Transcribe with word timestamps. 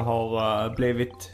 Jag 0.00 0.04
har 0.04 0.64
eh, 0.66 0.74
blivit, 0.74 1.30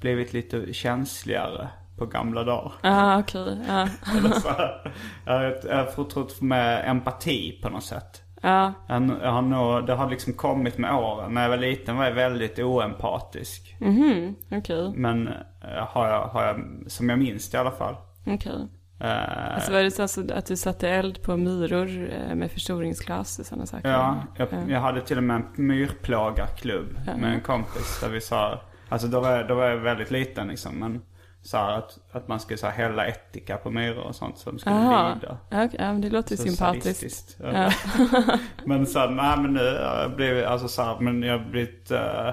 blivit 0.00 0.32
lite 0.32 0.72
känsligare 0.72 1.68
på 1.98 2.06
gamla 2.06 2.44
dagar. 2.44 2.72
Ja, 2.82 3.18
okej. 3.18 3.58
Ja. 3.68 3.88
Eller 4.18 4.30
så 4.30 4.48
här. 4.48 4.92
jag 5.26 5.32
har- 5.76 5.86
förtrott 5.86 6.40
med 6.40 6.88
empati 6.90 7.60
på 7.62 7.68
något 7.68 7.84
sätt. 7.84 8.22
ja. 8.42 8.72
Jag, 8.88 9.10
jag 9.22 9.32
har 9.32 9.42
nog, 9.42 9.86
det 9.86 9.94
har 9.94 10.10
liksom 10.10 10.32
kommit 10.32 10.78
med 10.78 10.94
åren. 10.94 11.34
När 11.34 11.42
jag 11.42 11.48
var 11.48 11.56
liten 11.56 11.96
var 11.96 12.04
jag 12.04 12.12
väldigt 12.12 12.58
oempatisk. 12.58 13.76
Mhm, 13.80 14.34
okej. 14.52 14.92
Men 14.96 15.28
eh, 15.28 15.86
har 15.88 16.08
jag, 16.08 16.26
har 16.26 16.42
jag, 16.44 16.60
som 16.86 17.08
jag 17.10 17.18
minns 17.18 17.50
det 17.50 17.56
i 17.56 17.60
alla 17.60 17.70
fall. 17.70 17.94
Okej. 18.26 18.68
Eh, 19.04 19.54
Alltså 19.54 19.72
var 19.72 19.82
det 19.82 19.90
så 19.90 20.02
alltså 20.02 20.32
att 20.34 20.46
du 20.46 20.56
satte 20.56 20.88
eld 20.88 21.22
på 21.22 21.36
myror 21.36 22.10
eh, 22.12 22.34
med 22.34 22.50
förstoringsglas 22.50 23.38
och 23.38 23.46
sådana 23.46 23.66
saker? 23.66 23.88
Ja, 23.88 24.16
jag, 24.36 24.48
jag 24.68 24.80
hade 24.80 25.00
till 25.00 25.16
och 25.16 25.24
med 25.24 25.36
en 25.36 25.66
myrplågarklubb 25.66 26.98
med 27.18 27.34
en 27.34 27.40
kompis 27.40 28.00
där 28.00 28.08
vi 28.08 28.20
sa, 28.20 28.60
alltså 28.88 29.08
då 29.08 29.20
var 29.20 29.30
jag, 29.30 29.48
då 29.48 29.54
var 29.54 29.64
jag 29.64 29.76
väldigt 29.76 30.10
liten 30.10 30.48
liksom, 30.48 30.74
men 30.78 31.02
så 31.42 31.56
här 31.56 31.78
att, 31.78 31.98
att 32.12 32.28
man 32.28 32.40
skulle 32.40 32.58
så 32.58 32.66
här, 32.66 32.74
hälla 32.74 33.06
ättika 33.06 33.56
på 33.56 33.70
myror 33.70 34.02
och 34.02 34.14
sånt 34.14 34.38
som 34.38 34.58
skulle 34.58 34.76
Jaha. 34.76 35.14
lida. 35.14 35.36
Ja, 35.50 35.64
okej, 35.64 35.80
ja, 35.80 35.92
men 35.92 36.00
det 36.00 36.10
låter 36.10 36.30
ju 36.30 36.36
Så 36.36 36.42
sympatiskt. 36.42 37.36
Ja. 37.42 37.70
men 38.64 38.86
sen, 38.86 39.16
nej 39.16 39.38
men 39.38 39.52
nu 39.52 39.78
har 39.78 40.00
jag 40.00 40.16
blivit, 40.16 40.44
alltså 40.44 40.68
så 40.68 40.82
här, 40.82 41.00
men 41.00 41.22
jag 41.22 41.38
har 41.38 41.44
blivit 41.50 41.90
äh, 41.90 42.30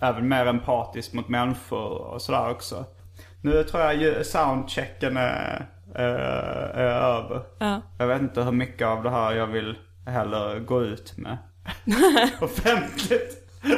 även 0.00 0.28
mer 0.28 0.46
empatisk 0.46 1.12
mot 1.12 1.28
människor 1.28 1.90
och 1.90 2.22
sådär 2.22 2.50
också. 2.50 2.84
Nu 3.40 3.64
tror 3.64 3.82
jag 3.82 4.26
soundchecken 4.26 5.16
är, 5.16 5.66
är, 5.94 6.14
är 6.74 6.84
över. 6.84 7.42
Ja. 7.58 7.80
Jag 7.98 8.06
vet 8.06 8.22
inte 8.22 8.42
hur 8.42 8.52
mycket 8.52 8.86
av 8.86 9.02
det 9.02 9.10
här 9.10 9.32
jag 9.32 9.46
vill 9.46 9.78
heller 10.06 10.58
gå 10.60 10.82
ut 10.82 11.14
med 11.16 11.38
offentligt. 12.40 13.41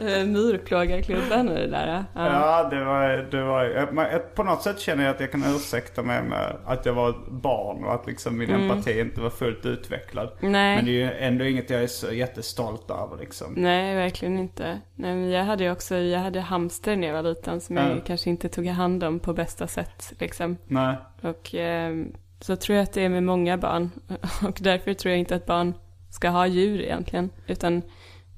Eh, 0.00 0.24
Myrplågarklubben 0.26 1.48
och 1.48 1.54
det 1.54 1.66
där. 1.66 2.04
Ja. 2.14 2.26
Ja, 2.26 2.68
det 2.70 2.84
var, 2.84 3.08
det 3.30 3.42
var 3.44 3.64
jag- 3.64 3.88
jag- 4.12 4.34
På 4.34 4.42
något 4.42 4.62
sätt 4.62 4.80
känner 4.80 5.04
jag 5.04 5.14
att 5.14 5.20
jag 5.20 5.32
kan 5.32 5.44
ursäkta 5.56 6.02
mig 6.02 6.22
med 6.22 6.56
att 6.66 6.86
jag 6.86 6.92
var 6.94 7.14
barn 7.30 7.84
och 7.84 7.94
att 7.94 8.06
liksom 8.06 8.38
min 8.38 8.50
empati 8.50 9.00
inte 9.00 9.20
var 9.20 9.30
fullt 9.30 9.66
utvecklad. 9.66 10.28
Mm. 10.40 10.52
Nej. 10.52 10.76
Men 10.76 10.84
det 10.84 10.90
är 10.90 10.92
ju 10.94 11.12
ändå 11.12 11.44
inget 11.44 11.70
jag 11.70 11.82
är 11.82 11.86
så 11.86 12.12
jättestolt 12.12 12.90
över 12.90 13.16
liksom. 13.20 13.52
Nej, 13.56 13.94
verkligen 13.94 14.38
inte. 14.38 14.80
Nej, 14.94 15.14
men 15.14 15.30
jag 15.30 15.44
hade 15.44 15.70
också, 15.72 15.96
jag 15.96 16.20
hade 16.20 16.40
hamster 16.40 16.96
när 16.96 17.06
jag 17.06 17.14
var 17.14 17.22
liten 17.22 17.60
som 17.60 17.76
jag 17.76 17.90
Ja. 17.90 18.00
kanske 18.06 18.30
inte 18.30 18.48
tog 18.48 18.66
hand 18.66 19.04
om 19.04 19.20
på 19.20 19.32
bästa 19.32 19.66
sätt 19.66 20.12
liksom. 20.18 20.56
Nej. 20.66 20.96
Och 21.20 21.54
eh, 21.54 21.94
så 22.40 22.56
tror 22.56 22.76
jag 22.76 22.82
att 22.82 22.92
det 22.92 23.04
är 23.04 23.08
med 23.08 23.22
många 23.22 23.56
barn. 23.58 23.90
Och 24.48 24.58
därför 24.60 24.94
tror 24.94 25.10
jag 25.10 25.18
inte 25.18 25.34
att 25.36 25.46
barn 25.46 25.74
ska 26.10 26.28
ha 26.28 26.46
djur 26.46 26.80
egentligen. 26.80 27.30
Utan 27.46 27.82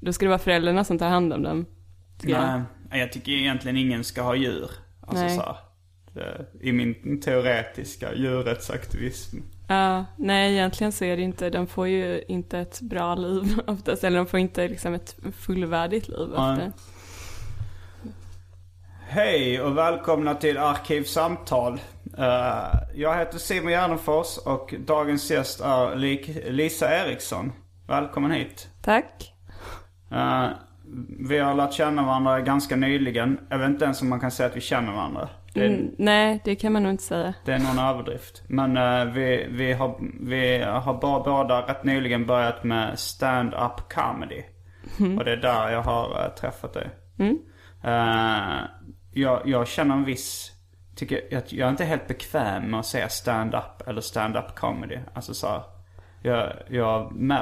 då 0.01 0.13
ska 0.13 0.25
det 0.25 0.29
vara 0.29 0.39
föräldrarna 0.39 0.83
som 0.83 0.97
tar 0.97 1.09
hand 1.09 1.33
om 1.33 1.43
dem. 1.43 1.65
jag. 2.23 2.61
Nej, 2.89 2.99
jag 2.99 3.11
tycker 3.11 3.31
egentligen 3.31 3.77
ingen 3.77 4.03
ska 4.03 4.21
ha 4.21 4.35
djur. 4.35 4.71
Alltså 5.01 5.23
Nej. 5.23 5.35
så 5.35 5.41
här, 5.41 6.45
I 6.61 6.71
min 6.71 7.21
teoretiska 7.21 8.13
djurrättsaktivism. 8.13 9.37
Ja, 9.67 10.05
nej 10.17 10.53
egentligen 10.53 10.91
så 10.91 11.05
är 11.05 11.17
det 11.17 11.23
inte, 11.23 11.49
de 11.49 11.67
får 11.67 11.87
ju 11.87 12.23
inte 12.27 12.59
ett 12.59 12.81
bra 12.81 13.15
liv 13.15 13.59
oftast. 13.67 14.03
Eller 14.03 14.17
de 14.17 14.27
får 14.27 14.39
inte 14.39 14.67
liksom 14.67 14.93
ett 14.93 15.15
fullvärdigt 15.37 16.07
liv 16.07 16.29
Nej. 16.35 16.51
ofta. 16.53 16.71
Hej 19.07 19.61
och 19.61 19.77
välkomna 19.77 20.35
till 20.35 20.57
Arkivsamtal. 20.57 21.81
Eh, 22.17 22.73
jag 22.95 23.17
heter 23.17 23.37
Simon 23.37 23.71
Gärdenfors 23.71 24.37
och 24.37 24.73
dagens 24.79 25.31
gäst 25.31 25.61
är 25.61 25.95
Lisa 26.51 27.05
Eriksson. 27.05 27.51
Välkommen 27.87 28.31
hit. 28.31 28.69
Tack. 28.81 29.30
Eh, 30.11 30.47
vi 31.19 31.39
har 31.39 31.55
lärt 31.55 31.73
känna 31.73 32.03
varandra 32.05 32.39
ganska 32.41 32.75
nyligen. 32.75 33.39
Jag 33.49 33.57
vet 33.57 33.69
inte 33.69 33.85
ens 33.85 34.01
om 34.01 34.09
man 34.09 34.19
kan 34.19 34.31
säga 34.31 34.49
att 34.49 34.55
vi 34.55 34.61
känner 34.61 34.91
varandra. 34.93 35.29
Det, 35.53 35.65
Mm, 35.67 35.91
nej, 35.97 36.41
det 36.45 36.55
kan 36.55 36.73
man 36.73 36.83
nog 36.83 36.91
inte 36.91 37.03
säga. 37.03 37.33
det 37.45 37.51
är 37.53 37.59
någon 37.59 37.79
överdrift. 37.79 38.43
Men 38.47 38.77
eh, 38.77 39.05
vi, 39.13 39.47
vi, 39.49 39.73
har, 39.73 39.95
vi 40.21 40.61
har 40.63 40.93
bara 41.01 41.23
båda 41.23 41.61
rätt 41.67 41.83
nyligen 41.83 42.25
börjat 42.25 42.63
med 42.63 42.99
stand-up 42.99 43.93
comedy. 43.93 44.43
Och 45.19 45.25
det 45.25 45.31
är 45.31 45.37
där 45.37 45.69
jag 45.71 45.81
har 45.81 46.23
eh, 46.25 46.29
träffat 46.31 46.73
dig. 46.73 46.89
Eh, 47.83 48.59
jag, 49.13 49.41
jag 49.45 49.67
känner 49.67 49.95
en 49.95 50.03
viss... 50.05 50.51
Tycker 50.95 51.21
jag, 51.31 51.43
jag 51.47 51.65
är 51.67 51.69
inte 51.71 51.85
helt 51.85 52.07
bekväm 52.07 52.63
med 52.63 52.79
att 52.79 52.85
säga 52.85 53.09
stand-up 53.09 53.87
eller 53.87 54.01
stand-up 54.01 54.55
comedy. 54.55 54.97
Alltså 55.13 55.33
så 55.33 55.47
här, 55.47 55.61
jag, 56.21 56.53
jag 56.69 56.99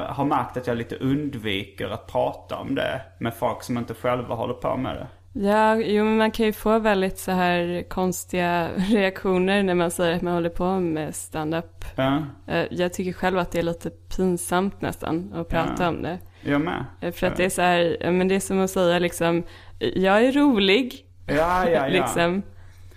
har 0.09 0.25
märkt 0.25 0.57
att 0.57 0.67
jag 0.67 0.77
lite 0.77 0.95
undviker 0.95 1.89
att 1.89 2.07
prata 2.07 2.57
om 2.57 2.75
det 2.75 3.01
med 3.19 3.33
folk 3.33 3.63
som 3.63 3.77
inte 3.77 3.93
själva 3.93 4.35
håller 4.35 4.53
på 4.53 4.77
med 4.77 4.95
det. 4.95 5.07
Ja, 5.33 5.75
jo 5.75 6.03
men 6.03 6.17
man 6.17 6.31
kan 6.31 6.45
ju 6.45 6.53
få 6.53 6.79
väldigt 6.79 7.19
så 7.19 7.31
här 7.31 7.83
konstiga 7.89 8.69
reaktioner 8.77 9.63
när 9.63 9.75
man 9.75 9.91
säger 9.91 10.15
att 10.15 10.21
man 10.21 10.33
håller 10.33 10.49
på 10.49 10.79
med 10.79 11.15
stand-up. 11.15 11.85
Ja, 11.95 12.23
Eh, 12.47 12.65
Jag 12.71 12.93
tycker 12.93 13.13
själv 13.13 13.37
att 13.39 13.51
det 13.51 13.59
är 13.59 13.63
lite 13.63 13.89
pinsamt 13.89 14.81
nästan 14.81 15.33
att 15.35 15.47
prata 15.49 15.89
om 15.89 16.01
det. 16.01 16.19
jag 16.41 16.61
med. 16.61 16.85
Eh, 17.01 17.11
För 17.11 17.27
att 17.27 17.35
det 17.35 17.45
är 17.45 17.49
så 17.49 17.61
här, 17.61 17.97
ja, 17.99 18.11
men 18.11 18.27
det 18.27 18.35
är 18.35 18.39
som 18.39 18.59
att 18.59 18.69
säga 18.69 18.99
liksom, 18.99 19.43
jag 19.79 20.23
är 20.25 20.31
rolig. 20.31 21.05
Ja, 21.27 21.35
ja, 21.35 21.69
ja. 21.69 21.87
liksom. 21.87 22.41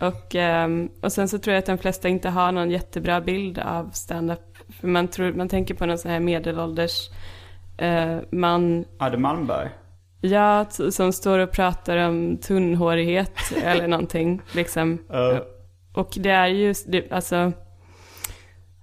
Och, 0.01 0.35
ehm, 0.35 0.89
och 1.01 1.13
sen 1.13 1.29
så 1.29 1.39
tror 1.39 1.53
jag 1.55 1.59
att 1.59 1.67
de 1.67 1.79
flesta 1.79 2.09
inte 2.09 2.29
har 2.29 2.53
någon 2.53 2.71
jättebra 2.71 3.21
bild 3.21 3.59
av 3.59 3.91
stand-up. 3.93 4.52
För 4.81 4.89
man, 4.89 5.09
tror, 5.09 5.33
man 5.33 5.49
tänker 5.49 5.75
på 5.75 5.87
någon 5.87 5.99
sån 5.99 6.11
här 6.11 6.21
medelålders 6.21 7.11
eh, 7.79 8.17
man, 8.31 8.85
Adde 8.99 9.19
Malmberg. 9.19 9.69
ja, 10.21 10.67
som 10.91 11.13
står 11.13 11.39
och 11.39 11.51
pratar 11.51 11.97
om 11.97 12.37
tunnhårighet 12.37 13.33
eller 13.65 13.89
någonting. 13.89 14.43
Liksom. 14.53 14.99
Ja. 15.09 15.45
Och 15.95 16.11
det 16.17 16.31
är 16.31 16.47
ju, 16.47 16.75
det, 16.87 17.13
alltså, 17.13 17.37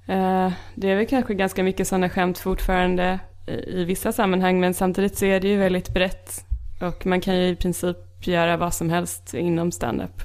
eh, 0.08 0.52
det 0.76 0.90
är 0.90 0.96
väl 0.96 1.08
kanske 1.08 1.34
ganska 1.34 1.64
mycket 1.64 1.88
sådana 1.88 2.10
skämt 2.10 2.38
fortfarande 2.38 3.20
i, 3.48 3.82
i 3.82 3.84
vissa 3.84 4.12
sammanhang, 4.12 4.60
men 4.60 4.74
samtidigt 4.74 5.18
så 5.18 5.26
är 5.26 5.40
det 5.40 5.48
ju 5.48 5.58
väldigt 5.58 5.94
brett. 5.94 6.46
Och 6.82 7.06
man 7.06 7.22
kan 7.22 7.38
ju 7.38 7.48
i 7.48 7.56
princip 7.56 7.98
göra 8.22 8.58
vad 8.58 8.74
som 8.74 8.90
helst 8.90 9.34
inom 9.34 9.72
stand-up. 9.72 10.22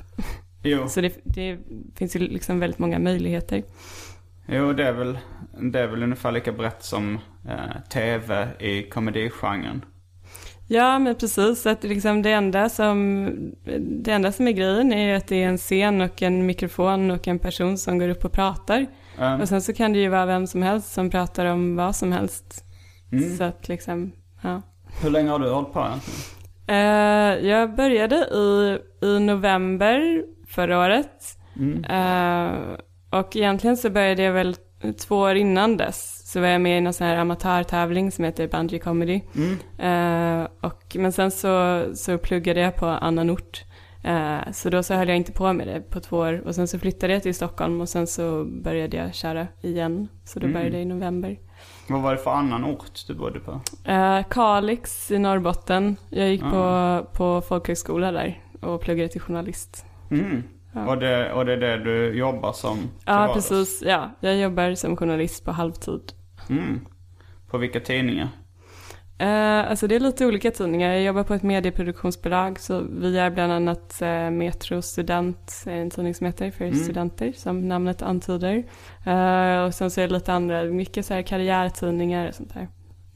Så 0.88 1.00
det, 1.00 1.20
det 1.24 1.58
finns 1.96 2.16
ju 2.16 2.20
liksom 2.20 2.60
väldigt 2.60 2.78
många 2.78 2.98
möjligheter. 2.98 3.62
Jo, 4.46 4.72
det 4.72 4.84
är 4.84 4.92
väl, 4.92 5.18
det 5.72 5.80
är 5.80 5.86
väl 5.86 6.02
ungefär 6.02 6.32
lika 6.32 6.52
brett 6.52 6.82
som 6.82 7.18
eh, 7.48 7.80
tv 7.88 8.48
i 8.58 8.82
komedigenren. 8.82 9.84
Ja, 10.68 10.98
men 10.98 11.14
precis. 11.14 11.66
Att 11.66 11.84
liksom 11.84 12.22
det, 12.22 12.32
enda 12.32 12.68
som, 12.68 13.30
det 13.80 14.12
enda 14.12 14.32
som 14.32 14.48
är 14.48 14.52
grejen 14.52 14.92
är 14.92 15.16
att 15.16 15.26
det 15.26 15.42
är 15.42 15.48
en 15.48 15.58
scen 15.58 16.00
och 16.00 16.22
en 16.22 16.46
mikrofon 16.46 17.10
och 17.10 17.28
en 17.28 17.38
person 17.38 17.78
som 17.78 17.98
går 17.98 18.08
upp 18.08 18.24
och 18.24 18.32
pratar. 18.32 18.86
Ja. 19.18 19.42
Och 19.42 19.48
sen 19.48 19.62
så 19.62 19.72
kan 19.72 19.92
det 19.92 19.98
ju 19.98 20.08
vara 20.08 20.26
vem 20.26 20.46
som 20.46 20.62
helst 20.62 20.92
som 20.92 21.10
pratar 21.10 21.46
om 21.46 21.76
vad 21.76 21.96
som 21.96 22.12
helst. 22.12 22.64
Mm. 23.12 23.36
Så 23.36 23.44
att 23.44 23.68
liksom, 23.68 24.12
ja. 24.42 24.62
Hur 25.02 25.10
länge 25.10 25.30
har 25.30 25.38
du 25.38 25.50
hållit 25.50 25.72
på 25.72 25.80
egentligen? 25.80 26.20
Eh, 26.66 27.48
jag 27.48 27.74
började 27.74 28.16
i, 28.16 28.78
i 29.06 29.20
november 29.20 30.24
förra 30.48 30.78
året. 30.78 31.38
Mm. 31.56 31.84
Eh, 31.84 32.76
och 33.18 33.36
egentligen 33.36 33.76
så 33.76 33.90
började 33.90 34.22
jag 34.22 34.32
väl 34.32 34.56
två 35.06 35.16
år 35.18 35.34
innan 35.34 35.76
dess. 35.76 36.20
Så 36.32 36.40
var 36.40 36.46
jag 36.48 36.60
med 36.60 36.78
i 36.78 36.80
någon 36.80 36.92
sån 36.92 37.06
här 37.06 37.16
amatörtävling 37.16 38.10
som 38.12 38.24
heter 38.24 38.48
Bungee 38.48 38.78
Comedy. 38.78 39.20
Mm. 39.36 40.42
Eh, 40.42 40.48
och, 40.60 40.96
men 40.98 41.12
sen 41.12 41.30
så, 41.30 41.84
så 41.94 42.18
pluggade 42.18 42.60
jag 42.60 42.76
på 42.76 42.86
annan 42.86 43.30
ort. 43.30 43.64
Eh, 44.04 44.52
så 44.52 44.70
då 44.70 44.82
så 44.82 44.94
höll 44.94 45.08
jag 45.08 45.16
inte 45.16 45.32
på 45.32 45.52
med 45.52 45.66
det 45.66 45.80
på 45.80 46.00
två 46.00 46.16
år. 46.18 46.42
Och 46.46 46.54
sen 46.54 46.68
så 46.68 46.78
flyttade 46.78 47.12
jag 47.12 47.22
till 47.22 47.34
Stockholm 47.34 47.80
och 47.80 47.88
sen 47.88 48.06
så 48.06 48.44
började 48.44 48.96
jag 48.96 49.14
köra 49.14 49.46
igen. 49.62 50.08
Så 50.24 50.38
då 50.40 50.46
Mm. 50.46 50.54
började 50.54 50.76
jag 50.76 50.82
i 50.82 50.84
november. 50.88 51.38
Vad 51.88 52.02
var 52.02 52.12
det 52.12 52.18
för 52.18 52.30
annan 52.30 52.64
ort 52.64 53.06
du 53.06 53.14
bodde 53.14 53.40
på? 53.40 53.60
Eh, 53.84 54.20
Kalix 54.30 55.10
i 55.10 55.18
Norrbotten. 55.18 55.96
Jag 56.10 56.28
gick 56.28 56.42
Ah. 56.44 56.50
på, 56.50 57.06
på 57.12 57.40
folkhögskola 57.40 58.12
där 58.12 58.42
och 58.60 58.80
pluggade 58.80 59.08
till 59.08 59.20
journalist. 59.20 59.84
Mm. 60.10 60.42
Och, 60.74 60.98
det, 60.98 61.32
och 61.32 61.44
det 61.46 61.52
är 61.52 61.56
det 61.56 61.76
du 61.84 62.18
jobbar 62.18 62.52
som? 62.52 62.78
Ja, 63.04 63.30
precis. 63.34 63.82
Ja, 63.86 64.10
jag 64.20 64.36
jobbar 64.36 64.74
som 64.74 64.96
journalist 64.96 65.44
på 65.44 65.52
halvtid. 65.52 66.12
Mm. 66.50 66.80
På 67.50 67.58
vilka 67.58 67.80
tidningar? 67.80 68.28
Eh, 69.18 69.70
alltså 69.70 69.86
det 69.86 69.94
är 69.96 70.00
lite 70.00 70.26
olika 70.26 70.50
tidningar. 70.50 70.92
Jag 70.92 71.02
jobbar 71.02 71.22
på 71.22 71.34
ett 71.34 71.42
medieproduktionsbolag 71.42 72.60
så 72.60 72.80
vi 73.00 73.18
är 73.18 73.30
bland 73.30 73.52
annat 73.52 74.02
eh, 74.02 74.30
Metro 74.30 74.82
Student, 74.82 75.64
är 75.66 75.76
en 75.76 75.90
tidning 75.90 76.14
som 76.14 76.26
heter 76.26 76.50
för 76.50 76.64
Mm. 76.64 76.76
studenter 76.78 77.32
som 77.32 77.68
namnet 77.68 78.02
antyder. 78.02 78.64
Eh, 79.06 79.64
och 79.64 79.74
sen 79.74 79.90
så 79.90 80.00
är 80.00 80.08
det 80.08 80.14
lite 80.14 80.32
andra, 80.32 80.64
mycket 80.64 81.06
så 81.06 81.14
här 81.14 81.22
karriärtidningar 81.22 82.28
och 82.28 82.34
sånt 82.34 82.54
där. 82.54 82.68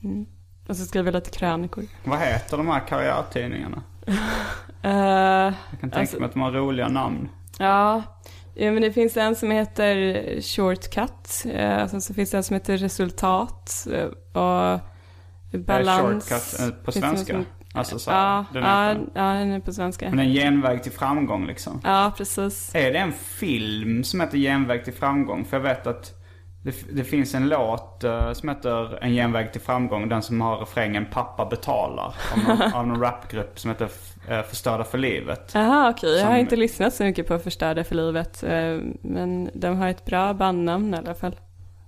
Mm. 0.05 0.27
Och 0.69 0.77
så 0.77 0.85
skriver 0.85 1.07
jag 1.13 1.15
lite 1.15 1.31
krönikor. 1.39 1.85
Vad 2.05 2.19
heter 2.19 2.57
de 2.57 2.69
här 2.69 2.81
karriärtidningarna? 2.89 3.83
Eh, 4.83 4.91
Jag 4.91 5.55
kan 5.81 5.91
tänka 5.91 5.99
Alltså- 5.99 6.19
mig 6.19 6.27
att 6.27 6.33
de 6.33 6.41
har 6.43 6.53
roliga 6.53 6.89
namn. 6.89 7.29
Ja, 7.59 8.03
ja, 8.55 8.71
men 8.73 8.83
det 8.83 8.93
finns 8.93 9.17
en 9.17 9.37
som 9.37 9.51
heter 9.51 9.95
Shortcut. 10.41 11.45
Eh, 11.55 11.87
sen 11.87 12.01
så 12.01 12.15
finns 12.15 12.31
det 12.31 12.37
en 12.37 12.43
som 12.45 12.55
heter 12.55 12.77
Resultat. 12.77 13.87
eh, 13.93 14.05
och 14.43 14.81
Balans. 15.59 16.29
Shortcut 16.29 16.61
eh, 16.61 16.85
på 16.85 16.93
svenska? 16.93 17.33
som- 17.35 17.45
Alltså 17.75 17.99
så 17.99 18.11
Ja, 18.11 18.45
den 18.53 18.63
ja, 18.65 18.95
ja, 19.15 19.23
den 19.39 19.51
är 19.53 19.61
på 19.61 19.73
svenska. 19.73 20.11
Men 20.11 20.19
en 20.19 20.33
genväg 20.33 20.83
till 20.83 20.93
framgång 20.93 21.47
liksom. 21.47 21.81
Ja, 21.85 22.13
precis. 22.17 22.75
Är 22.75 22.93
det 22.93 22.99
en 22.99 23.13
film 23.13 24.05
som 24.05 24.21
heter 24.21 24.39
Genväg 24.39 24.85
till 24.85 24.95
framgång? 24.95 25.45
För 25.45 25.57
jag 25.57 25.63
vet 25.65 25.87
att 25.87 26.18
det, 26.71 26.97
det 26.97 27.05
finns 27.05 27.35
en 27.35 27.49
låt 27.49 28.05
eh, 28.05 28.33
som 28.33 28.49
heter 28.49 28.99
En 29.05 29.11
genväg 29.13 29.53
till 29.53 29.61
framgång. 29.61 30.09
Den 30.09 30.23
som 30.23 30.41
har 30.41 30.57
refrängen 30.59 31.07
Pappa 31.13 31.47
betalar. 31.47 32.15
Av 32.33 32.39
någon, 32.49 32.73
av 32.75 32.87
någon 32.87 33.01
rapgrupp 33.01 33.59
som 33.59 33.71
heter 33.71 33.85
uh, 34.31 34.43
Förstörda 34.43 34.85
för 34.85 34.99
livet. 34.99 35.51
Jaha, 35.55 35.91
okej. 35.91 36.17
Jag 36.19 36.25
har 36.27 36.33
Som- 36.33 36.41
inte 36.41 36.57
lyssnat 36.57 36.95
så 36.95 37.05
mycket 37.05 37.27
på 37.27 37.39
Förstörda 37.39 37.85
för 37.85 37.95
livet. 37.95 38.43
eh, 38.43 38.79
Men 39.03 39.51
de 39.55 39.77
har 39.77 39.89
ett 39.89 40.05
bra 40.05 40.35
bandnamn 40.35 40.95
i 40.95 40.97
alla 40.97 41.15
fall. 41.15 41.37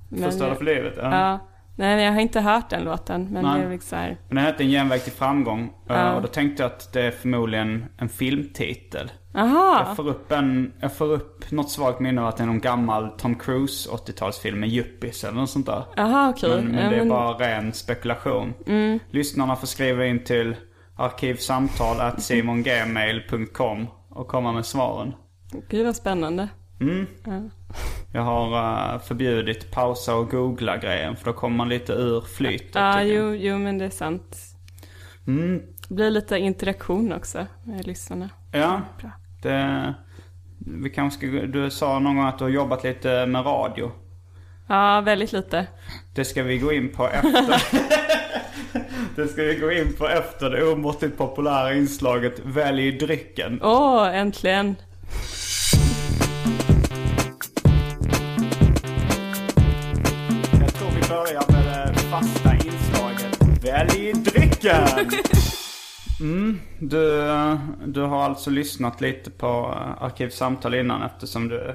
Men 0.08 0.30
Förstörda 0.30 0.54
för 0.54 0.64
livet? 0.64 0.94
Ja. 0.96 1.38
Nej, 1.80 2.04
jag 2.04 2.12
har 2.12 2.20
inte 2.20 2.40
hört 2.40 2.70
den 2.70 2.84
låten. 2.84 3.28
Men 3.30 3.42
Nej. 3.44 3.60
det 3.60 3.66
är 3.66 3.70
liksom 3.70 3.98
här. 3.98 4.16
Men 4.28 4.36
den 4.36 4.44
heter 4.46 4.64
En 4.64 4.70
genväg 4.70 5.02
till 5.04 5.12
framgång. 5.12 5.60
eh, 5.60 5.96
Ja. 5.96 6.14
Och 6.14 6.22
då 6.22 6.28
tänkte 6.28 6.62
jag 6.62 6.72
att 6.72 6.92
det 6.92 7.02
är 7.02 7.10
förmodligen 7.10 7.84
en 7.98 8.08
filmtitel. 8.08 9.10
Aha! 9.34 9.84
Jag 9.86 9.96
får 9.96 10.08
upp 10.08 10.32
en, 10.32 10.72
jag 10.80 10.92
får 10.96 11.12
upp 11.12 11.50
något 11.50 11.70
svagt 11.70 12.00
minne 12.00 12.20
av 12.20 12.26
att 12.28 12.36
det 12.36 12.42
är 12.42 12.46
någon 12.46 12.60
gammal 12.60 13.10
Tom 13.10 13.34
Cruise 13.34 13.90
80-talsfilm 13.90 14.56
med 14.56 14.68
Yuppies 14.68 15.24
eller 15.24 15.34
något 15.40 15.50
sånt 15.50 15.66
där. 15.66 15.84
Aha, 15.96 16.28
okej. 16.30 16.50
Men, 16.50 16.64
men 16.64 16.84
Ja, 16.84 16.90
det 16.90 16.96
är 16.96 16.98
men- 16.98 17.08
bara 17.08 17.32
ren 17.32 17.72
spekulation. 17.72 18.54
Mm. 18.66 18.98
Lyssnarna 19.10 19.56
får 19.56 19.66
skriva 19.66 20.06
in 20.06 20.24
till 20.24 20.56
arkivsamtal 20.96 22.20
simongmail.com 22.20 23.86
och 24.08 24.28
komma 24.28 24.52
med 24.52 24.66
svaren. 24.66 25.14
Gud 25.68 25.86
vad 25.86 25.96
spännande. 25.96 26.48
Mm. 26.80 27.06
Ja. 27.26 27.40
Jag 28.12 28.22
har 28.22 28.92
eh, 28.94 29.00
förbjudit 29.00 29.70
pausa 29.70 30.14
och 30.14 30.30
googla 30.30 30.76
grejen 30.76 31.16
för 31.16 31.24
då 31.24 31.32
kommer 31.32 31.56
man 31.56 31.68
lite 31.68 31.92
ur 31.92 32.20
flytet. 32.20 32.74
Ja, 32.74 33.02
jag. 33.02 33.06
jo, 33.06 33.34
jo, 33.34 33.58
men 33.58 33.78
det 33.78 33.84
är 33.84 33.90
sant. 33.90 34.36
Mm. 35.26 35.62
Det 35.88 35.94
blir 35.94 36.10
lite 36.10 36.38
interaktion 36.38 37.12
också 37.12 37.46
med 37.64 37.86
lyssnarna. 37.86 38.30
Ja, 38.52 38.80
Bra. 39.00 39.10
det, 39.42 39.94
vi 40.58 40.90
kanske 40.90 41.18
ska, 41.18 41.46
du 41.46 41.70
sa 41.70 41.98
någon 41.98 42.16
gång 42.16 42.26
att 42.26 42.38
du 42.38 42.44
har 42.44 42.50
jobbat 42.50 42.84
lite 42.84 43.26
med 43.26 43.46
radio. 43.46 43.92
Ja, 44.66 45.00
väldigt 45.00 45.32
lite. 45.32 45.66
Det 46.14 46.24
ska 46.24 46.42
vi 46.42 46.58
gå 46.58 46.72
in 46.72 46.92
på 46.92 47.08
efter. 47.08 47.62
det 49.16 49.28
ska 49.28 49.42
vi 49.42 49.54
gå 49.54 49.72
in 49.72 49.92
på 49.98 50.08
efter 50.08 50.50
det 50.50 50.72
omåttligt 50.72 51.18
populära 51.18 51.74
inslaget 51.74 52.40
Välj 52.44 52.92
drycken. 52.92 53.60
Åh, 53.62 54.16
äntligen. 54.16 54.76
Välj 63.62 64.12
drycken! 64.12 65.10
Mm, 66.20 66.60
du, 66.78 67.22
du 67.86 68.00
har 68.00 68.22
alltså 68.22 68.50
lyssnat 68.50 69.00
lite 69.00 69.30
på 69.30 69.46
eh, 69.46 70.02
Arkivsamtal 70.02 70.74
innan 70.74 71.02
eftersom 71.02 71.48
du 71.48 71.68
eh, 71.68 71.74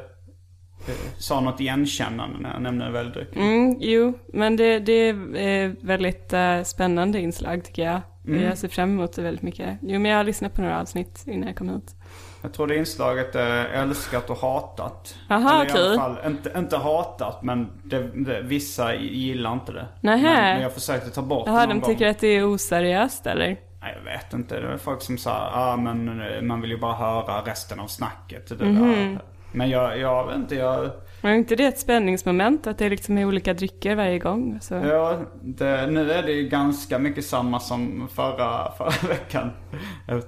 sa 1.17 1.41
något 1.41 1.61
igenkännande 1.61 2.39
när 2.39 2.53
jag 2.53 2.61
nämnde 2.61 2.91
Välj 2.91 3.09
drycken. 3.09 3.41
Mm, 3.41 3.75
jo, 3.79 4.19
men 4.33 4.55
det, 4.55 4.79
det 4.79 5.09
är 5.09 5.85
väldigt 5.85 6.33
eh, 6.33 6.63
spännande 6.63 7.19
inslag 7.19 7.63
tycker 7.63 7.83
jag. 7.83 8.01
Mm. 8.27 8.43
Jag 8.43 8.57
ser 8.57 8.67
fram 8.67 8.89
emot 8.89 9.13
det 9.13 9.21
väldigt 9.21 9.41
mycket. 9.43 9.77
Jo, 9.81 9.99
men 9.99 10.11
jag 10.11 10.17
har 10.17 10.23
lyssnat 10.23 10.53
på 10.53 10.61
några 10.61 10.81
avsnitt 10.81 11.23
innan 11.27 11.47
jag 11.47 11.57
kom 11.57 11.69
hit. 11.69 11.95
Jag 12.41 12.53
tror 12.53 12.67
det 12.67 12.75
inslaget 12.77 13.35
är 13.35 13.65
älskat 13.65 14.29
och 14.29 14.37
hatat. 14.37 15.15
Aha, 15.29 15.61
Eller 15.61 15.65
i 15.65 15.71
alla 15.71 15.85
okej. 15.85 15.97
fall, 15.97 16.31
inte, 16.31 16.51
inte 16.57 16.77
hatat 16.77 17.43
men 17.43 17.67
det, 17.83 18.09
det, 18.13 18.41
vissa 18.41 18.95
gillar 18.95 19.53
inte 19.53 19.71
det. 19.71 19.85
Nähä. 20.01 20.21
Men, 20.33 20.53
men 20.53 20.61
jag 20.61 20.73
försökte 20.73 21.09
ta 21.09 21.21
bort 21.21 21.47
Jaha, 21.47 21.59
det 21.61 21.67
de 21.67 21.73
någon 21.73 21.83
tycker 21.89 22.05
gång. 22.05 22.11
att 22.11 22.19
det 22.19 22.27
är 22.27 22.53
oseriöst 22.53 23.27
eller? 23.27 23.57
Nej, 23.81 23.97
jag 23.97 24.11
vet 24.11 24.33
inte. 24.33 24.59
Det 24.59 24.67
är 24.73 24.77
folk 24.77 25.01
som 25.01 25.17
sa, 25.17 25.49
ah, 25.53 25.77
men 25.77 26.21
eh, 26.21 26.41
man 26.41 26.61
vill 26.61 26.71
ju 26.71 26.77
bara 26.77 26.93
höra 26.95 27.41
resten 27.41 27.79
av 27.79 27.87
snacket. 27.87 28.59
Det 28.59 28.65
Mhm. 28.65 28.89
där. 28.89 29.19
Men 29.51 29.69
jag, 29.69 29.99
jag 29.99 30.27
vet 30.27 30.35
inte, 30.35 30.55
jag... 30.55 30.89
Men 31.25 31.33
är 31.33 31.37
inte 31.37 31.55
det 31.55 31.65
ett 31.65 31.79
spänningsmoment 31.79 32.67
att 32.67 32.77
det 32.77 32.89
liksom 32.89 33.17
är 33.17 33.25
olika 33.25 33.53
drycker 33.53 33.95
varje 33.95 34.19
gång? 34.19 34.57
Så. 34.61 34.73
Ja, 34.73 35.19
det, 35.41 35.87
nu 35.87 36.11
är 36.11 36.23
det 36.23 36.31
ju 36.31 36.49
ganska 36.49 36.99
mycket 36.99 37.25
samma 37.25 37.59
som 37.59 38.07
förra, 38.15 38.71
förra 38.71 39.07
veckan. 39.09 39.51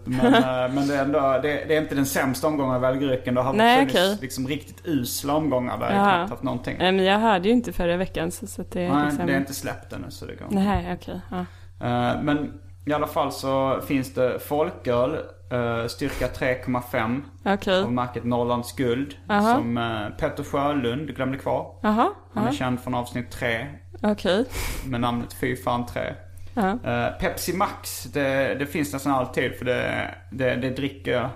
Men, 0.04 0.34
eh, 0.34 0.74
men 0.74 0.88
det, 0.88 0.96
är 0.96 1.04
ändå, 1.04 1.20
det, 1.20 1.66
det 1.68 1.76
är 1.76 1.82
inte 1.82 1.96
den 1.96 2.06
sämsta 2.06 2.48
omgången 2.48 2.76
av 2.76 2.82
välgrycken. 2.82 3.36
Det 3.36 3.42
har 3.42 3.54
Nej, 3.54 3.78
funnits 3.78 3.96
okej. 3.96 4.18
liksom 4.22 4.48
riktigt 4.48 4.82
usla 4.86 5.36
omgångar 5.36 5.78
där 5.78 5.86
jag 5.86 5.96
Jaha. 5.96 6.16
knappt 6.16 6.30
haft 6.30 6.44
någonting. 6.44 6.76
Nej, 6.80 6.92
men 6.92 7.06
jag 7.06 7.20
hörde 7.20 7.48
ju 7.48 7.54
inte 7.54 7.74
förra 7.74 7.98
veckan 7.98 8.32
så, 8.32 8.48
så 8.48 8.64
det 8.72 8.82
är 8.86 8.94
Nej, 8.94 9.06
liksom... 9.06 9.28
det 9.28 9.34
är 9.34 9.38
inte 9.38 9.54
släppt 9.54 9.94
ännu 9.94 10.06
så 10.12 10.26
det 10.26 10.36
går. 10.36 10.46
Nej, 10.50 10.94
okej. 10.94 11.22
ja. 11.32 11.40
Eh, 11.86 12.22
Men 12.22 12.54
i 12.86 12.94
alla 12.94 13.08
fall 13.08 13.32
så 13.32 13.82
finns 13.88 14.14
det 14.14 14.40
folköl, 14.40 15.18
eh, 15.50 15.88
styrka 15.88 16.28
3,5 16.28 17.22
Okej. 17.46 17.84
av 17.84 17.92
märket 17.94 18.24
Norrlands 18.24 18.76
Guld. 18.76 19.16
Aha. 19.30 19.56
Som 19.56 19.78
eh, 19.78 20.10
Petter 20.10 20.44
Sjölund 20.44 21.16
glömde 21.16 21.38
kvar. 21.38 21.76
Jaha, 21.82 22.10
Han 22.34 22.48
är 22.48 22.52
känd 22.52 22.80
från 22.80 22.96
avsnitt 22.96 23.32
3 23.32 23.68
okej. 24.02 24.46
med 24.86 25.02
namnet 25.02 25.34
Fy 25.34 25.56
fan 25.56 25.86
3. 25.86 26.16
Ja. 26.54 26.70
Eh, 26.84 27.20
Pepsi 27.20 27.54
Max, 27.54 28.04
det, 28.04 28.56
det 28.60 28.66
finns 28.66 28.94
nästan 28.94 29.14
alltid 29.14 29.56
för 29.56 29.66
det, 29.66 30.16
det, 30.32 30.56
det 30.56 30.70
dricker 30.70 31.30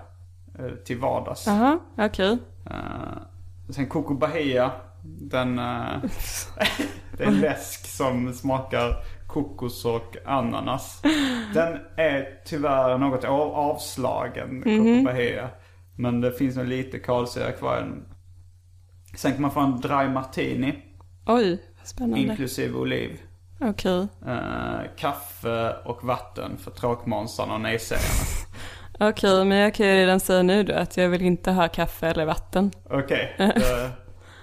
till 0.85 0.99
vardags. 0.99 1.47
Jaha, 1.47 1.79
okej. 1.97 2.37
Eh, 2.69 2.73
sen 3.69 3.87
Coco 3.87 4.13
Bahia, 4.13 4.71
den... 5.03 5.55
det 7.17 7.23
är 7.23 7.27
en 7.27 7.39
läsk 7.39 7.87
som 7.87 8.33
smakar 8.33 9.03
kokos 9.31 9.85
och 9.85 10.15
ananas. 10.25 11.01
Den 11.53 11.79
är 11.97 12.41
tyvärr 12.45 12.97
något 12.97 13.23
av, 13.23 13.41
avslagen, 13.41 14.61
Coco 14.63 15.03
Bahia. 15.05 15.49
Men 15.97 16.21
det 16.21 16.31
finns 16.31 16.55
nog 16.55 16.65
lite 16.67 16.99
kolsyra 16.99 17.51
kvar 17.51 17.75
den. 17.75 18.05
Sen 19.15 19.31
kan 19.33 19.41
man 19.41 19.51
få 19.51 19.59
en 19.59 19.79
dry 19.81 20.07
martini, 20.09 20.73
Oj, 21.25 21.63
spännande. 21.83 22.19
inklusive 22.19 22.77
oliv. 22.77 23.19
Okej. 23.61 24.07
Eh, 24.27 24.79
kaffe 24.97 25.73
och 25.85 26.03
vatten 26.03 26.57
för 26.57 26.71
tråkmånsarna 26.71 27.53
och 27.53 27.61
nejsägarna. 27.61 28.25
Okej, 28.99 29.45
men 29.45 29.57
jag 29.57 29.73
kan 29.73 29.87
ju 29.87 29.93
redan 29.93 30.19
säga 30.19 30.43
nu 30.43 30.63
då 30.63 30.73
att 30.73 30.97
jag 30.97 31.09
vill 31.09 31.21
inte 31.21 31.51
ha 31.51 31.67
kaffe 31.67 32.07
eller 32.07 32.25
vatten. 32.25 32.71
Okej, 32.89 33.35
du, 33.37 33.89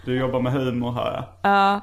du 0.04 0.18
jobbar 0.18 0.40
med 0.40 0.52
humor 0.52 0.92
hör 0.92 1.12
jag. 1.12 1.24
Ja, 1.52 1.74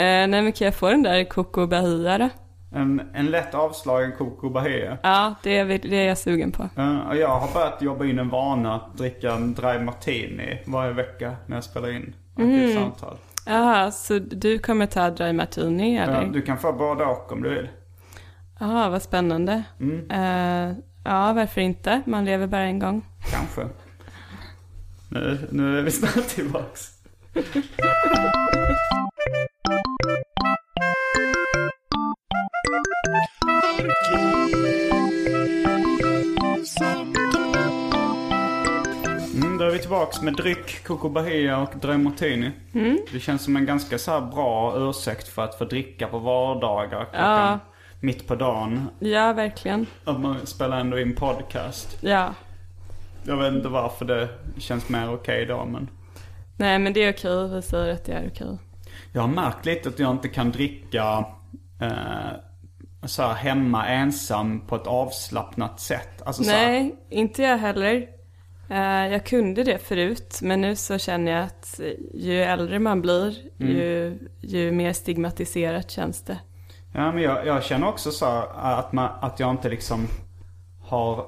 eh, 0.00 0.26
nej 0.28 0.42
men 0.42 0.52
kan 0.52 0.64
jag 0.64 0.74
få 0.74 0.90
den 0.90 1.02
där 1.02 1.24
Coco 1.24 1.66
Bahia 1.66 2.18
då? 2.18 2.28
En, 2.74 3.02
en 3.14 3.26
lätt 3.26 3.54
avslagen 3.54 4.12
Coco 4.18 4.50
Bahia. 4.50 4.98
Ja, 5.02 5.34
det 5.42 5.58
är, 5.58 5.64
det 5.64 5.96
är 5.96 6.08
jag 6.08 6.18
sugen 6.18 6.52
på. 6.52 6.68
Eh, 6.76 7.08
och 7.08 7.16
jag 7.16 7.28
har 7.28 7.54
börjat 7.54 7.82
jobba 7.82 8.04
in 8.04 8.18
en 8.18 8.28
vana 8.28 8.74
att 8.74 8.98
dricka 8.98 9.32
en 9.32 9.54
dry 9.54 9.78
martini 9.78 10.62
varje 10.66 10.92
vecka 10.92 11.36
när 11.46 11.56
jag 11.56 11.64
spelar 11.64 11.90
in 11.90 12.14
arkivsamtal. 12.36 13.16
Jaha, 13.46 13.90
så 13.90 14.18
du 14.18 14.58
kommer 14.58 14.86
ta 14.86 15.10
Dry 15.10 15.32
Martini 15.32 15.96
eller? 15.96 16.22
Ja, 16.22 16.28
du 16.28 16.42
kan 16.42 16.58
få 16.58 16.72
både 16.72 17.04
och 17.04 17.32
om 17.32 17.42
du 17.42 17.54
vill. 17.54 17.68
Jaha, 18.58 18.88
vad 18.88 19.02
spännande. 19.02 19.62
Mm. 19.80 20.10
Eh, 20.10 20.76
ja, 21.04 21.32
varför 21.32 21.60
inte? 21.60 22.02
Man 22.06 22.24
lever 22.24 22.46
bara 22.46 22.62
en 22.62 22.78
gång. 22.78 23.06
Kanske. 23.30 23.66
Nu, 25.08 25.48
nu 25.50 25.78
är 25.78 25.82
vi 25.82 25.90
snart 25.90 26.28
tillbaks. 26.28 26.90
Mm, 39.34 39.58
då 39.58 39.64
är 39.64 39.70
vi 39.70 39.78
tillbaks 39.78 40.22
med 40.22 40.34
dryck, 40.34 40.84
Coco 40.86 41.08
Bahia 41.08 41.58
och 41.58 41.74
Dry 41.80 41.96
Martini. 41.96 42.50
Det 43.12 43.20
känns 43.20 43.42
som 43.44 43.56
en 43.56 43.66
ganska 43.66 43.98
så 43.98 44.10
här 44.10 44.20
bra 44.20 44.74
ursäkt 44.78 45.28
för 45.28 45.42
att 45.44 45.58
få 45.58 45.64
dricka 45.64 46.06
på 46.06 46.18
vardagar 46.18 47.04
klockan 47.04 47.48
Ja. 47.48 47.58
mitt 48.00 48.26
på 48.28 48.34
dagen. 48.34 48.88
Ja, 48.98 49.32
verkligen. 49.32 49.86
Att 50.04 50.20
man 50.20 50.46
spelar 50.46 50.80
ändå 50.80 50.98
in 50.98 51.14
podcast. 51.14 51.98
Ja. 52.00 52.34
Jag 53.26 53.36
vet 53.36 53.52
inte 53.52 53.68
varför 53.68 54.04
det 54.04 54.28
känns 54.58 54.88
mer 54.88 55.14
okej 55.14 55.46
då 55.46 55.64
men. 55.64 55.88
Nej, 56.56 56.78
men 56.78 56.92
det 56.92 57.00
är 57.04 57.12
okej. 57.12 57.48
Vi 57.54 57.62
säger 57.62 57.94
att 57.94 58.04
det 58.04 58.12
är 58.12 58.30
okej. 58.34 58.58
Jag 59.12 59.20
har 59.20 59.28
märkt 59.28 59.66
lite 59.66 59.88
att 59.88 59.98
jag 59.98 60.10
inte 60.10 60.28
kan 60.28 60.50
dricka 60.50 61.24
eh, 61.80 62.32
så 63.08 63.22
här 63.22 63.34
hemma 63.34 63.86
ensam 63.86 64.60
på 64.60 64.76
ett 64.76 64.86
avslappnat 64.86 65.80
sätt. 65.80 66.22
Alltså 66.24 66.42
Nej, 66.42 66.96
inte 67.10 67.42
jag 67.42 67.58
heller. 67.58 68.06
Eh, 68.70 69.12
jag 69.12 69.26
kunde 69.26 69.62
det 69.62 69.78
förut, 69.78 70.38
men 70.42 70.60
nu 70.60 70.76
så 70.76 70.98
känner 70.98 71.32
jag 71.32 71.44
att 71.44 71.80
ju 72.14 72.42
äldre 72.42 72.78
man 72.78 73.02
blir, 73.02 73.36
Mm. 73.60 73.72
ju, 73.72 74.18
ju 74.40 74.72
mer 74.72 74.92
stigmatiserat 74.92 75.90
känns 75.90 76.22
det. 76.22 76.38
Ja 76.92 77.12
men 77.12 77.22
jag, 77.22 77.46
jag 77.46 77.64
känner 77.64 77.88
också 77.88 78.10
så 78.10 78.26
att, 78.54 78.92
man, 78.92 79.08
att 79.20 79.40
jag 79.40 79.50
inte 79.50 79.68
liksom 79.68 80.06
har 80.82 81.26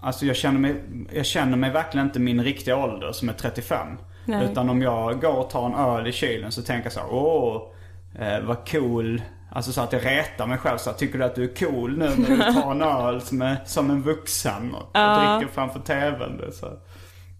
Alltså 0.00 0.26
jag 0.26 0.36
känner, 0.36 0.58
mig, 0.58 0.82
jag 1.12 1.26
känner 1.26 1.56
mig 1.56 1.70
verkligen 1.70 2.06
inte 2.06 2.20
min 2.20 2.44
riktiga 2.44 2.76
ålder 2.76 3.12
som 3.12 3.28
är 3.28 3.32
35. 3.32 3.86
Nej. 4.24 4.44
Utan 4.44 4.70
om 4.70 4.82
jag 4.82 5.20
går 5.20 5.36
och 5.36 5.50
tar 5.50 5.66
en 5.66 5.74
öl 5.74 6.06
i 6.06 6.12
kylen 6.12 6.52
så 6.52 6.62
tänker 6.62 6.84
jag 6.86 6.92
så 6.92 7.00
här, 7.00 7.08
åh, 7.12 7.62
eh, 8.18 8.40
vad 8.40 8.68
cool. 8.70 9.22
Alltså 9.50 9.72
så 9.72 9.80
att 9.80 9.92
jag 9.92 10.06
retar 10.06 10.46
mig 10.46 10.58
själv 10.58 10.78
så 10.78 10.90
här, 10.90 10.96
tycker 10.96 11.18
du 11.18 11.24
att 11.24 11.34
du 11.34 11.44
är 11.44 11.54
cool 11.54 11.98
nu 11.98 12.04
när 12.18 12.28
du 12.36 12.60
tar 12.62 12.70
en 12.70 12.82
öl 12.82 13.20
som, 13.20 13.42
är, 13.42 13.56
som 13.64 13.90
en 13.90 14.02
vuxen 14.02 14.74
och, 14.74 14.90
Ja. 14.94 15.36
dricker 15.38 15.54
framför 15.54 15.80
tvn? 15.80 16.52
Så. 16.52 16.66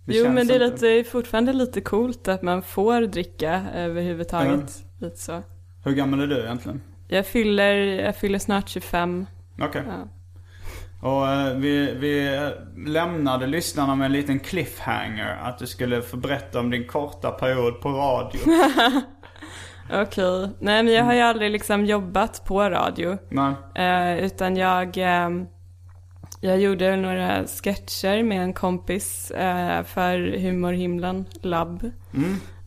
Det 0.06 0.16
jo, 0.16 0.28
men 0.28 0.46
det 0.46 0.54
är, 0.54 0.58
lite, 0.58 0.86
det 0.86 0.88
är 0.88 1.04
fortfarande 1.04 1.52
lite 1.52 1.80
coolt 1.80 2.28
att 2.28 2.42
man 2.42 2.62
får 2.62 3.00
dricka 3.00 3.62
överhuvudtaget. 3.74 4.82
Lite 5.00 5.16
så. 5.16 5.42
Hur 5.84 5.92
gammal 5.92 6.20
är 6.20 6.26
du 6.26 6.40
egentligen? 6.40 6.82
Jag 7.08 7.26
fyller, 7.26 7.74
jag 7.76 8.16
fyller 8.16 8.38
snart 8.38 8.68
25. 8.68 9.26
Okej. 9.60 9.82
Ja. 9.86 10.08
Och 11.08 11.28
eh, 11.28 11.54
vi, 11.56 11.94
vi 11.94 12.40
lämnade 12.90 13.46
lyssnarna 13.46 13.94
med 13.94 14.06
en 14.06 14.12
liten 14.12 14.40
cliffhanger. 14.40 15.38
Att 15.42 15.58
du 15.58 15.66
skulle 15.66 16.02
få 16.02 16.16
berätta 16.16 16.60
om 16.60 16.70
din 16.70 16.86
korta 16.86 17.30
period 17.30 17.80
på 17.80 17.88
radio. 17.88 18.40
Okej. 19.92 20.50
Nej, 20.58 20.82
men 20.82 20.94
jag 20.94 21.04
har 21.04 21.14
ju 21.14 21.20
aldrig 21.20 21.50
liksom 21.50 21.84
jobbat 21.86 22.44
på 22.44 22.70
radio. 22.70 23.18
Nej. 23.28 23.54
Eh, 23.74 24.24
utan 24.24 24.56
jag, 24.56 24.98
eh, 24.98 25.30
jag 26.40 26.60
gjorde 26.60 26.96
några 26.96 27.44
sketcher 27.46 28.22
med 28.22 28.42
en 28.42 28.52
kompis 28.52 29.30
eh, 29.30 29.82
för 29.82 30.38
Humorhimlen 30.38 31.24
Lab. 31.42 31.90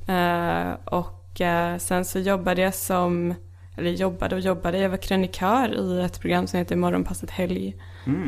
Eh, 0.07 0.71
och 0.85 1.41
sen 1.79 2.05
så 2.05 2.19
jobbade 2.19 2.61
jag 2.61 2.73
som, 2.75 3.33
eller 3.77 3.89
jobbade 3.91 4.35
och 4.35 4.41
jobbade, 4.41 4.77
jag 4.77 4.89
var 4.89 4.97
krönikör 4.97 5.79
i 5.79 6.01
ett 6.01 6.19
program 6.19 6.47
som 6.47 6.59
heter 6.59 6.75
Morgonpasset 6.75 7.31
Helg. 7.31 7.75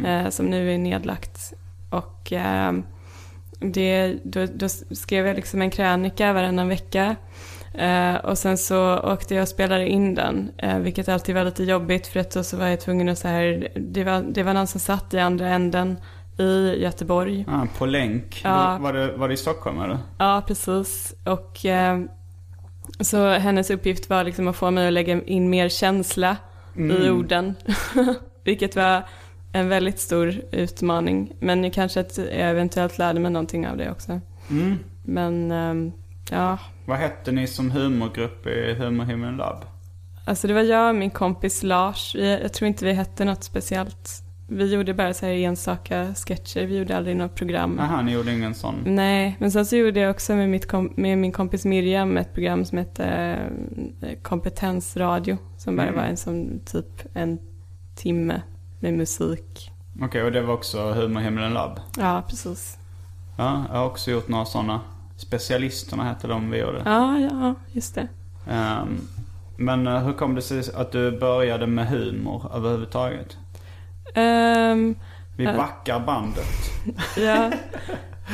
Eh, 0.06 0.30
som 0.30 0.46
nu 0.46 0.74
är 0.74 0.78
nedlagt. 0.78 1.54
Och 1.90 2.34
eh, 2.34 2.74
det, 3.60 4.18
då, 4.24 4.46
då 4.56 4.70
skrev 4.70 5.28
jag 5.28 5.36
liksom 5.36 5.62
en 5.62 5.72
krönika 5.72 6.34
varannan 6.34 6.68
vecka. 6.68 7.16
Eh, 7.74 8.16
och 8.16 8.38
sen 8.38 8.58
så 8.58 8.98
åkte 9.00 9.36
jag 9.36 9.42
och 9.42 9.48
spelade 9.48 9.88
in 9.88 10.16
den, 10.16 10.52
eh, 10.58 10.80
vilket 10.80 11.10
alltid 11.10 11.36
var 11.36 11.44
lite 11.44 11.64
jobbigt 11.64 12.08
för 12.08 12.20
att 12.20 12.32
då 12.32 12.44
så 12.44 12.58
var 12.58 12.68
jag 12.68 12.80
tvungen 12.80 13.10
att 13.10 13.18
så 13.18 13.28
här, 13.28 13.68
det 13.76 14.04
var, 14.04 14.22
det 14.22 14.44
var 14.44 14.54
någon 14.54 14.68
som 14.68 14.80
satt 14.80 15.14
i 15.14 15.20
andra 15.20 15.50
änden 15.50 15.98
i 16.38 16.82
Göteborg. 16.82 17.46
Ah, 17.48 17.66
på 17.78 17.86
länk. 17.86 18.42
Ja. 18.44 18.78
Var, 18.82 18.94
det, 18.94 19.12
var 19.12 19.28
det 19.28 19.34
i 19.34 19.38
Stockholm 19.38 19.82
eller? 19.82 19.98
Ja, 20.18 20.44
precis. 20.48 21.14
Och 21.24 21.66
eh, 21.66 22.00
så 23.00 23.30
hennes 23.30 23.70
uppgift 23.70 24.10
var 24.10 24.24
liksom 24.24 24.48
att 24.48 24.56
få 24.56 24.72
mig 24.72 24.88
att 24.88 24.94
lägga 24.94 25.22
in 25.24 25.50
mer 25.50 25.70
känsla 25.70 26.38
i 26.76 27.10
orden. 27.10 27.56
Vilket 28.44 28.76
var 28.76 29.04
en 29.52 29.70
väldigt 29.70 30.00
stor 30.00 30.36
utmaning. 30.52 31.34
Men 31.40 31.72
kanske 31.72 32.00
att 32.00 32.18
jag 32.18 32.50
eventuellt 32.50 32.98
lärde 32.98 33.20
mig 33.20 33.32
någonting 33.32 33.68
av 33.68 33.78
det 33.78 33.92
också. 33.92 34.20
Men 35.04 35.52
ehm, 35.52 35.92
ja, 36.32 36.58
Vad 36.86 36.98
hette 36.98 37.32
ni 37.32 37.48
som 37.48 37.72
humorgrupp 37.72 38.48
i 38.48 38.74
Humorhimlen 38.74 39.38
Lab? 39.38 39.66
alltså 40.26 40.48
det 40.48 40.54
var 40.54 40.62
jag 40.62 40.90
och 40.90 40.96
min 40.96 41.10
kompis 41.12 41.64
Lars. 41.64 42.16
Jag 42.16 42.54
tror 42.54 42.68
inte 42.68 42.86
vi 42.86 42.94
hette 42.94 43.26
något 43.26 43.44
speciellt. 43.44 44.24
Vi 44.48 44.74
gjorde 44.74 44.94
bara 44.94 45.14
så 45.14 45.26
här 45.26 45.34
enstaka 45.34 46.14
sketcher. 46.14 46.66
Vi 46.66 46.78
gjorde 46.78 46.98
aldrig 46.98 47.16
något 47.16 47.36
program. 47.36 47.80
Aha, 47.80 48.02
ni 48.02 48.12
gjorde 48.12 48.34
ingen 48.34 48.54
sån? 48.56 48.76
Nej, 48.86 49.36
men 49.40 49.52
sen 49.52 49.66
så 49.66 49.76
gjorde 49.76 50.00
jag 50.00 50.12
också 50.12 50.36
med, 50.36 50.50
mitt 50.50 50.72
med 50.96 51.18
min 51.18 51.32
kompis 51.32 51.66
Miriam 51.66 52.18
ett 52.18 52.34
program 52.34 52.66
som 52.66 52.78
hette 52.78 53.06
eh, 54.02 54.20
Kompetensradio. 54.22 55.38
Som 55.58 55.76
bara 55.76 55.92
var 55.92 56.04
en 56.04 56.18
som 56.18 56.60
typ 56.66 56.88
en 57.14 57.40
timme 57.96 58.42
med 58.80 58.94
musik. 58.94 59.72
Okej, 60.02 60.24
och 60.24 60.32
det 60.32 60.42
var 60.42 60.54
också 60.54 60.92
Humorhimlen 60.94 61.54
Lab? 61.54 61.80
Ja, 61.98 62.24
precis. 62.30 62.78
Ja, 63.38 63.66
jag 63.70 63.78
har 63.78 63.86
också 63.86 64.12
gjort 64.12 64.28
några 64.28 64.46
sådana. 64.46 64.82
Specialisterna 65.22 66.04
hette 66.04 66.28
de 66.28 66.52
vi 66.52 66.58
gjorde. 66.60 66.82
Ja, 66.86 67.20
ja, 67.20 67.56
just 67.72 67.96
det. 67.96 68.08
Ehm, 68.50 69.02
men 69.58 69.88
eh, 69.88 70.00
hur 70.04 70.14
kom 70.14 70.36
det 70.36 70.42
sig 70.42 70.64
att 70.76 70.92
du 70.92 71.20
började 71.20 71.68
med 71.68 71.88
humor 71.88 72.52
överhuvudtaget? 72.56 73.38
Ehm, 74.16 74.96
Vi 75.38 75.44
Ja. 75.44 75.54
backar 75.54 76.00
bandet. 76.00 76.46
ja. 77.18 77.52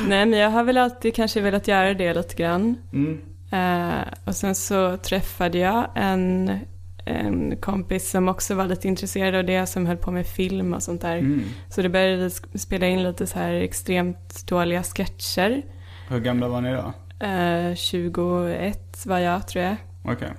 Nej, 0.08 0.26
men 0.26 0.32
jag 0.38 0.50
har 0.50 0.64
väl 0.64 0.78
alltid 0.78 1.14
kanske 1.14 1.40
velat 1.40 1.68
göra 1.68 1.94
det 1.94 2.14
lite 2.14 2.34
grann. 2.34 2.76
Mm. 2.92 3.20
Eh, 3.52 4.04
och 4.24 4.36
sen 4.36 4.54
så 4.54 4.96
träffade 4.96 5.58
jag 5.58 5.86
en, 5.94 6.58
en 7.04 7.56
kompis 7.56 8.10
som 8.10 8.28
också 8.28 8.54
var 8.54 8.66
lite 8.66 8.88
intresserad 8.88 9.34
av 9.34 9.44
det, 9.44 9.66
som 9.66 9.86
höll 9.86 9.96
på 9.96 10.10
med 10.10 10.26
film 10.26 10.74
och 10.74 10.82
sånt 10.82 11.00
där. 11.00 11.16
Mm. 11.16 11.42
Så 11.70 11.82
då 11.82 11.88
började 11.88 12.30
spela 12.54 12.86
in 12.86 13.02
lite 13.02 13.26
så 13.26 13.38
här 13.38 13.52
extremt 13.52 14.46
dåliga 14.48 14.82
sketcher. 14.82 15.62
Hur 16.08 16.20
gamla 16.20 16.48
var 16.48 16.60
ni 16.60 16.72
då? 16.72 16.92
Eh, 17.26 17.74
21 17.74 19.06
var 19.06 19.18
jag 19.18 19.48
tror 19.48 19.64
jag. 19.64 19.76
Okej. 20.02 20.32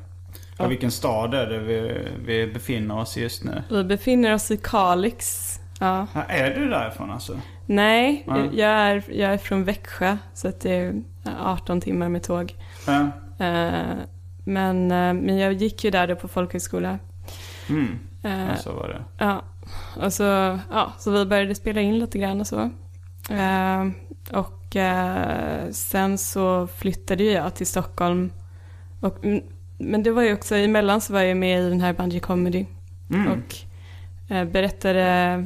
Och 0.57 0.71
vilken 0.71 0.91
stad 0.91 1.33
är 1.33 1.47
det 1.47 1.59
vi, 1.59 2.07
vi 2.25 2.47
befinner 2.53 2.97
oss 2.99 3.17
i 3.17 3.21
just 3.21 3.43
nu? 3.43 3.63
Vi 3.69 3.83
befinner 3.83 4.33
oss 4.33 4.51
i 4.51 4.57
Kalix. 4.57 5.55
Ja. 5.79 6.07
Ja, 6.13 6.23
är 6.23 6.59
du 6.59 6.69
därifrån 6.69 7.11
alltså? 7.11 7.39
Nej, 7.65 8.23
Ja. 8.27 8.38
jag, 8.53 8.69
är, 8.71 9.03
jag 9.09 9.33
är 9.33 9.38
från 9.38 9.63
Växjö 9.63 10.17
så 10.33 10.47
att 10.47 10.59
det 10.61 10.71
är 10.75 11.01
18 11.39 11.81
timmar 11.81 12.09
med 12.09 12.23
tåg. 12.23 12.55
Ja. 12.88 12.99
Eh, 13.45 13.93
men, 14.43 14.91
eh, 14.91 15.13
men 15.13 15.38
jag 15.38 15.53
gick 15.53 15.83
ju 15.83 15.91
där 15.91 16.07
då 16.07 16.15
på 16.15 16.27
folkhögskola. 16.27 16.99
Mm. 17.69 17.99
Eh, 18.23 18.47
Ja, 18.49 18.55
så 18.55 18.73
var 18.73 18.88
det. 18.88 19.03
Ja, 19.25 19.41
och 20.05 20.13
så, 20.13 20.23
ja, 20.71 20.93
så 20.99 21.11
vi 21.11 21.25
började 21.25 21.55
spela 21.55 21.81
in 21.81 21.99
lite 21.99 22.19
grann 22.19 22.39
och 22.41 22.47
så. 22.47 22.59
Eh, 23.31 23.85
och 24.31 24.58
eh, 24.75 25.71
sen 25.71 26.17
så 26.17 26.67
flyttade 26.67 27.23
jag 27.23 27.55
till 27.55 27.67
Stockholm. 27.67 28.31
Och, 28.99 29.25
mm, 29.25 29.43
men 29.77 30.03
det 30.03 30.11
var 30.11 30.23
ju 30.23 30.33
också, 30.33 30.55
emellan 30.55 31.01
så 31.01 31.13
var 31.13 31.21
jag 31.21 31.38
med 31.38 31.61
i 31.61 31.69
den 31.69 31.81
här 31.81 31.93
Bungee 31.93 32.19
Comedy. 32.19 32.65
Mm. 33.09 33.27
Och 33.31 33.55
eh, 34.31 34.45
berättade, 34.45 35.45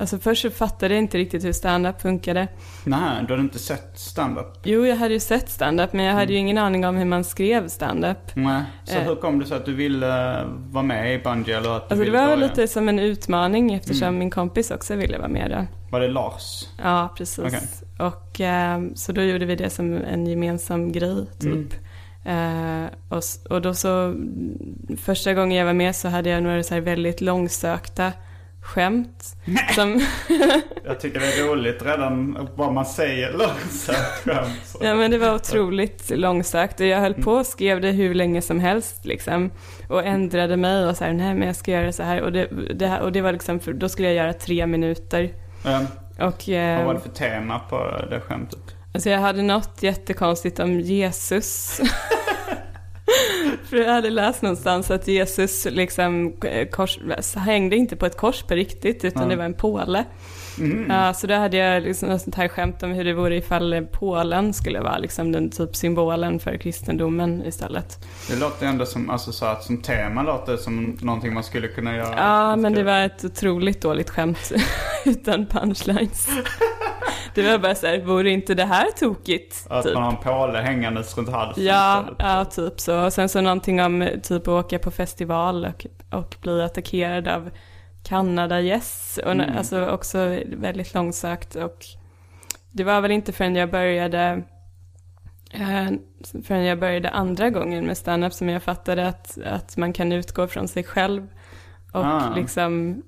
alltså 0.00 0.18
först 0.18 0.42
så 0.42 0.50
fattade 0.50 0.94
jag 0.94 1.02
inte 1.02 1.18
riktigt 1.18 1.44
hur 1.44 1.52
stand-up 1.52 2.02
funkade. 2.02 2.48
Nej, 2.84 3.24
du 3.26 3.32
hade 3.32 3.42
inte 3.42 3.58
sett 3.58 3.98
stand-up? 3.98 4.46
Jo, 4.64 4.86
jag 4.86 4.96
hade 4.96 5.14
ju 5.14 5.20
sett 5.20 5.50
stand-up 5.50 5.92
men 5.92 6.04
jag 6.04 6.14
hade 6.14 6.32
ju 6.32 6.38
ingen 6.38 6.58
aning 6.58 6.86
om 6.86 6.96
hur 6.96 7.04
man 7.04 7.24
skrev 7.24 7.68
stand-up. 7.68 8.18
Nej. 8.34 8.62
Så 8.84 8.96
Eh. 8.96 9.02
hur 9.02 9.16
kom 9.16 9.38
det 9.38 9.46
sig 9.46 9.56
att 9.56 9.64
du 9.66 9.74
ville 9.74 10.44
vara 10.70 10.82
med 10.84 11.14
i 11.14 11.18
Bungie 11.18 11.56
eller 11.56 11.76
att 11.76 11.88
du 11.88 11.94
Alltså 11.94 12.04
det 12.12 12.18
var 12.18 12.26
väl 12.26 12.40
lite 12.40 12.68
som 12.68 12.88
en 12.88 12.98
utmaning 12.98 13.74
eftersom 13.74 14.18
min 14.18 14.30
kompis 14.30 14.70
också 14.70 14.94
ville 14.94 15.18
vara 15.18 15.28
med 15.28 15.50
då. 15.50 15.66
Var 15.92 16.00
det 16.00 16.08
Lars? 16.08 16.68
Ja, 16.82 17.14
precis. 17.16 17.38
Okej. 17.44 17.60
Och 17.98 18.40
eh, 18.40 18.80
så 18.94 19.12
då 19.12 19.22
gjorde 19.22 19.44
vi 19.46 19.56
det 19.56 19.70
som 19.70 19.92
en 19.96 20.26
gemensam 20.26 20.92
grej, 20.92 21.26
typ. 21.40 21.72
Eh, 22.24 22.84
och, 23.08 23.22
och 23.50 23.62
då 23.62 23.74
så, 23.74 24.14
första 24.98 25.34
gången 25.34 25.58
jag 25.58 25.64
var 25.66 25.72
med 25.72 25.96
så 25.96 26.08
hade 26.08 26.30
jag 26.30 26.42
några 26.42 26.62
så 26.62 26.74
här 26.74 26.80
väldigt 26.80 27.20
långsökta 27.20 28.12
skämt. 28.70 29.36
Som, 29.74 30.00
Jag 30.84 31.00
tycker 31.00 31.20
det 31.20 31.26
är 31.26 31.48
roligt 31.48 31.82
redan 31.82 32.48
vad 32.56 32.72
man 32.72 32.86
säger 32.86 33.32
långsamt 33.32 33.96
skämt. 34.24 34.60
så. 34.64 34.78
ja 34.82 34.94
men 34.94 35.10
det 35.10 35.18
var 35.18 35.34
otroligt 35.34 36.10
långsökt 36.10 36.80
och 36.80 36.86
jag 36.86 37.00
höll 37.00 37.14
på 37.14 37.32
och 37.32 37.46
skrev 37.46 37.80
det 37.80 37.90
hur 37.90 38.14
länge 38.14 38.42
som 38.42 38.60
helst 38.60 39.04
liksom. 39.04 39.50
Och 39.88 40.04
ändrade 40.04 40.56
mig 40.56 40.86
och 40.86 40.96
så 40.96 41.04
här, 41.04 41.12
nej 41.12 41.34
men 41.34 41.46
jag 41.46 41.56
ska 41.56 41.70
göra 41.70 41.92
så 41.92 42.02
här. 42.02 42.22
Och 42.22 42.32
det, 42.32 42.48
det, 42.74 42.86
här, 42.86 43.00
och 43.00 43.12
det 43.12 43.20
var 43.20 43.32
liksom, 43.32 43.60
för, 43.60 43.72
då 43.72 43.88
skulle 43.88 44.08
jag 44.08 44.16
göra 44.16 44.32
tre 44.32 44.66
minuter. 44.66 45.30
Ja. 45.64 45.80
Och, 46.26 46.48
eh, 46.48 46.76
Vad 46.76 46.86
var 46.86 46.94
det 46.94 47.00
för 47.00 47.08
tema 47.08 47.58
på 47.58 48.06
det 48.10 48.20
skämtet? 48.20 48.60
Alltså 48.94 49.10
jag 49.10 49.18
hade 49.18 49.42
något 49.42 49.82
jättekonstigt 49.82 50.58
om 50.58 50.80
Jesus. 50.80 51.80
För 53.68 53.76
jag 53.76 53.92
hade 53.92 54.10
läst 54.10 54.42
någonstans 54.42 54.90
att 54.90 55.08
Jesus 55.08 55.66
liksom 55.70 56.34
eh, 56.44 56.68
kors, 56.68 56.98
hängde 57.36 57.76
inte 57.76 57.96
på 57.96 58.06
ett 58.06 58.16
kors 58.16 58.42
på 58.42 58.54
riktigt 58.54 59.04
utan 59.04 59.28
det 59.28 59.36
var 59.36 59.44
en 59.44 59.54
påle. 59.54 60.04
Ja, 60.88 61.14
så 61.14 61.26
då 61.26 61.34
hade 61.34 61.56
jag 61.56 61.82
liksom 61.82 62.08
något 62.08 62.20
sånt 62.22 62.34
här 62.36 62.48
skämt 62.48 62.82
om 62.82 62.90
hur 62.92 63.04
det 63.04 63.12
vore 63.12 63.36
ifall 63.36 63.86
pålen 63.92 64.52
skulle 64.52 64.80
vara 64.80 64.98
liksom 64.98 65.32
den 65.32 65.50
typ 65.50 65.76
symbolen 65.76 66.40
för 66.40 66.56
kristendomen 66.56 67.42
istället. 67.46 67.98
Det 68.30 68.36
låter 68.36 68.66
ändå 68.66 68.86
som, 68.86 69.10
alltså 69.10 69.32
så 69.32 69.46
att 69.46 69.64
som 69.64 69.82
tema 69.82 70.22
låter 70.22 70.56
som 70.56 70.98
någonting 71.02 71.34
man 71.34 71.44
skulle 71.44 71.68
kunna 71.68 71.96
göra. 71.96 72.14
Ja, 72.16 72.56
men 72.56 72.72
det 72.72 72.82
var 72.82 73.00
ett 73.00 73.24
otroligt 73.24 73.82
dåligt 73.82 74.10
skämt 74.10 74.52
utan 75.04 75.46
punchlines. 75.46 76.28
Det 77.34 77.42
var 77.42 77.58
bara 77.58 77.74
så 77.74 77.86
här, 77.86 77.98
vore 78.00 78.30
inte 78.30 78.54
det 78.54 78.64
här 78.64 78.86
tokigt? 78.98 79.66
Att 79.70 79.84
Typ. 79.84 79.94
man 79.94 80.02
har 80.02 80.10
en 80.10 80.16
påle 80.16 80.58
hängandes 80.58 81.16
runt 81.18 81.28
halsen 81.28 81.64
Ja, 81.64 82.00
istället. 82.00 82.16
ja, 82.18 82.44
typ 82.44 82.80
så. 82.80 83.04
Och 83.04 83.12
sen 83.12 83.28
så 83.28 83.40
någonting 83.40 83.80
om 83.82 84.08
typ 84.22 84.42
att 84.42 84.48
åka 84.48 84.78
på 84.78 84.90
festival 84.90 85.64
och, 85.64 85.86
och 86.18 86.36
bli 86.42 86.62
attackerad 86.62 87.28
av 87.28 87.50
Kanada-gäss. 88.02 89.18
Och 89.24 89.32
Mm. 89.32 89.56
alltså 89.56 89.86
också 89.86 90.40
väldigt 90.46 90.94
långsökt. 90.94 91.54
Och 91.56 91.84
det 92.72 92.84
var 92.84 93.00
väl 93.00 93.10
inte 93.10 93.32
förrän 93.32 93.56
jag 93.56 93.70
började 93.70 94.42
eh, 95.52 95.90
förrän 96.44 96.64
jag 96.64 96.80
började 96.80 97.10
andra 97.10 97.50
gången 97.50 97.86
med 97.86 97.96
stand-up 97.98 98.32
som 98.32 98.48
jag 98.48 98.62
fattade 98.62 99.08
att, 99.08 99.38
att 99.44 99.76
man 99.76 99.92
kan 99.92 100.12
utgå 100.12 100.46
från 100.48 100.68
sig 100.68 100.84
själv. 100.84 101.26
Och 101.92 102.04
Ah. 102.04 102.34
liksom, 102.36 103.02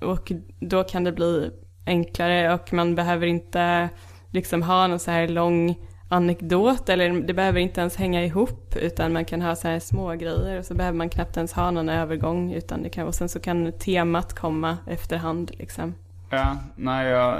och 0.00 0.32
då 0.60 0.84
kan 0.84 1.04
det 1.04 1.12
bli 1.12 1.50
enklare 1.86 2.54
och 2.54 2.72
man 2.72 2.94
behöver 2.94 3.26
inte 3.26 3.88
liksom 4.30 4.62
ha 4.62 4.86
någon 4.86 4.98
så 4.98 5.10
här 5.10 5.28
lång 5.28 5.76
anekdot 6.08 6.88
eller 6.88 7.20
det 7.20 7.34
behöver 7.34 7.60
inte 7.60 7.80
ens 7.80 7.96
hänga 7.96 8.24
ihop 8.24 8.76
utan 8.76 9.12
man 9.12 9.24
kan 9.24 9.42
ha 9.42 9.56
så 9.56 9.68
här 9.68 9.78
små 9.78 10.12
grejer 10.12 10.58
och 10.58 10.64
så 10.64 10.74
behöver 10.74 10.98
man 10.98 11.08
knappt 11.08 11.36
ens 11.36 11.52
ha 11.52 11.70
någon 11.70 11.88
övergång 11.88 12.52
utan 12.52 12.82
det 12.82 12.88
kan, 12.88 13.06
och 13.06 13.14
sen 13.14 13.28
så 13.28 13.40
kan 13.40 13.72
temat 13.72 14.34
komma 14.34 14.78
efterhand 14.86 15.50
liksom. 15.58 15.94
Ja, 16.30 16.56
nej, 16.76 17.08
jag, 17.08 17.38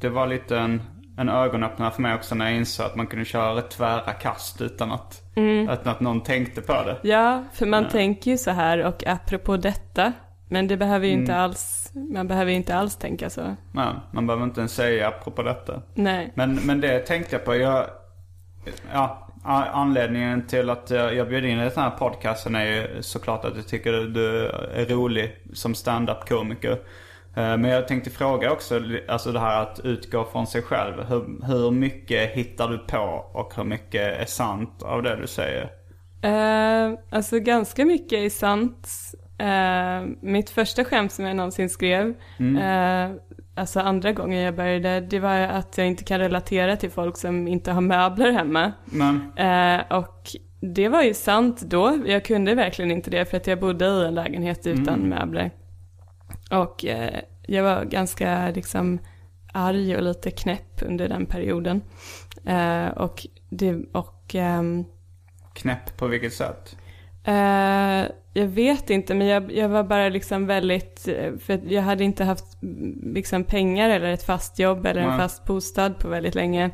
det 0.00 0.08
var 0.08 0.26
lite 0.26 0.58
en, 0.58 0.82
en 1.16 1.28
ögonöppnare 1.28 1.90
för 1.90 2.02
mig 2.02 2.14
också 2.14 2.34
när 2.34 2.44
jag 2.44 2.56
insåg 2.56 2.86
att 2.86 2.96
man 2.96 3.06
kunde 3.06 3.24
köra 3.24 3.62
tvära 3.62 4.12
kast 4.12 4.60
utan 4.60 4.92
att, 4.92 5.22
att, 5.68 5.86
att 5.86 6.00
någon 6.00 6.20
tänkte 6.20 6.60
på 6.60 6.72
det. 6.72 7.08
Ja, 7.08 7.44
för 7.52 7.66
man 7.66 7.88
tänker 7.88 8.30
ju 8.30 8.38
så 8.38 8.50
här 8.50 8.84
och 8.84 9.06
apropå 9.06 9.56
detta 9.56 10.12
men 10.50 10.68
det 10.68 10.76
behöver 10.76 11.06
ju 11.06 11.12
inte 11.12 11.36
alls, 11.36 11.90
man 11.94 12.28
behöver 12.28 12.50
ju 12.50 12.56
inte 12.56 12.74
alls 12.74 12.96
tänka 12.96 13.30
så. 13.30 13.56
Nej, 13.72 13.94
man 14.12 14.26
behöver 14.26 14.44
inte 14.44 14.60
ens 14.60 14.74
säga 14.74 15.08
apropå 15.08 15.42
detta. 15.42 15.82
Nej. 15.94 16.32
Men, 16.34 16.54
men 16.54 16.80
det 16.80 16.98
tänkte 16.98 17.36
jag 17.36 17.44
på. 17.44 17.56
Jag, 17.56 17.86
ja, 18.92 19.28
anledningen 19.72 20.46
till 20.46 20.70
att 20.70 20.90
jag 20.90 21.28
bjöd 21.28 21.44
in 21.44 21.58
dig 21.58 21.66
i 21.66 21.70
den 21.74 21.84
här 21.84 21.90
podcasten 21.90 22.54
är 22.54 22.64
ju 22.64 23.02
såklart 23.02 23.44
att 23.44 23.56
jag 23.56 23.66
tycker 23.68 23.92
du 23.92 24.46
är 24.74 24.86
rolig 24.86 25.36
som 25.52 25.74
stand-up-komiker. 25.74 26.78
Eh, 27.36 27.56
Men 27.56 27.64
jag 27.64 27.88
tänkte 27.88 28.10
fråga 28.10 28.52
också, 28.52 28.80
alltså 29.08 29.32
det 29.32 29.40
här 29.40 29.62
att 29.62 29.80
utgå 29.84 30.24
från 30.24 30.46
sig 30.46 30.62
själv. 30.62 31.04
Hur, 31.08 31.46
hur 31.46 31.70
mycket 31.70 32.30
hittar 32.30 32.68
du 32.68 32.78
på 32.78 33.24
och 33.32 33.52
hur 33.56 33.64
mycket 33.64 34.20
är 34.20 34.24
sant 34.24 34.82
av 34.82 35.02
det 35.02 35.16
du 35.16 35.26
säger? 35.26 35.70
Eh, 36.22 36.98
alltså 37.10 37.38
ganska 37.38 37.84
mycket 37.84 38.18
är 38.18 38.30
sant. 38.30 38.88
Eh, 39.40 40.06
mitt 40.20 40.50
första 40.50 40.84
skämt 40.84 41.12
som 41.12 41.24
jag 41.24 41.36
någonsin 41.36 41.70
skrev, 41.70 42.14
eh, 42.58 43.10
alltså 43.54 43.80
andra 43.80 44.12
gången 44.12 44.40
jag 44.40 44.56
började, 44.56 45.00
det 45.00 45.18
var 45.18 45.36
att 45.36 45.78
jag 45.78 45.86
inte 45.86 46.04
kan 46.04 46.18
relatera 46.18 46.76
till 46.76 46.90
folk 46.90 47.16
som 47.16 47.48
inte 47.48 47.72
har 47.72 47.80
möbler 47.80 48.32
hemma. 48.32 48.72
Eh, 49.36 49.98
och 49.98 50.30
det 50.60 50.88
var 50.88 51.02
ju 51.02 51.14
sant 51.14 51.60
då, 51.60 51.98
jag 52.06 52.24
kunde 52.24 52.54
verkligen 52.54 52.90
inte 52.90 53.10
det 53.10 53.24
för 53.24 53.36
att 53.36 53.46
jag 53.46 53.60
bodde 53.60 53.84
i 53.84 54.04
en 54.06 54.14
lägenhet 54.14 54.66
utan 54.66 55.00
möbler. 55.08 55.50
Och 56.50 56.84
jag 57.46 57.62
var 57.62 57.84
ganska 57.84 58.50
liksom 58.50 58.98
arg 59.52 59.96
och 59.96 60.02
lite 60.02 60.30
knäpp 60.30 60.82
under 60.82 61.08
den 61.08 61.26
perioden. 61.26 61.82
Och 62.96 63.26
det, 63.50 63.74
och 63.92 64.34
ehm, 64.34 64.84
knäpp 65.54 65.96
på 65.96 66.06
vilket 66.06 66.32
sätt? 66.32 66.76
Eh, 67.24 68.10
jag 68.32 68.46
vet 68.46 68.90
inte, 68.90 69.14
men 69.14 69.26
jag, 69.26 69.52
jag 69.52 69.68
var 69.68 69.84
bara 69.84 70.08
liksom 70.08 70.46
väldigt, 70.46 71.08
eh, 71.08 71.36
för 71.36 71.60
jag 71.72 71.82
hade 71.82 72.04
inte 72.04 72.24
haft 72.24 72.62
mm, 72.62 73.14
liksom 73.14 73.44
pengar 73.44 73.90
eller 73.90 74.12
ett 74.12 74.22
fast 74.22 74.58
jobb 74.58 74.86
eller 74.86 75.00
en 75.00 75.08
Nej. 75.08 75.18
fast 75.18 75.44
bostad 75.44 75.98
på 75.98 76.08
väldigt 76.08 76.34
länge. 76.34 76.70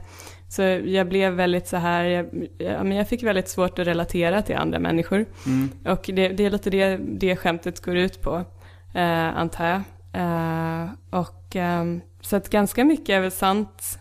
Så 0.48 0.62
jag 0.62 1.09
blev 1.09 1.32
väldigt 1.32 1.68
så 1.68 1.76
här, 1.76 2.04
jag, 2.04 2.26
ja, 2.59 2.82
men 2.82 2.96
jag 2.96 3.09
fick 3.09 3.22
väldigt 3.22 3.48
svårt 3.48 3.78
att 3.78 3.87
relatera 3.87 4.42
till 4.42 4.56
andra 4.56 4.78
människor. 4.78 5.26
Och 5.85 6.11
det, 6.12 6.28
det 6.28 6.44
är 6.44 6.50
lite 6.50 6.70
det, 6.70 6.96
det 6.96 7.37
skämtet 7.37 7.80
går 7.80 7.96
ut 7.96 8.22
på, 8.22 8.44
eh, 8.94 9.38
antar 9.38 9.66
jag. 9.66 9.82
Eh, 10.12 10.88
och 11.11 11.56
ehm, 11.56 12.00
så 12.20 12.37
att 12.37 12.50
ganska 12.50 12.85
mycket 12.85 13.09
är 13.09 13.20
väl 13.20 13.30
sant, 13.30 13.98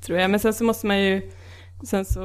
tror 0.00 0.18
jag. 0.18 0.30
Men 0.30 0.40
sen 0.40 0.54
så 0.54 0.64
måste 0.64 0.86
man 0.86 1.00
ju, 1.00 1.30
sen 1.82 2.04
så 2.04 2.22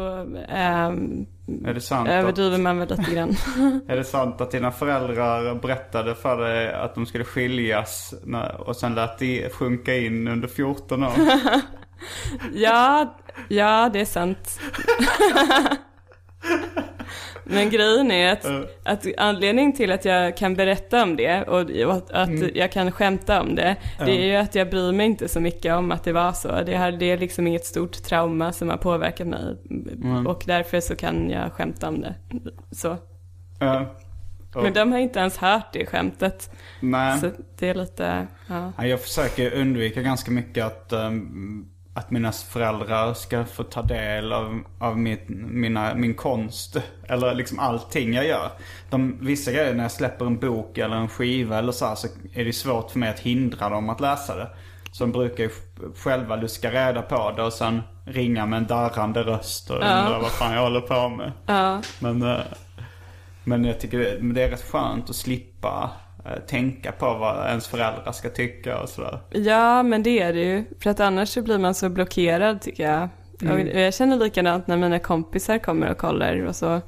Är 0.47 1.73
det 1.73 1.81
sant 1.81 2.09
att, 2.09 2.13
överdriver 2.13 2.57
man 2.57 2.79
väl 2.79 2.89
lite 2.89 3.11
grann. 3.11 3.29
är 3.87 3.95
det 3.95 4.03
sant 4.03 4.41
att 4.41 4.51
dina 4.51 4.71
föräldrar 4.71 5.55
berättade 5.55 6.15
för 6.15 6.37
dig 6.37 6.73
att 6.73 6.95
de 6.95 7.05
skulle 7.05 7.23
skiljas 7.23 8.13
och 8.59 8.75
sen 8.75 8.95
lät 8.95 9.17
det 9.17 9.53
sjunka 9.53 9.95
in 9.95 10.27
under 10.27 10.47
14 10.47 11.03
år? 11.03 11.11
Ja, 12.53 13.15
ja 13.47 13.89
det 13.93 14.01
är 14.01 14.05
sant. 14.05 14.59
Men 17.45 17.69
grejen 17.69 18.11
är 18.11 18.31
att, 18.31 18.45
att 18.83 19.05
anledningen 19.17 19.73
till 19.73 19.91
att 19.91 20.05
jag 20.05 20.37
kan 20.37 20.55
berätta 20.55 21.03
om 21.03 21.15
det 21.15 21.43
och 21.43 21.59
att, 21.93 22.11
att 22.11 22.55
jag 22.55 22.71
kan 22.71 22.91
skämta 22.91 23.41
om 23.41 23.55
det, 23.55 23.75
det 24.05 24.11
är 24.11 24.25
ju 24.25 24.35
att 24.35 24.55
jag 24.55 24.69
bryr 24.69 24.91
mig 24.91 25.05
inte 25.05 25.27
så 25.27 25.39
mycket 25.39 25.73
om 25.73 25.91
att 25.91 26.03
det 26.03 26.11
var 26.13 26.31
så. 26.33 26.61
Det, 26.65 26.77
här, 26.77 26.91
det 26.91 27.05
är 27.11 27.17
liksom 27.17 27.47
inget 27.47 27.65
stort 27.65 28.03
trauma 28.03 28.51
som 28.53 28.69
har 28.69 28.77
påverkat 28.77 29.27
mig 29.27 29.55
och 30.27 30.43
därför 30.47 30.79
så 30.79 30.95
kan 30.95 31.29
jag 31.29 31.53
skämta 31.53 31.87
om 31.87 32.01
det. 32.01 32.15
Så. 32.71 32.97
Ja. 33.59 33.95
Och- 34.55 34.63
Men 34.63 34.73
de 34.73 34.91
har 34.91 34.99
inte 34.99 35.19
ens 35.19 35.37
hört 35.37 35.73
det 35.73 35.85
skämtet. 35.85 36.51
Nej. 36.79 37.19
Så 37.19 37.29
det 37.59 37.69
är 37.69 37.73
lite, 37.75 38.27
ja. 38.47 38.71
Ja, 38.77 38.85
Jag 38.87 39.01
försöker 39.01 39.53
undvika 39.53 40.01
ganska 40.01 40.31
mycket 40.31 40.65
att, 40.65 40.93
ehm, 40.93 41.65
att 41.93 42.11
mina 42.11 42.31
föräldrar 42.31 43.13
ska 43.13 43.45
få 43.45 43.63
ta 43.63 43.81
del 43.81 44.33
av, 44.33 44.63
av 44.79 44.97
mitt, 44.97 45.29
mina, 45.29 45.95
min 45.95 46.13
konst. 46.13 46.77
Eller 47.07 47.35
liksom 47.35 47.59
allting 47.59 48.13
jag 48.13 48.27
gör. 48.27 48.51
De, 48.89 49.17
vissa 49.21 49.51
grejer 49.51 49.73
när 49.73 49.83
jag 49.83 49.91
släpper 49.91 50.25
en 50.25 50.39
bok 50.39 50.77
eller 50.77 50.95
en 50.95 51.09
skiva 51.09 51.57
eller 51.57 51.71
så 51.71 51.85
här, 51.85 51.95
så 51.95 52.07
är 52.33 52.45
det 52.45 52.53
svårt 52.53 52.91
för 52.91 52.99
mig 52.99 53.09
att 53.09 53.19
hindra 53.19 53.69
dem 53.69 53.89
att 53.89 54.01
läsa 54.01 54.35
det. 54.35 54.49
Så 54.91 55.03
de 55.03 55.11
brukar 55.11 55.43
ju 55.43 55.49
själva 55.95 56.35
luska 56.35 56.71
reda 56.71 57.01
på 57.01 57.31
det 57.31 57.43
och 57.43 57.53
sen 57.53 57.81
ringa 58.05 58.45
med 58.45 58.57
en 58.57 58.67
darrande 58.67 59.23
röst 59.23 59.69
och 59.69 59.75
undra 59.75 60.19
vad 60.19 60.31
fan 60.31 60.53
jag 60.53 60.61
håller 60.61 60.81
på 60.81 61.09
med. 61.09 61.31
Ja. 61.45 61.81
Men, 61.99 62.21
eh, 62.21 62.39
men 63.43 63.65
jag 63.65 63.79
tycker 63.79 63.97
det, 63.97 64.33
det 64.33 64.43
är 64.43 64.49
rätt 64.49 64.71
skönt 64.71 65.09
att 65.09 65.15
slippa 65.15 65.91
tänka 66.47 66.91
på 66.91 67.05
vad 67.13 67.47
ens 67.47 67.67
föräldrar 67.67 68.11
ska 68.11 68.29
tycka 68.29 68.79
och 68.81 68.89
sådär. 68.89 69.19
Ja, 69.29 69.83
men 69.83 70.03
det 70.03 70.19
är 70.19 70.33
det 70.33 70.39
ju. 70.43 70.63
För 70.79 70.89
att 70.89 70.99
annars 70.99 71.29
så 71.29 71.41
blir 71.41 71.57
man 71.57 71.73
så 71.75 71.89
blockerad 71.89 72.61
tycker 72.61 72.83
jag. 72.91 73.09
Och 73.53 73.59
jag 73.59 73.93
känner 73.93 74.17
likadant 74.17 74.67
när 74.67 74.77
mina 74.77 74.99
kompisar 74.99 75.57
kommer 75.57 75.91
och 75.91 75.97
kollar 75.97 76.45
och 76.45 76.55
så. 76.55 76.81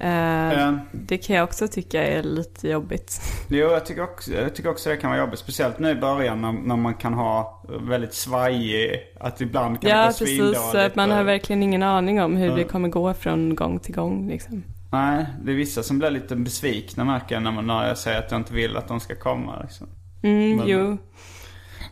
Eh, 0.00 0.52
Ja. 0.52 0.78
Det 0.92 1.18
kan 1.18 1.36
jag 1.36 1.44
också 1.44 1.68
tycka 1.68 2.04
är 2.06 2.22
lite 2.22 2.68
jobbigt. 2.68 3.20
Jo, 3.48 3.68
jag 3.70 3.86
tycker, 3.86 4.02
också, 4.02 4.32
jag 4.32 4.54
tycker 4.54 4.70
också 4.70 4.90
det 4.90 4.96
kan 4.96 5.10
vara 5.10 5.20
jobbigt. 5.20 5.38
Speciellt 5.38 5.78
nu 5.78 5.90
i 5.90 5.94
början 5.94 6.40
när, 6.42 6.52
när 6.52 6.76
man 6.76 6.94
kan 6.94 7.14
ha 7.14 7.62
väldigt 7.80 8.14
svajig, 8.14 9.00
att 9.20 9.40
ibland 9.40 9.80
kan 9.80 9.90
det 9.90 9.96
Ja, 9.96 10.02
gå 10.02 10.08
precis. 10.08 10.28
svindåligt. 10.28 10.60
Så 10.60 10.78
att 10.78 10.94
man 10.96 11.10
har 11.10 11.24
verkligen 11.24 11.62
ingen 11.62 11.82
aning 11.82 12.22
om 12.22 12.36
hur 12.36 12.56
det 12.56 12.64
kommer 12.64 12.88
gå 12.88 13.14
från 13.14 13.54
gång 13.54 13.78
till 13.78 13.94
gång. 13.94 14.28
Liksom. 14.28 14.62
Nej, 14.96 15.26
det 15.42 15.52
är 15.52 15.56
vissa 15.56 15.82
som 15.82 15.98
blir 15.98 16.10
lite 16.10 16.36
besvikna 16.36 17.04
märker 17.04 17.34
jag 17.34 17.42
när, 17.42 17.50
man, 17.52 17.66
när 17.66 17.88
jag 17.88 17.98
säger 17.98 18.18
att 18.18 18.30
jag 18.30 18.40
inte 18.40 18.52
vill 18.54 18.76
att 18.76 18.88
de 18.88 19.00
ska 19.00 19.16
komma. 19.16 19.60
Liksom. 19.62 19.86
Mm, 20.22 20.56
Men- 20.56 20.68
jo. 20.68 20.96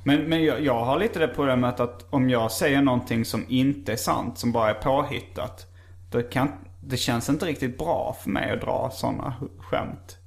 Men, 0.02 0.22
men 0.22 0.44
jag, 0.44 0.60
jag 0.60 0.84
har 0.84 0.98
lite 0.98 1.18
det 1.18 1.28
problemet 1.28 1.80
att 1.80 2.06
om 2.10 2.30
jag 2.30 2.52
säger 2.52 2.82
någonting 2.82 3.24
som 3.24 3.44
inte 3.48 3.92
är 3.92 3.96
sant, 3.96 4.38
som 4.38 4.52
bara 4.52 4.70
är 4.70 4.74
påhittat. 4.74 5.66
Då 6.10 6.22
kan, 6.22 6.52
det 6.80 6.96
känns 6.96 7.28
inte 7.28 7.46
riktigt 7.46 7.78
bra 7.78 8.16
för 8.22 8.30
mig 8.30 8.50
att 8.50 8.60
dra 8.60 8.90
sådana 8.92 9.34
skämt. 9.58 10.18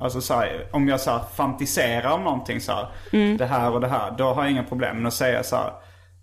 Alltså 0.00 0.20
så 0.20 0.34
här, 0.34 0.66
om 0.72 0.88
jag 0.88 1.00
så 1.00 1.10
här, 1.10 1.20
fantiserar 1.34 2.10
om 2.12 2.24
någonting 2.24 2.60
så 2.60 2.72
här, 2.72 2.88
det 3.38 3.46
här 3.46 3.70
och 3.70 3.80
det 3.80 3.88
här, 3.88 4.14
då 4.18 4.24
har 4.24 4.42
jag 4.42 4.50
inga 4.50 4.62
problem 4.64 4.96
med 4.96 5.06
att 5.06 5.14
säga 5.14 5.42
så 5.42 5.56
här. 5.56 5.72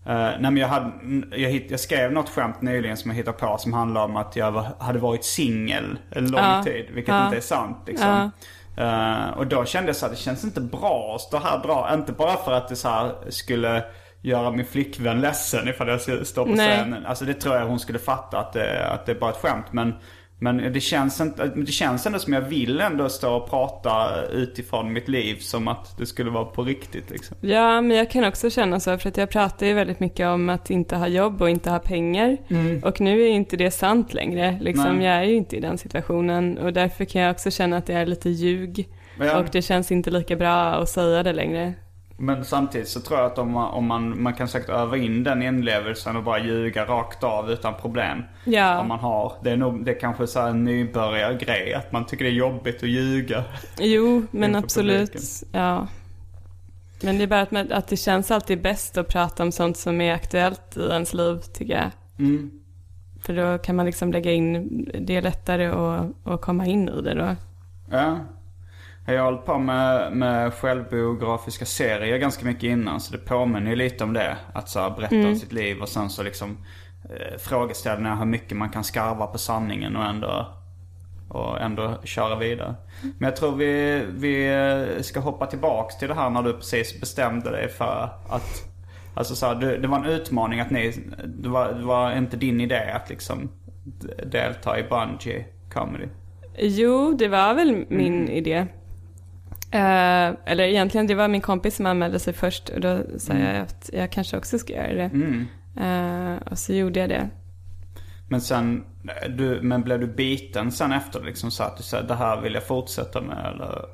Eh, 0.05 0.13
nej 0.13 0.37
men 0.41 0.57
jag, 0.57 0.67
hade, 0.67 0.91
jag, 1.31 1.49
hitt, 1.49 1.71
jag 1.71 1.79
skrev 1.79 2.11
något 2.11 2.29
skämt 2.29 2.61
nyligen 2.61 2.97
som 2.97 3.11
jag 3.11 3.15
hittade 3.15 3.37
på 3.37 3.57
som 3.57 3.73
handlar 3.73 4.03
om 4.03 4.15
att 4.15 4.35
jag 4.35 4.51
var, 4.51 4.65
hade 4.79 4.99
varit 4.99 5.23
singel 5.25 5.99
en 6.11 6.31
lång 6.31 6.41
Ja. 6.41 6.63
tid. 6.63 6.85
Vilket 6.93 7.13
Ja. 7.15 7.25
inte 7.25 7.37
är 7.37 7.41
sant 7.41 7.77
liksom. 7.87 8.31
Eh, 8.77 9.29
och 9.37 9.47
då 9.47 9.65
kände 9.65 9.89
jag 9.89 9.95
så 9.95 10.05
här, 10.05 10.11
det 10.13 10.19
känns 10.19 10.43
inte 10.43 10.61
bra 10.61 11.13
att 11.15 11.21
stå 11.21 11.37
här 11.37 11.55
och 11.55 11.67
dra. 11.67 11.93
Inte 11.93 12.11
bara 12.11 12.37
för 12.37 12.51
att 12.51 12.69
det 12.69 12.75
så 12.75 12.89
här 12.89 13.11
skulle 13.29 13.83
göra 14.21 14.51
min 14.51 14.65
flickvän 14.65 15.21
ledsen 15.21 15.67
ifall 15.67 15.87
jag 15.87 16.01
skulle 16.01 16.25
stå 16.25 16.45
på 16.45 16.51
Nej. 16.51 16.77
scenen. 16.77 17.05
Alltså 17.05 17.25
det 17.25 17.33
tror 17.33 17.55
jag 17.55 17.65
hon 17.65 17.79
skulle 17.79 17.99
fatta 17.99 18.39
att 18.39 18.53
det, 18.53 18.85
att 18.85 19.05
det 19.05 19.11
är 19.11 19.19
bara 19.19 19.29
ett 19.31 19.37
skämt. 19.41 19.65
Men, 19.71 19.95
men 20.43 20.73
det, 20.73 20.79
känns 20.79 21.21
inte, 21.21 21.47
det 21.55 21.71
känns 21.71 22.05
ändå 22.05 22.19
som 22.19 22.33
jag 22.33 22.41
vill 22.41 22.81
ändå 22.81 23.09
stå 23.09 23.35
och 23.35 23.49
prata 23.49 24.25
utifrån 24.31 24.93
mitt 24.93 25.07
liv 25.07 25.35
som 25.35 25.67
att 25.67 25.97
det 25.97 26.05
skulle 26.05 26.29
vara 26.29 26.45
på 26.45 26.63
riktigt 26.63 27.09
liksom. 27.09 27.37
Ja, 27.41 27.81
men 27.81 27.97
jag 27.97 28.09
kan 28.09 28.23
också 28.23 28.49
känna 28.49 28.79
så 28.79 28.97
för 28.97 29.09
att 29.09 29.17
jag 29.17 29.29
pratar 29.29 29.65
ju 29.65 29.73
väldigt 29.73 29.99
mycket 29.99 30.27
om 30.27 30.49
att 30.49 30.69
inte 30.69 30.95
ha 30.95 31.07
jobb 31.07 31.41
och 31.41 31.49
inte 31.49 31.69
ha 31.69 31.79
pengar. 31.79 32.37
Och 32.83 33.01
nu 33.01 33.21
är 33.21 33.27
ju 33.27 33.33
inte 33.33 33.57
det 33.57 33.71
sant 33.71 34.13
längre. 34.13 34.57
Liksom, 34.61 34.97
Nej. 34.97 35.05
jag 35.05 35.15
är 35.15 35.23
ju 35.23 35.35
inte 35.35 35.57
i 35.57 35.59
den 35.59 35.77
situationen 35.77 36.57
och 36.57 36.73
därför 36.73 37.05
kan 37.05 37.21
jag 37.21 37.31
också 37.31 37.51
känna 37.51 37.77
att 37.77 37.85
det 37.85 37.93
är 37.93 38.05
lite 38.05 38.29
ljug. 38.29 38.89
Ja. 39.19 39.39
Och 39.39 39.45
det 39.51 39.61
känns 39.61 39.91
inte 39.91 40.09
lika 40.09 40.35
bra 40.35 40.73
att 40.73 40.89
säga 40.89 41.23
det 41.23 41.33
längre. 41.33 41.73
Men 42.21 42.45
samtidigt 42.45 42.89
så 42.89 42.99
tror 42.99 43.19
jag 43.19 43.31
att 43.31 43.37
om 43.37 43.51
man, 43.51 43.71
om 43.71 43.87
man, 43.87 44.21
man 44.21 44.33
kan 44.33 44.47
säkert 44.47 44.69
öva 44.69 44.97
in 44.97 45.23
den 45.23 45.41
inlevelsen 45.41 46.15
och 46.15 46.23
bara 46.23 46.39
ljuga 46.39 46.85
rakt 46.85 47.23
av 47.23 47.51
utan 47.51 47.73
problem. 47.81 48.23
Ja. 48.43 48.79
Om 48.79 48.87
man 48.87 48.99
har, 48.99 49.33
det 49.43 49.51
är 49.51 49.57
nog, 49.57 49.85
det 49.85 49.91
är 49.91 49.99
kanske 49.99 50.27
så 50.27 50.39
en 50.39 50.63
nybörjargrej 50.63 51.73
att 51.73 51.91
man 51.91 52.05
tycker 52.05 52.25
det 52.25 52.31
är 52.31 52.33
jobbigt 52.33 52.83
att 52.83 52.89
ljuga. 52.89 53.43
Jo, 53.79 54.25
men 54.31 54.55
absolut. 54.55 55.11
publiken. 55.11 55.49
Ja. 55.51 55.87
Men 57.03 57.17
det 57.17 57.23
är 57.23 57.27
bara 57.27 57.41
att, 57.41 57.71
att 57.71 57.87
det 57.87 57.97
känns 57.97 58.31
alltid 58.31 58.61
bäst 58.61 58.97
att 58.97 59.07
prata 59.07 59.43
om 59.43 59.51
sånt 59.51 59.77
som 59.77 60.01
är 60.01 60.13
aktuellt 60.13 60.77
i 60.77 60.81
ens 60.81 61.13
liv, 61.13 61.39
tycker 61.53 61.73
jag. 61.73 61.91
Mm. 62.19 62.51
För 63.21 63.35
då 63.35 63.57
kan 63.57 63.75
man 63.75 63.85
liksom 63.85 64.11
lägga 64.11 64.31
in, 64.31 64.83
det 64.99 65.15
är 65.15 65.21
lättare 65.21 65.67
att, 65.67 66.11
att 66.23 66.41
komma 66.41 66.65
in 66.65 66.89
i 66.89 67.01
det 67.01 67.13
då. 67.13 67.35
Ja. 67.91 68.17
Jag 69.05 69.17
har 69.17 69.25
hållit 69.25 69.45
på 69.45 69.57
med, 69.57 70.11
med 70.11 70.53
självbiografiska 70.53 71.65
serier 71.65 72.17
ganska 72.17 72.45
mycket 72.45 72.63
innan 72.63 72.99
så 72.99 73.11
det 73.11 73.17
påminner 73.17 73.69
ju 73.69 73.75
lite 73.75 74.03
om 74.03 74.13
det. 74.13 74.37
Att 74.53 74.69
så 74.69 74.79
här, 74.79 74.89
berätta 74.89 75.27
om 75.27 75.35
sitt 75.35 75.53
liv 75.53 75.81
och 75.81 75.89
sen 75.89 76.09
så 76.09 76.23
liksom 76.23 76.57
eh, 77.03 77.37
frågeställningar 77.37 78.15
hur 78.15 78.25
mycket 78.25 78.57
man 78.57 78.69
kan 78.69 78.83
skarva 78.83 79.27
på 79.27 79.37
sanningen 79.37 79.95
och 79.95 80.05
ändå, 80.05 80.47
och 81.29 81.61
ändå 81.61 82.01
köra 82.03 82.35
vidare. 82.35 82.75
Men 83.01 83.29
jag 83.29 83.35
tror 83.35 83.55
vi, 83.55 84.03
vi 84.09 84.53
eh, 84.53 85.01
ska 85.01 85.19
hoppa 85.19 85.45
tillbaks 85.45 85.97
till 85.97 86.07
det 86.07 86.13
här 86.13 86.29
när 86.29 86.43
du 86.43 86.53
precis 86.53 86.99
bestämde 86.99 87.51
dig 87.51 87.69
för 87.69 88.09
att 88.29 88.71
Alltså 89.13 89.35
så 89.35 89.45
här, 89.45 89.55
det, 89.55 89.77
det 89.77 89.87
var 89.87 89.97
en 89.97 90.05
utmaning 90.05 90.59
att 90.59 90.71
ni, 90.71 90.93
det 91.25 91.49
var, 91.49 91.73
det 91.73 91.85
var 91.85 92.17
inte 92.17 92.37
din 92.37 92.61
idé 92.61 92.91
att 92.95 93.09
liksom 93.09 93.49
delta 94.25 94.79
i 94.79 94.83
bungee 94.83 95.45
comedy. 95.73 96.05
Jo, 96.57 97.13
det 97.19 97.27
var 97.27 97.53
väl 97.53 97.85
min 97.89 98.29
idé. 98.29 98.67
Eh, 99.71 100.35
eller 100.45 100.63
egentligen, 100.63 101.07
det 101.07 101.15
var 101.15 101.27
min 101.27 101.41
kompis 101.41 101.75
som 101.75 101.85
anmälde 101.85 102.19
sig 102.19 102.33
först 102.33 102.69
och 102.69 102.81
då 102.81 102.99
sa 103.17 103.33
jag 103.33 103.55
att 103.61 103.89
jag 103.93 104.11
kanske 104.11 104.37
också 104.37 104.59
ska 104.59 104.73
göra 104.73 104.93
det. 104.93 105.11
Mm. 105.13 105.47
Eh, 105.79 106.37
och 106.51 106.57
så 106.59 106.73
gjorde 106.73 106.99
jag 106.99 107.09
det. 107.09 107.29
Men 108.27 108.41
sen, 108.41 108.83
du, 109.37 109.59
men 109.61 109.81
blev 109.81 109.99
du 109.99 110.07
biten 110.07 110.71
sen 110.71 110.91
efter 110.91 111.23
liksom 111.23 111.51
så 111.51 111.63
att 111.63 111.77
du 111.77 111.83
sa 111.83 112.01
det 112.01 112.15
här 112.15 112.41
vill 112.41 112.53
jag 112.53 112.63
fortsätta 112.67 113.21
med 113.21 113.37
eller? 113.53 113.85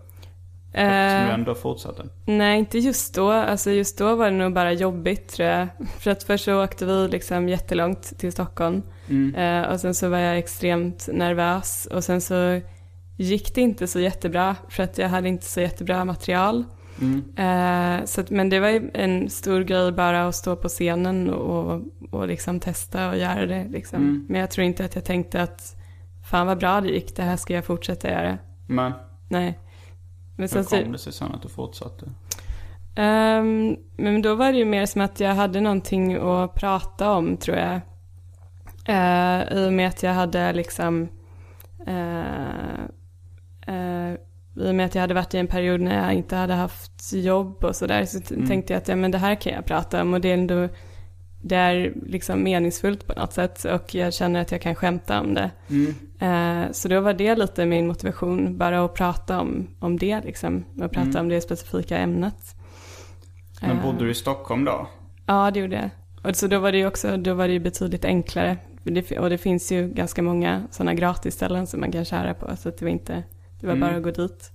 Eftersom 0.73 1.23
du 1.23 1.27
Eh, 1.29 1.33
ändå 1.33 1.55
fortsatte. 1.55 2.03
nej, 2.25 2.59
inte 2.59 2.77
just 2.79 3.15
då. 3.15 3.31
Alltså 3.31 3.71
just 3.71 3.97
då 3.97 4.15
var 4.15 4.25
det 4.25 4.37
nog 4.37 4.53
bara 4.53 4.71
jobbigt 4.73 5.29
tror 5.29 5.49
jag. 5.49 5.67
För 5.99 6.11
att 6.11 6.23
först 6.23 6.45
så 6.45 6.63
åkte 6.63 6.85
vi 6.85 7.07
liksom 7.07 7.49
jättelångt 7.49 8.19
till 8.19 8.31
Stockholm. 8.31 8.81
Eh, 9.35 9.61
och 9.61 9.79
sen 9.79 9.93
så 9.93 10.09
var 10.09 10.17
jag 10.17 10.37
extremt 10.37 11.09
nervös. 11.13 11.85
Och 11.91 12.03
sen 12.03 12.21
så 12.21 12.61
gick 13.17 13.55
det 13.55 13.61
inte 13.61 13.87
så 13.87 13.99
jättebra 13.99 14.55
för 14.69 14.83
att 14.83 14.97
jag 14.97 15.09
hade 15.09 15.27
inte 15.27 15.45
så 15.45 15.61
jättebra 15.61 16.05
material. 16.05 16.63
Eh, 17.35 18.05
så 18.05 18.21
att, 18.21 18.29
men 18.29 18.49
det 18.49 18.59
var 18.59 18.69
ju 18.69 18.91
en 18.93 19.29
stor 19.29 19.61
grej 19.61 19.91
bara 19.91 20.27
att 20.27 20.35
stå 20.35 20.55
på 20.55 20.67
scenen 20.67 21.29
och, 21.29 21.81
och 22.11 22.27
liksom 22.27 22.59
testa 22.59 23.09
och 23.09 23.17
göra 23.17 23.45
det. 23.45 23.67
Liksom. 23.69 24.25
Men 24.29 24.41
jag 24.41 24.51
tror 24.51 24.65
inte 24.65 24.85
att 24.85 24.95
jag 24.95 25.05
tänkte 25.05 25.41
att 25.41 25.75
fan 26.31 26.47
vad 26.47 26.57
bra 26.57 26.81
det 26.81 26.89
gick, 26.89 27.15
det 27.15 27.23
här 27.23 27.37
ska 27.37 27.53
jag 27.53 27.65
fortsätta 27.65 28.09
göra. 28.09 28.37
Men 28.67 28.93
Nej. 29.29 29.59
Men 30.37 30.49
hur 30.49 30.63
kom 30.63 30.91
det 30.91 30.97
sig 30.97 31.13
sen 31.13 31.35
att 31.35 31.41
du 31.41 31.49
fortsatte? 31.49 32.11
Ehm, 32.95 33.75
men 33.97 34.21
då 34.21 34.35
var 34.35 34.51
det 34.51 34.57
ju 34.57 34.65
mer 34.65 34.85
som 34.85 35.01
att 35.01 35.19
jag 35.19 35.35
hade 35.35 35.61
någonting 35.61 36.15
att 36.15 36.53
prata 36.53 37.11
om 37.11 37.37
tror 37.37 37.57
jag. 37.57 37.79
Uh, 38.89 39.57
I 39.57 39.67
och 39.67 39.73
med 39.73 39.87
att 39.87 40.03
jag 40.03 40.13
hade 40.13 40.53
liksom 40.53 41.07
eh, 41.87 42.85
eh, 43.67 44.13
I 44.65 44.69
och 44.71 44.75
med 44.75 44.85
att 44.85 44.95
jag 44.95 45.01
hade 45.01 45.13
varit 45.13 45.33
i 45.33 45.37
en 45.37 45.47
period 45.47 45.81
när 45.81 46.03
jag 46.05 46.13
inte 46.13 46.35
hade 46.35 46.53
haft 46.53 47.13
jobb 47.13 47.63
och 47.63 47.75
sådär 47.75 48.05
så 48.05 48.19
t- 48.19 48.35
tänkte 48.47 48.73
jag 48.73 48.77
att 48.81 48.87
ja, 48.87 48.95
men 48.95 49.11
det 49.11 49.17
här 49.17 49.35
kan 49.35 49.53
jag 49.53 49.65
prata 49.65 50.01
om 50.01 50.13
och 50.13 50.21
det 50.21 50.29
är 50.29 50.33
ändå 50.33 50.69
det 51.41 51.55
är 51.55 51.93
liksom 52.05 52.43
meningsfullt 52.43 53.07
på 53.07 53.13
något 53.19 53.33
sätt 53.33 53.65
och 53.65 53.95
jag 53.95 54.13
känner 54.13 54.41
att 54.41 54.51
jag 54.51 54.61
kan 54.61 54.75
skämta 54.75 55.19
om 55.21 55.33
det. 55.33 55.51
Eh, 56.25 56.71
så 56.71 56.87
då 56.87 56.99
var 56.99 57.13
det 57.13 57.35
lite 57.35 57.65
min 57.65 57.87
motivation, 57.87 58.57
bara 58.57 58.85
att 58.85 58.93
prata 58.93 59.39
om, 59.39 59.67
om 59.79 59.97
det 59.97 60.21
liksom. 60.25 60.63
Och 60.81 60.91
prata 60.91 61.19
om 61.19 61.29
det 61.29 61.41
specifika 61.41 61.97
ämnet. 61.97 62.55
Men 63.61 63.71
Eh, 63.77 63.83
bodde 63.83 64.05
du 64.05 64.11
i 64.11 64.13
Stockholm 64.13 64.65
då? 64.65 64.87
Ja, 65.25 65.51
det 65.51 65.59
gjorde 65.59 65.75
jag. 65.75 65.89
Och 66.29 66.35
så 66.35 66.47
då 66.47 66.59
var 66.59 66.71
det 66.71 66.77
ju 66.77 66.87
också, 66.87 67.17
då 67.17 67.33
var 67.33 67.47
det 67.47 67.53
ju 67.53 67.59
betydligt 67.59 68.05
enklare. 68.05 68.57
Och 69.19 69.29
det 69.29 69.37
finns 69.37 69.71
ju 69.71 69.87
ganska 69.87 70.21
många 70.21 70.67
sådana 70.71 70.93
gratisställen 70.93 71.67
som 71.67 71.79
man 71.79 71.91
kan 71.91 72.05
köra 72.05 72.33
på. 72.33 72.55
Så 72.55 72.69
att 72.69 72.77
det 72.77 72.85
var 72.85 72.89
inte, 72.91 73.23
det 73.59 73.67
var 73.67 73.75
bara 73.75 73.95
att 73.95 74.03
gå 74.03 74.11
dit. 74.11 74.51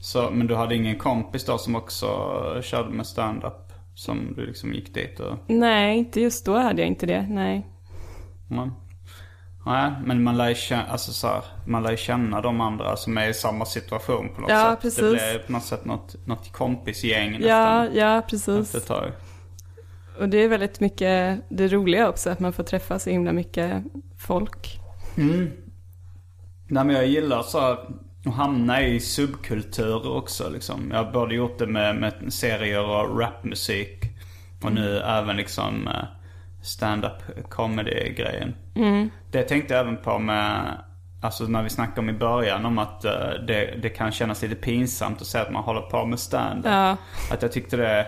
Så, 0.00 0.30
men 0.30 0.46
du 0.46 0.54
hade 0.54 0.74
ingen 0.74 0.98
kompis 0.98 1.44
då 1.44 1.58
som 1.58 1.76
också 1.76 2.06
körde 2.62 2.90
med 2.90 3.06
stand-up? 3.06 3.72
Som 3.94 4.34
du 4.36 4.46
liksom 4.46 4.74
gick 4.74 4.94
dit 4.94 5.20
och... 5.20 5.36
Nej, 5.46 5.98
inte 5.98 6.20
just 6.20 6.46
då 6.46 6.56
hade 6.58 6.82
jag 6.82 6.88
inte 6.88 7.06
det. 7.06 7.22
Nej. 7.30 7.66
Nej. 8.48 8.70
Nej, 9.66 9.92
men 10.04 10.22
man 10.22 10.36
lär 10.36 10.48
ju 10.48 10.54
känna, 10.54 10.84
alltså 10.84 11.12
så 11.12 11.26
här, 11.26 11.42
man 11.66 11.82
lär 11.82 11.96
känna 11.96 12.40
de 12.40 12.60
andra 12.60 12.96
som 12.96 13.18
är 13.18 13.28
i 13.28 13.34
samma 13.34 13.64
situation 13.64 14.28
på 14.34 14.40
något 14.40 14.50
Ja, 14.50 14.70
sätt. 14.70 14.80
precis. 14.82 15.00
Det 15.00 15.10
blir 15.10 15.38
på 15.46 15.52
något 15.52 15.64
sätt 15.64 15.84
något, 15.84 16.26
något 16.26 16.52
kompisgäng 16.52 17.32
Ja, 17.40 17.82
nästan. 17.82 17.98
ja, 17.98 18.18
Efter 18.18 18.30
precis. 18.30 18.74
ett 18.74 18.86
tag. 18.86 19.10
Och 20.20 20.28
det 20.28 20.36
är 20.38 20.48
väldigt 20.48 20.80
mycket 20.80 21.40
det 21.48 21.68
roliga 21.68 22.08
också, 22.08 22.30
att 22.30 22.40
man 22.40 22.52
får 22.52 22.62
träffa 22.62 22.98
så 22.98 23.10
himla 23.10 23.32
mycket 23.32 23.84
folk. 24.18 24.78
Nej 26.72 26.84
men 26.84 26.96
jag 26.96 27.06
gillar 27.06 27.42
så 27.42 27.60
här, 27.60 27.72
att 27.72 28.34
hamna 28.34 28.82
i 28.82 29.00
subkulturer 29.00 30.16
också 30.16 30.50
liksom. 30.50 30.90
Jag 30.90 31.04
har 31.04 31.12
både 31.12 31.34
gjort 31.34 31.58
det 31.58 31.66
med, 31.66 31.96
med 31.96 32.32
serier 32.32 32.84
och 32.84 33.18
rapmusik. 33.18 34.04
Och 34.64 34.72
nu 34.72 34.98
även 34.98 35.36
liksom 35.36 35.88
eh, 35.88 36.04
stand-up 36.62 37.48
comedy-grejen. 37.48 38.54
Det 39.30 39.42
tänkte 39.42 39.74
jag 39.74 39.80
även 39.80 39.96
på 39.96 40.18
med, 40.18 40.78
alltså 41.22 41.44
när 41.44 41.62
vi 41.62 41.70
snackade 41.70 42.00
om 42.00 42.08
i 42.08 42.18
början 42.18 42.66
om 42.66 42.78
att 42.78 43.04
eh, 43.04 43.12
det, 43.46 43.78
det 43.82 43.88
kan 43.88 44.12
kännas 44.12 44.42
lite 44.42 44.54
pinsamt 44.54 45.20
att 45.20 45.26
säga 45.26 45.44
att 45.44 45.52
man 45.52 45.64
håller 45.64 45.80
på 45.80 46.06
med 46.06 46.18
stand-up. 46.18 46.72
Ja. 46.72 46.96
Att 47.32 47.42
jag 47.42 47.52
tyckte 47.52 47.76
det, 47.76 48.06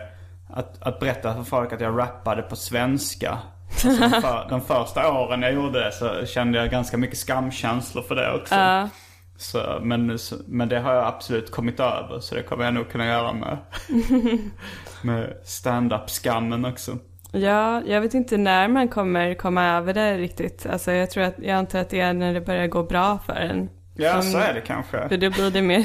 att, 0.51 0.83
att 0.83 1.01
berätta 1.01 1.35
för 1.35 1.43
folk 1.43 1.73
att 1.73 1.81
jag 1.81 1.99
rappade 1.99 2.43
på 2.43 2.57
svenska. 2.57 3.39
Alltså 3.87 4.01
de, 4.09 4.11
för, 4.23 4.47
de 4.51 4.61
första 4.61 5.13
åren 5.13 5.43
jag 5.43 5.53
gjorde 5.53 5.85
det 5.85 5.93
så 5.93 6.27
kände 6.27 6.59
jag 6.59 6.71
ganska 6.71 6.97
mycket 6.97 7.19
skamkänslor 7.19 8.03
för 8.03 8.15
det 8.15 8.35
också. 8.35 8.55
Ja. 8.55 8.89
Så, 9.37 9.79
men, 9.83 10.19
men 10.47 10.69
det 10.69 10.79
har 10.81 10.95
jag 10.95 11.07
absolut 11.07 11.51
kommit 11.51 11.81
över 11.81 12.21
så 12.21 12.35
det 12.35 12.43
kommer 12.43 12.65
jag 12.65 12.75
nog 12.75 12.91
kunna 12.91 13.07
göra 13.07 13.33
med, 13.33 13.59
med 15.03 15.37
stand-up-skammen 15.45 16.65
också. 16.65 16.99
Ja, 17.33 17.83
jag 17.87 18.01
vet 18.01 18.15
inte 18.15 18.37
när 18.37 18.69
man 18.69 18.89
kommer 18.89 19.35
komma 19.35 19.65
över 19.67 19.95
det 19.95 20.19
riktigt. 20.19 20.67
Alltså 20.67 20.93
jag 20.93 21.11
tror 21.11 21.25
att, 21.25 21.35
jag 21.39 21.51
antar 21.57 21.79
att 21.79 21.91
det 21.91 22.01
är 22.01 22.13
när 22.13 22.35
det 22.35 22.41
börjar 22.41 22.67
gå 22.67 22.83
bra 22.83 23.19
för 23.27 23.33
en. 23.33 23.69
Ja, 23.97 24.23
Som- 24.23 24.33
så 24.33 24.39
är 24.39 24.55
det 24.55 24.61
kanske. 24.61 25.09
För 25.09 25.17
då 25.17 25.31
blir 25.31 25.51
det 25.51 25.63
mer 25.63 25.85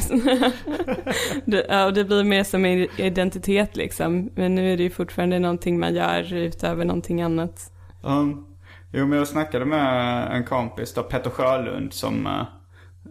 det, 1.45 1.65
ja, 1.69 1.91
det 1.91 2.03
blir 2.03 2.23
mer 2.23 2.43
som 2.43 2.65
en 2.65 2.87
identitet 2.97 3.75
liksom. 3.75 4.29
Men 4.35 4.55
nu 4.55 4.73
är 4.73 4.77
det 4.77 4.83
ju 4.83 4.89
fortfarande 4.89 5.39
någonting 5.39 5.79
man 5.79 5.95
gör 5.95 6.33
utöver 6.33 6.85
någonting 6.85 7.21
annat. 7.21 7.71
Um, 8.01 8.45
jo, 8.91 9.05
men 9.07 9.17
jag 9.17 9.27
snackade 9.27 9.65
med 9.65 10.27
en 10.31 10.43
kompis 10.43 10.93
då, 10.93 11.03
Petter 11.03 11.29
Sjölund, 11.29 11.93
som, 11.93 12.25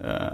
eh, 0.04 0.32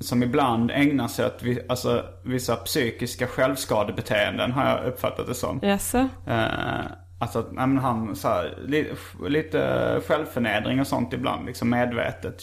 som 0.00 0.22
ibland 0.22 0.70
ägnar 0.70 1.08
sig 1.08 1.26
åt 1.26 1.42
vi, 1.42 1.60
alltså, 1.68 2.04
vissa 2.24 2.56
psykiska 2.56 3.26
självskadebeteenden, 3.26 4.52
har 4.52 4.68
jag 4.68 4.86
uppfattat 4.86 5.26
det 5.26 5.34
som. 5.34 5.60
Jaså? 5.62 6.08
Eh, 6.26 6.86
Alltså 7.18 7.38
att 7.38 7.56
han 7.56 8.16
så 8.16 8.28
här, 8.28 8.58
li, 8.66 8.92
lite 9.28 10.00
självförnedring 10.08 10.80
och 10.80 10.86
sånt 10.86 11.12
ibland, 11.12 11.46
liksom 11.46 11.70
medvetet. 11.70 12.42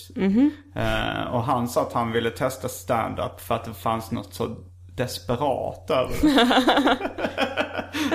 Eh, 0.75 1.33
och 1.33 1.43
han 1.43 1.67
sa 1.67 1.81
att 1.81 1.93
han 1.93 2.11
ville 2.11 2.29
testa 2.29 2.67
stand-up 2.69 3.39
för 3.39 3.55
att 3.55 3.65
det 3.65 3.73
fanns 3.73 4.11
något 4.11 4.33
så 4.33 4.55
desperat 4.95 5.89
över 5.89 6.13
det. 6.21 6.97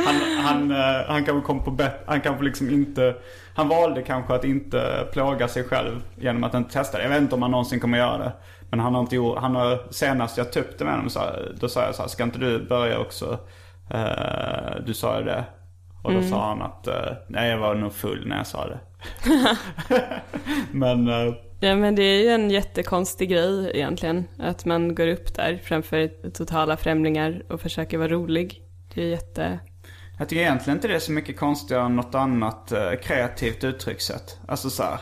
han, 0.06 0.44
han, 0.44 0.70
eh, 0.70 1.06
han 1.08 1.24
kanske 1.24 1.46
kom 1.46 1.64
på 1.64 1.70
bet- 1.70 2.02
han 2.06 2.20
kanske 2.20 2.44
liksom 2.44 2.70
inte, 2.70 3.14
han 3.54 3.68
valde 3.68 4.02
kanske 4.02 4.34
att 4.34 4.44
inte 4.44 5.06
plåga 5.12 5.48
sig 5.48 5.64
själv 5.64 6.02
genom 6.16 6.44
att 6.44 6.54
inte 6.54 6.72
testa 6.72 6.98
det. 6.98 7.02
Jag 7.04 7.10
vet 7.10 7.20
inte 7.22 7.34
om 7.34 7.42
han 7.42 7.50
någonsin 7.50 7.80
kommer 7.80 7.98
göra 7.98 8.18
det. 8.18 8.32
Men 8.70 8.80
han 8.80 8.94
har 8.94 9.00
inte 9.00 9.16
gjort, 9.16 9.38
han 9.38 9.56
har 9.56 9.78
senast 9.90 10.38
jag 10.38 10.52
det 10.78 10.84
med 10.84 10.92
honom 10.94 11.10
så 11.10 11.18
här, 11.18 11.52
då 11.60 11.68
sa 11.68 11.82
jag 11.82 11.94
så 11.94 12.02
här, 12.02 12.08
ska 12.08 12.22
inte 12.22 12.38
du 12.38 12.66
börja 12.68 12.98
också? 12.98 13.38
Eh, 13.90 14.80
du 14.86 14.94
sa 14.94 15.18
ju 15.18 15.24
det. 15.24 15.44
Och 16.02 16.12
då 16.12 16.22
sa 16.22 16.48
han 16.48 16.62
att, 16.62 16.86
eh, 16.86 17.12
nej 17.28 17.50
jag 17.50 17.58
var 17.58 17.74
nog 17.74 17.92
full 17.92 18.26
när 18.28 18.36
jag 18.36 18.46
sa 18.46 18.66
det. 18.68 18.78
Men, 20.72 21.08
eh, 21.08 21.34
Ja 21.60 21.76
men 21.76 21.94
det 21.94 22.02
är 22.02 22.22
ju 22.22 22.28
en 22.28 22.50
jättekonstig 22.50 23.28
grej 23.28 23.70
egentligen. 23.74 24.24
Att 24.38 24.64
man 24.64 24.94
går 24.94 25.06
upp 25.06 25.34
där 25.34 25.60
framför 25.64 26.30
totala 26.30 26.76
främlingar 26.76 27.42
och 27.48 27.60
försöker 27.60 27.98
vara 27.98 28.08
rolig. 28.08 28.62
Det 28.94 29.02
är 29.02 29.06
jätte... 29.06 29.58
Jag 30.18 30.28
tycker 30.28 30.42
egentligen 30.42 30.76
inte 30.76 30.88
det 30.88 30.94
är 30.94 30.98
så 30.98 31.12
mycket 31.12 31.38
konstigare 31.38 31.84
än 31.84 31.96
något 31.96 32.14
annat 32.14 32.72
eh, 32.72 32.92
kreativt 33.02 33.64
uttryckssätt. 33.64 34.38
Alltså 34.48 34.70
så 34.70 34.82
här, 34.82 34.98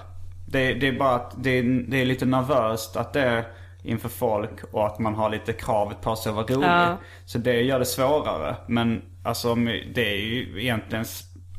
det, 0.47 0.75
det 0.75 0.89
är 0.89 0.99
bara 0.99 1.15
att 1.15 1.35
det 1.37 1.51
är, 1.51 1.63
det 1.89 2.01
är 2.01 2.05
lite 2.05 2.27
nervöst 2.27 2.97
att 2.97 3.13
det 3.13 3.21
är 3.21 3.45
inför 3.83 4.09
folk 4.09 4.65
och 4.73 4.87
att 4.87 4.99
man 4.99 5.15
har 5.15 5.31
lite 5.31 5.53
kravet 5.53 6.01
på 6.01 6.17
sig 6.17 6.31
att 6.31 6.37
vara 6.37 6.47
rolig. 6.47 6.69
Ja. 6.69 6.99
Så 7.25 7.39
det 7.39 7.63
gör 7.63 7.79
det 7.79 7.85
svårare. 7.85 8.57
Men 8.67 9.03
alltså 9.25 9.55
det 9.95 10.13
är 10.13 10.17
ju 10.17 10.63
egentligen, 10.63 11.05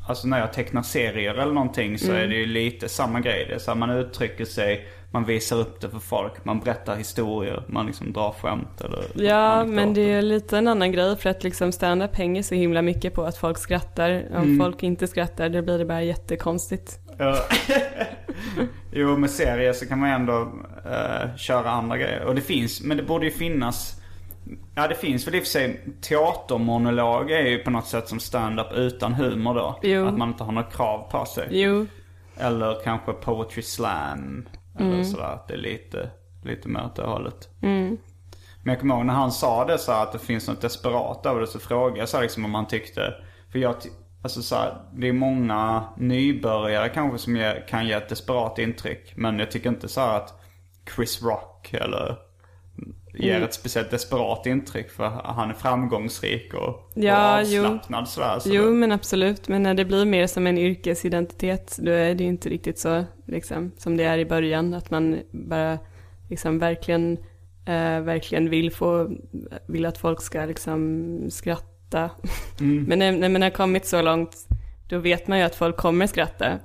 alltså 0.06 0.28
när 0.28 0.38
jag 0.38 0.52
tecknar 0.52 0.82
serier 0.82 1.34
eller 1.34 1.52
någonting 1.52 1.98
så 1.98 2.12
är 2.12 2.26
det 2.26 2.34
ju 2.34 2.46
lite 2.46 2.88
samma 2.88 3.20
grej. 3.20 3.46
Det 3.48 3.54
är 3.54 3.58
så 3.58 3.70
här, 3.70 3.78
man 3.78 3.90
uttrycker 3.90 4.44
sig, 4.44 4.88
man 5.10 5.24
visar 5.24 5.56
upp 5.56 5.80
det 5.80 5.90
för 5.90 5.98
folk, 5.98 6.44
man 6.44 6.60
berättar 6.60 6.96
historier, 6.96 7.62
man 7.66 7.86
liksom 7.86 8.12
drar 8.12 8.32
skämt 8.32 8.80
eller 8.80 9.04
Ja 9.14 9.64
men 9.64 9.94
det 9.94 10.12
är 10.12 10.22
lite 10.22 10.58
en 10.58 10.68
annan 10.68 10.92
grej 10.92 11.16
för 11.16 11.30
att 11.30 11.44
liksom 11.44 11.72
stand-up 11.72 12.16
hänger 12.16 12.42
så 12.42 12.54
himla 12.54 12.82
mycket 12.82 13.14
på 13.14 13.24
att 13.24 13.36
folk 13.36 13.58
skrattar. 13.58 14.24
Om 14.36 14.58
folk 14.62 14.82
inte 14.82 15.06
skrattar 15.06 15.48
då 15.48 15.62
blir 15.62 15.78
det 15.78 15.84
bara 15.84 16.02
jättekonstigt. 16.02 16.98
Jo, 18.92 19.16
med 19.16 19.30
serier 19.30 19.72
så 19.72 19.86
kan 19.86 19.98
man 19.98 20.10
ändå 20.10 20.52
eh, 20.84 21.36
köra 21.36 21.70
andra 21.70 21.96
grejer. 21.96 22.24
Och 22.24 22.34
det 22.34 22.40
finns, 22.40 22.82
men 22.82 22.96
det 22.96 23.02
borde 23.02 23.24
ju 23.24 23.30
finnas... 23.30 24.00
Ja, 24.74 24.88
det 24.88 24.94
finns 24.94 25.26
väl 25.26 25.34
i 25.34 25.38
och 25.38 25.42
för 25.42 25.48
sig 25.50 25.80
teatermonolog 26.00 27.30
är 27.30 27.46
ju 27.46 27.58
på 27.58 27.70
något 27.70 27.86
sätt 27.86 28.08
som 28.08 28.20
stand-up 28.20 28.72
utan 28.72 29.14
humor 29.14 29.54
då. 29.54 29.78
Jo. 29.82 30.06
Att 30.06 30.18
man 30.18 30.28
inte 30.28 30.44
har 30.44 30.52
några 30.52 30.70
krav 30.70 31.10
på 31.10 31.24
sig. 31.24 31.48
Jo, 31.50 31.86
Eller 32.36 32.80
kanske 32.84 33.12
poetry 33.12 33.62
slam. 33.62 34.48
Eller 34.78 35.02
sådär. 35.02 35.24
Att 35.24 35.48
det 35.48 35.54
är 35.54 35.58
lite, 35.58 36.10
lite 36.44 36.68
mer 36.68 36.84
åt 36.84 36.96
det 36.96 37.06
hållet. 37.06 37.48
Men 38.62 38.72
jag 38.72 38.80
kommer 38.80 38.94
ihåg 38.94 39.06
när 39.06 39.14
han 39.14 39.32
sa 39.32 39.64
det 39.64 39.78
så 39.78 39.92
här, 39.92 40.02
att 40.02 40.12
det 40.12 40.18
finns 40.18 40.48
något 40.48 40.60
desperat 40.60 41.26
över 41.26 41.40
det 41.40 41.46
så 41.46 41.58
frågade 41.58 41.98
jag 41.98 42.08
så 42.08 42.16
här, 42.16 42.24
liksom 42.24 42.44
om 42.44 42.54
han 42.54 42.66
tyckte. 42.66 43.14
För 43.52 43.58
jag, 43.58 43.74
alltså 44.22 44.42
så 44.42 44.54
här, 44.54 44.76
det 44.94 45.08
är 45.08 45.12
många 45.12 45.84
nybörjare 45.96 46.88
kanske 46.88 47.18
som 47.18 47.36
ge, 47.36 47.60
kan 47.68 47.86
ge 47.86 47.92
ett 47.92 48.08
desperat 48.08 48.58
intryck. 48.58 49.12
Men 49.16 49.38
jag 49.38 49.50
tycker 49.50 49.68
inte 49.68 49.88
så 49.88 50.00
här 50.00 50.16
att 50.16 50.40
Chris 50.96 51.22
Rock 51.22 51.72
eller 51.72 52.16
ger 53.16 53.42
ett 53.42 53.54
speciellt 53.54 53.90
desperat 53.90 54.46
intryck 54.46 54.90
för 54.90 55.04
han 55.24 55.50
är 55.50 55.54
framgångsrik 55.54 56.54
och, 56.54 56.90
Ja, 56.94 57.40
och 57.40 57.46
jo. 57.46 57.64
avslappnad 57.64 58.08
sådär. 58.08 58.38
Så 58.38 58.48
jo 58.52 58.74
men 58.74 58.92
absolut. 58.92 59.48
Men 59.48 59.62
när 59.62 59.74
det 59.74 59.84
blir 59.84 60.04
mer 60.04 60.26
som 60.26 60.46
en 60.46 60.58
yrkesidentitet 60.58 61.76
då 61.82 61.90
är 61.90 62.14
det 62.14 62.24
ju 62.24 62.28
inte 62.28 62.48
riktigt 62.48 62.78
så 62.78 63.04
liksom, 63.26 63.72
som 63.78 63.96
det 63.96 64.04
är 64.04 64.18
i 64.18 64.24
början. 64.26 64.74
Att 64.74 64.90
man 64.90 65.18
bara 65.30 65.78
liksom 66.30 66.58
verkligen, 66.58 67.12
eh, 67.66 68.00
verkligen 68.00 68.50
vill 68.50 68.72
få, 68.72 69.10
vill 69.66 69.86
att 69.86 69.98
folk 69.98 70.22
ska 70.22 70.44
liksom 70.44 71.30
skratta. 71.30 72.10
Men 72.58 72.98
när, 72.98 73.12
när 73.12 73.28
man 73.28 73.42
har 73.42 73.50
kommit 73.50 73.86
så 73.86 74.02
långt 74.02 74.36
då 74.88 74.98
vet 74.98 75.28
man 75.28 75.38
ju 75.38 75.44
att 75.44 75.54
folk 75.54 75.76
kommer 75.76 76.06
skratta. 76.06 76.58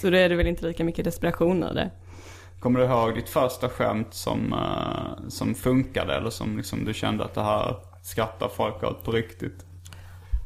Så 0.00 0.10
då 0.10 0.16
är 0.16 0.28
det 0.28 0.36
väl 0.36 0.46
inte 0.46 0.66
lika 0.66 0.84
mycket 0.84 1.04
desperation 1.04 1.62
av 1.62 1.74
det. 1.74 1.90
Kommer 2.66 2.80
du 2.80 2.86
ihåg 2.86 3.14
ditt 3.14 3.28
första 3.28 3.68
skämt 3.68 4.14
som, 4.14 4.52
eh, 4.52 5.28
som 5.28 5.54
funkade 5.54 6.14
eller 6.14 6.30
som 6.30 6.56
liksom 6.56 6.84
du 6.84 6.94
kände 6.94 7.24
att 7.24 7.34
det 7.34 7.42
här 7.42 7.76
skrattar 8.02 8.48
folk 8.48 8.82
åt 8.82 9.04
på 9.04 9.12
riktigt? 9.12 9.64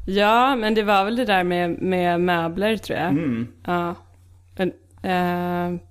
Ja, 0.07 0.55
men 0.55 0.73
det 0.73 0.83
var 0.83 1.05
väl 1.05 1.15
det 1.15 1.25
där 1.25 1.43
med, 1.43 1.81
med 1.81 2.21
möbler 2.21 2.77
tror 2.77 2.99
jag. 2.99 3.45
Ja. 3.65 3.95
Men, 4.55 4.71
eh, 5.03 5.81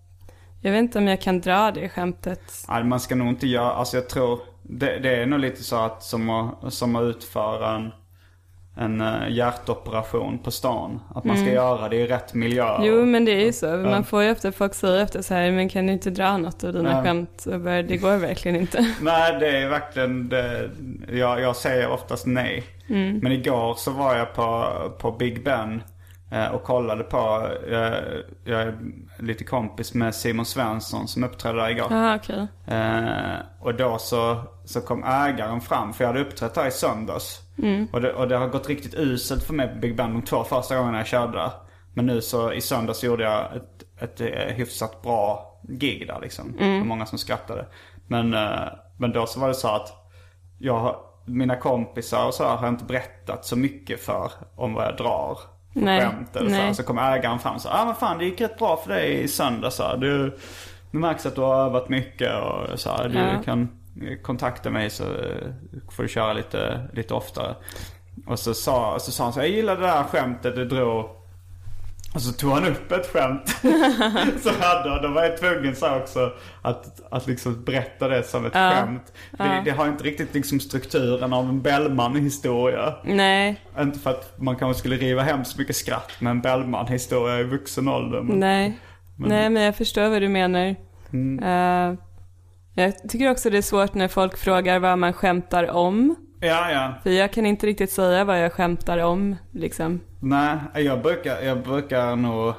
jag 0.61 0.73
vet 0.73 0.79
inte 0.79 0.99
om 0.99 1.09
jag 1.09 1.21
kan 1.21 1.41
dra 1.41 1.71
det 1.71 1.89
skämtet. 1.89 2.65
Nej, 2.69 2.85
man 2.85 3.01
ska 3.01 3.15
nog 3.15 3.29
inte 3.29 3.47
göra, 3.47 3.73
alltså 3.73 3.97
jag 3.97 4.09
tror, 4.09 4.41
det, 4.63 4.99
det 4.99 5.17
är 5.17 5.27
nog 5.27 5.41
lite 5.41 5.63
så 5.63 5.77
att 5.77 6.03
som 6.03 6.31
att, 6.31 6.73
som 6.73 6.97
att 6.97 7.03
utföra 7.03 7.77
en, 7.77 7.93
en 8.75 9.01
eh, 9.01 9.29
hjärtoperation 9.29 10.39
på 10.39 10.51
stan. 10.51 11.01
Att 11.15 11.25
man 11.25 11.37
ska 11.37 11.47
göra 11.47 11.89
det 11.89 11.97
i 11.97 12.07
rätt 12.07 12.35
miljö. 12.35 12.79
Jo, 12.81 13.05
men 13.05 13.25
det 13.25 13.33
är 13.33 13.45
ju 13.45 13.53
så. 13.53 13.67
Man 13.67 14.05
får 14.05 14.23
ju 14.23 14.31
ofta, 14.31 14.53
folk 14.53 14.75
säger 14.75 15.03
efter 15.03 15.23
så 15.23 15.35
här, 15.35 15.51
men 15.51 15.69
kan 15.69 15.87
du 15.87 15.93
inte 15.93 16.11
dra 16.11 16.37
något 16.37 16.65
av 16.65 16.73
dina 16.73 17.05
skämt? 17.05 17.47
Det 17.89 17.97
går 17.97 18.17
verkligen 18.17 18.57
inte. 18.57 18.79
Nej, 19.01 19.37
det 19.41 19.59
är 19.59 19.69
verkligen 19.69 20.29
det. 20.29 20.71
Jag, 21.13 21.41
jag 21.41 21.57
säger 21.57 21.91
oftast 21.91 22.27
nej. 22.27 22.65
Men 23.23 23.33
igår 23.33 23.75
så 23.75 23.91
var 23.91 24.17
jag 24.17 24.35
på, 24.35 24.67
på 24.99 25.13
Big 25.13 25.45
Ben 25.45 25.83
och 26.53 26.63
kollade 26.63 27.05
på, 27.05 27.49
eh, 27.69 28.21
jag 28.45 28.63
är 28.63 28.79
lite 29.19 29.45
kompis 29.45 29.95
med 29.95 30.15
Simon 30.15 30.47
Svensson 30.47 31.09
som 31.09 31.25
uppträdde 31.25 31.59
där 31.59 31.71
igår. 31.71 31.87
Jaha, 31.91 32.17
okej. 32.17 32.47
Eh, 32.67 33.39
och 33.61 33.75
då 33.75 33.99
så, 33.99 34.43
så 34.65 34.81
kom 34.81 35.05
ägaren 35.05 35.61
fram, 35.61 35.93
för 35.93 36.05
jag 36.05 36.09
hade 36.09 36.21
uppträtt 36.21 36.55
där 36.55 36.67
i 36.67 36.71
söndags. 36.71 37.41
Och, 37.93 38.01
det, 38.01 38.13
och 38.13 38.29
det 38.29 38.37
har 38.37 38.49
gått 38.49 38.69
riktigt 38.69 38.95
uselt 38.95 39.43
för 39.43 39.55
mig 39.55 39.69
på 39.69 39.75
Big 39.75 39.97
Ben 39.97 40.13
de 40.13 40.23
två 40.23 40.45
första 40.45 40.77
gångerna 40.77 40.99
jag 40.99 41.07
körde 41.07 41.39
där. 41.39 41.51
Men 41.95 42.07
nu 42.07 42.21
så 42.21 42.53
i 42.53 42.61
söndags 42.61 43.05
gjorde 43.05 43.25
jag 43.25 43.57
ett, 43.57 44.03
ett, 44.03 44.21
eh, 44.21 44.55
hyfsat 44.55 45.03
bra 45.03 45.47
gig 45.69 46.07
där 46.07 46.19
liksom. 46.21 46.57
Det 46.59 46.79
var 46.79 46.85
många 46.85 47.07
som 47.07 47.19
skrattade. 47.19 47.67
Men, 48.07 48.35
eh, 48.35 48.69
men 48.99 49.13
då 49.13 49.27
så 49.27 49.41
var 49.41 49.49
det 49.49 49.55
så 49.55 49.69
att 49.69 49.93
jag, 50.59 50.97
mina 51.25 51.57
kompisar 51.57 52.27
och 52.27 52.35
så 52.35 52.45
har 52.45 52.67
jag 52.67 52.75
inte 52.75 52.85
berättat 52.85 53.45
så 53.45 53.57
mycket 53.57 54.01
för 54.01 54.33
om 54.57 54.75
vad 54.75 54.85
jag 54.85 54.97
drar. 54.97 55.39
Nej, 55.73 56.01
Skämt 56.01 56.37
eller 56.37 56.51
så, 56.51 56.57
här. 56.57 56.65
nej. 56.65 56.75
så 56.75 56.83
kom 56.83 56.99
ägaren 56.99 57.39
fram 57.39 57.55
och 57.55 57.61
sa, 57.61 57.71
ah 57.73 57.85
men 57.85 57.95
fan 57.95 58.19
det 58.19 58.25
gick 58.25 58.41
rätt 58.41 58.59
bra 58.59 58.77
för 58.77 58.91
dig 58.93 59.23
i 59.23 59.29
söndags. 59.29 59.77
Så 59.77 59.83
här. 59.83 59.97
Du, 59.97 60.39
det 60.91 60.99
märks 60.99 61.27
att 61.27 61.35
du 61.35 61.41
har 61.41 61.55
övat 61.67 61.89
mycket 61.89 62.31
och 62.43 62.81
så 62.81 62.91
här, 62.91 63.09
du 63.09 63.19
Ja. 63.19 63.43
kan 63.45 63.69
kontakta 64.23 64.71
mig 64.71 64.91
så 64.91 65.05
får 65.91 66.03
du 66.03 66.09
köra 66.09 66.33
lite, 66.33 66.81
lite 66.93 67.15
oftare. 67.15 67.55
Och 68.27 68.39
så 68.39 68.55
sa, 68.55 68.99
så 69.01 69.13
sa 69.13 69.25
han 69.25 69.33
så 69.33 69.41
jag 69.41 69.49
gillade 69.49 69.81
det 69.81 69.87
där 69.87 70.03
skämtet 70.05 70.55
du 70.55 70.65
drog. 70.65 71.05
Och 72.15 72.23
så 72.23 72.33
tog 72.33 72.51
han 72.51 72.65
upp 72.65 72.93
ett 72.93 73.07
skämt. 73.07 73.49
så 74.43 74.51
hade 74.51 74.91
han, 74.91 75.03
då 75.03 75.09
var 75.09 75.23
jag 75.23 75.39
tvungen 75.39 75.77
så 75.77 75.97
också 75.97 76.33
att, 76.63 77.01
att 77.11 77.27
liksom 77.27 77.65
berätta 77.65 78.09
det 78.09 78.23
som 78.23 78.47
ett 78.47 78.53
skämt. 78.53 79.13
För 79.37 79.45
Det, 79.45 79.63
det 79.65 79.71
har 79.71 79.89
inte 79.89 80.05
riktigt 80.05 80.35
liksom 80.35 80.61
strukturen 80.61 81.33
av 81.33 81.49
en 81.49 81.63
Bellman-historia. 81.63 82.95
Nej, 83.05 83.61
Inte 83.81 83.99
för 83.99 84.11
att 84.11 84.39
man 84.39 84.57
kanske 84.57 84.79
skulle 84.79 84.97
riva 84.97 85.23
hem 85.23 85.45
så 85.45 85.59
mycket 85.59 85.77
skratt 85.77 86.13
med 86.21 86.31
en 86.31 86.41
Bellman-historia 86.41 87.39
i 87.41 87.45
vuxen 87.45 87.89
ålder. 87.89 88.23
Men, 88.23 88.39
nej. 88.39 88.79
Nej, 89.17 89.51
men 89.51 89.63
jag 89.63 89.77
förstår 89.77 90.09
vad 90.09 90.23
du 90.23 90.29
menar. 90.29 90.77
Eh, 91.43 91.95
jag 92.75 93.09
tycker 93.09 93.31
också 93.31 93.51
det 93.51 93.59
är 93.59 93.63
svårt 93.63 93.95
när 93.95 94.09
folk 94.09 94.37
frågar 94.37 94.79
vad 94.79 94.99
man 94.99 95.13
skämtar 95.13 95.71
om. 95.71 96.17
Ja, 96.41 96.71
ja. 96.73 96.95
För 97.03 97.11
jag 97.11 97.33
kan 97.33 97.47
inte 97.47 97.67
riktigt 97.67 97.93
säga 97.93 98.25
vad 98.25 98.45
jag 98.45 98.53
skämtar 98.53 98.99
om, 98.99 99.37
liksom. 99.53 100.01
Nej, 100.21 100.59
jag 100.75 101.03
brukar, 101.03 101.41
jag 101.41 101.63
brukar 101.63 102.17
nog, 102.17 102.55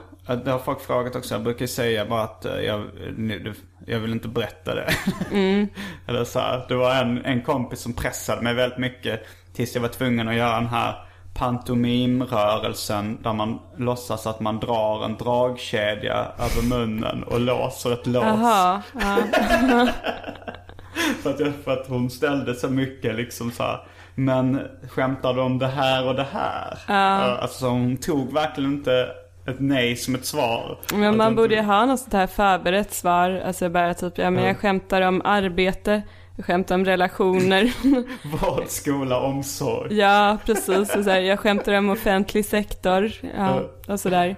det 0.46 0.52
har 0.52 0.60
folk 0.60 0.82
frågat 0.82 1.16
också, 1.16 1.34
jag 1.36 1.44
brukar 1.44 1.68
säga 1.68 2.06
bara 2.06 2.22
att 2.24 2.46
eh, 2.46 2.60
jag, 2.60 2.84
nu- 3.18 3.54
jag 3.86 4.00
vill 4.00 4.12
inte 4.12 4.28
berätta 4.28 4.76
det. 4.76 4.90
Eller 6.08 6.24
så 6.24 6.40
här, 6.40 6.66
det 6.68 6.76
var 6.76 6.96
en, 6.96 7.26
en 7.26 7.42
kompis 7.42 7.80
som 7.80 7.94
pressade 7.94 8.42
mig 8.42 8.54
väldigt 8.54 8.80
mycket 8.80 9.22
tills 9.54 9.76
jag 9.76 9.82
var 9.82 9.90
tvungen 9.90 10.28
att 10.28 10.36
göra 10.36 10.56
den 10.56 10.68
här 10.70 10.96
pantomimrörelsen 11.34 13.22
där 13.24 13.34
man 13.34 13.60
låtsas 13.78 14.28
att 14.28 14.40
man 14.40 14.60
drar 14.60 15.06
en 15.06 15.18
dragkedja 15.18 16.14
över 16.40 16.70
munnen 16.70 17.24
och 17.24 17.40
låser 17.40 17.94
ett 17.94 18.08
lås. 18.08 18.24
Jaha, 18.24 18.82
ja. 19.02 19.18
För 21.24 21.30
att, 21.30 21.40
jag, 21.40 21.54
för 21.64 21.72
att 21.72 21.88
hon 21.88 22.10
ställde 22.10 22.56
så 22.56 22.70
mycket 22.70 23.16
liksom 23.16 23.52
så 23.52 23.64
här. 23.64 23.80
Men 24.16 24.62
du 25.34 25.42
om 25.42 25.60
det 25.60 25.68
här 25.68 26.08
och 26.08 26.16
det 26.16 26.28
här? 26.32 26.80
Ja. 26.88 27.38
Alltså 27.38 27.66
hon 27.68 27.98
tog 27.98 28.34
verkligen 28.34 28.72
inte 28.72 29.08
ett 29.48 29.60
nej 29.60 29.96
som 29.96 30.16
ett 30.16 30.26
svar. 30.26 30.78
Men 30.94 31.18
man 31.18 31.36
borde 31.36 31.56
ju 31.56 31.62
ha 31.62 31.86
något 31.86 32.00
sånt 32.00 32.14
här 32.14 32.28
förberett 32.28 32.94
svar. 32.94 33.42
Alltså 33.46 33.70
bara 33.70 33.94
typ, 33.94 34.18
ja 34.18 34.30
men 34.30 34.44
jag 34.44 34.58
skämtar 34.58 35.02
om 35.02 35.22
arbete. 35.26 36.02
Jag 36.36 36.46
skämtar 36.46 36.76
om 36.76 36.86
relationer. 36.86 37.74
Vård, 38.42 38.68
skola, 38.68 39.20
omsorg. 39.20 39.98
ja, 39.98 40.38
precis. 40.46 40.92
Så 40.92 41.10
här, 41.10 41.20
jag 41.20 41.40
skämtar 41.40 41.74
om 41.74 41.90
offentlig 41.90 42.46
sektor. 42.46 43.12
Ja, 43.38 43.62
och 43.88 44.00
sådär. 44.00 44.36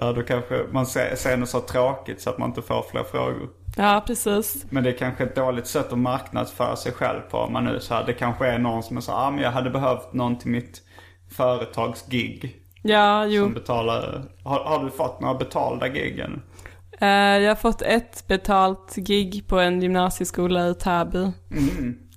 Ja, 0.00 0.12
då 0.12 0.22
kanske 0.22 0.64
man 0.72 0.86
säger 0.86 1.36
något 1.36 1.48
så 1.48 1.60
tråkigt 1.60 2.20
så 2.20 2.30
att 2.30 2.38
man 2.38 2.48
inte 2.48 2.62
får 2.62 2.84
fler 2.90 3.02
frågor. 3.02 3.48
Ja, 3.76 4.02
precis. 4.06 4.66
Men 4.70 4.84
det 4.84 4.90
är 4.90 4.98
kanske 4.98 5.24
ett 5.24 5.36
dåligt 5.36 5.66
sätt 5.66 5.92
att 5.92 5.98
marknadsföra 5.98 6.76
sig 6.76 6.92
själv 6.92 7.20
på. 7.20 7.38
Om 7.38 7.52
man 7.52 7.64
nu 7.64 7.80
så 7.80 7.94
här, 7.94 8.04
det 8.06 8.12
kanske 8.12 8.46
är 8.46 8.58
någon 8.58 8.82
som 8.82 8.96
är 8.96 9.00
så 9.00 9.12
här, 9.12 9.26
ah, 9.26 9.30
men 9.30 9.40
jag 9.42 9.50
hade 9.50 9.70
behövt 9.70 10.12
någon 10.12 10.38
till 10.38 10.50
mitt 10.50 10.82
företagsgig. 11.30 12.56
Ja, 12.82 13.26
jo. 13.26 13.44
Som 13.44 13.54
betalar, 13.54 14.22
har, 14.44 14.64
har 14.64 14.84
du 14.84 14.90
fått 14.90 15.20
några 15.20 15.34
betalda 15.34 15.88
gig 15.88 16.18
än? 16.18 16.42
Eh, 17.00 17.08
jag 17.42 17.50
har 17.50 17.56
fått 17.56 17.82
ett 17.82 18.26
betalt 18.28 18.94
gig 18.96 19.44
på 19.48 19.58
en 19.60 19.82
gymnasieskola 19.82 20.68
i 20.68 20.74
Täby. 20.74 21.32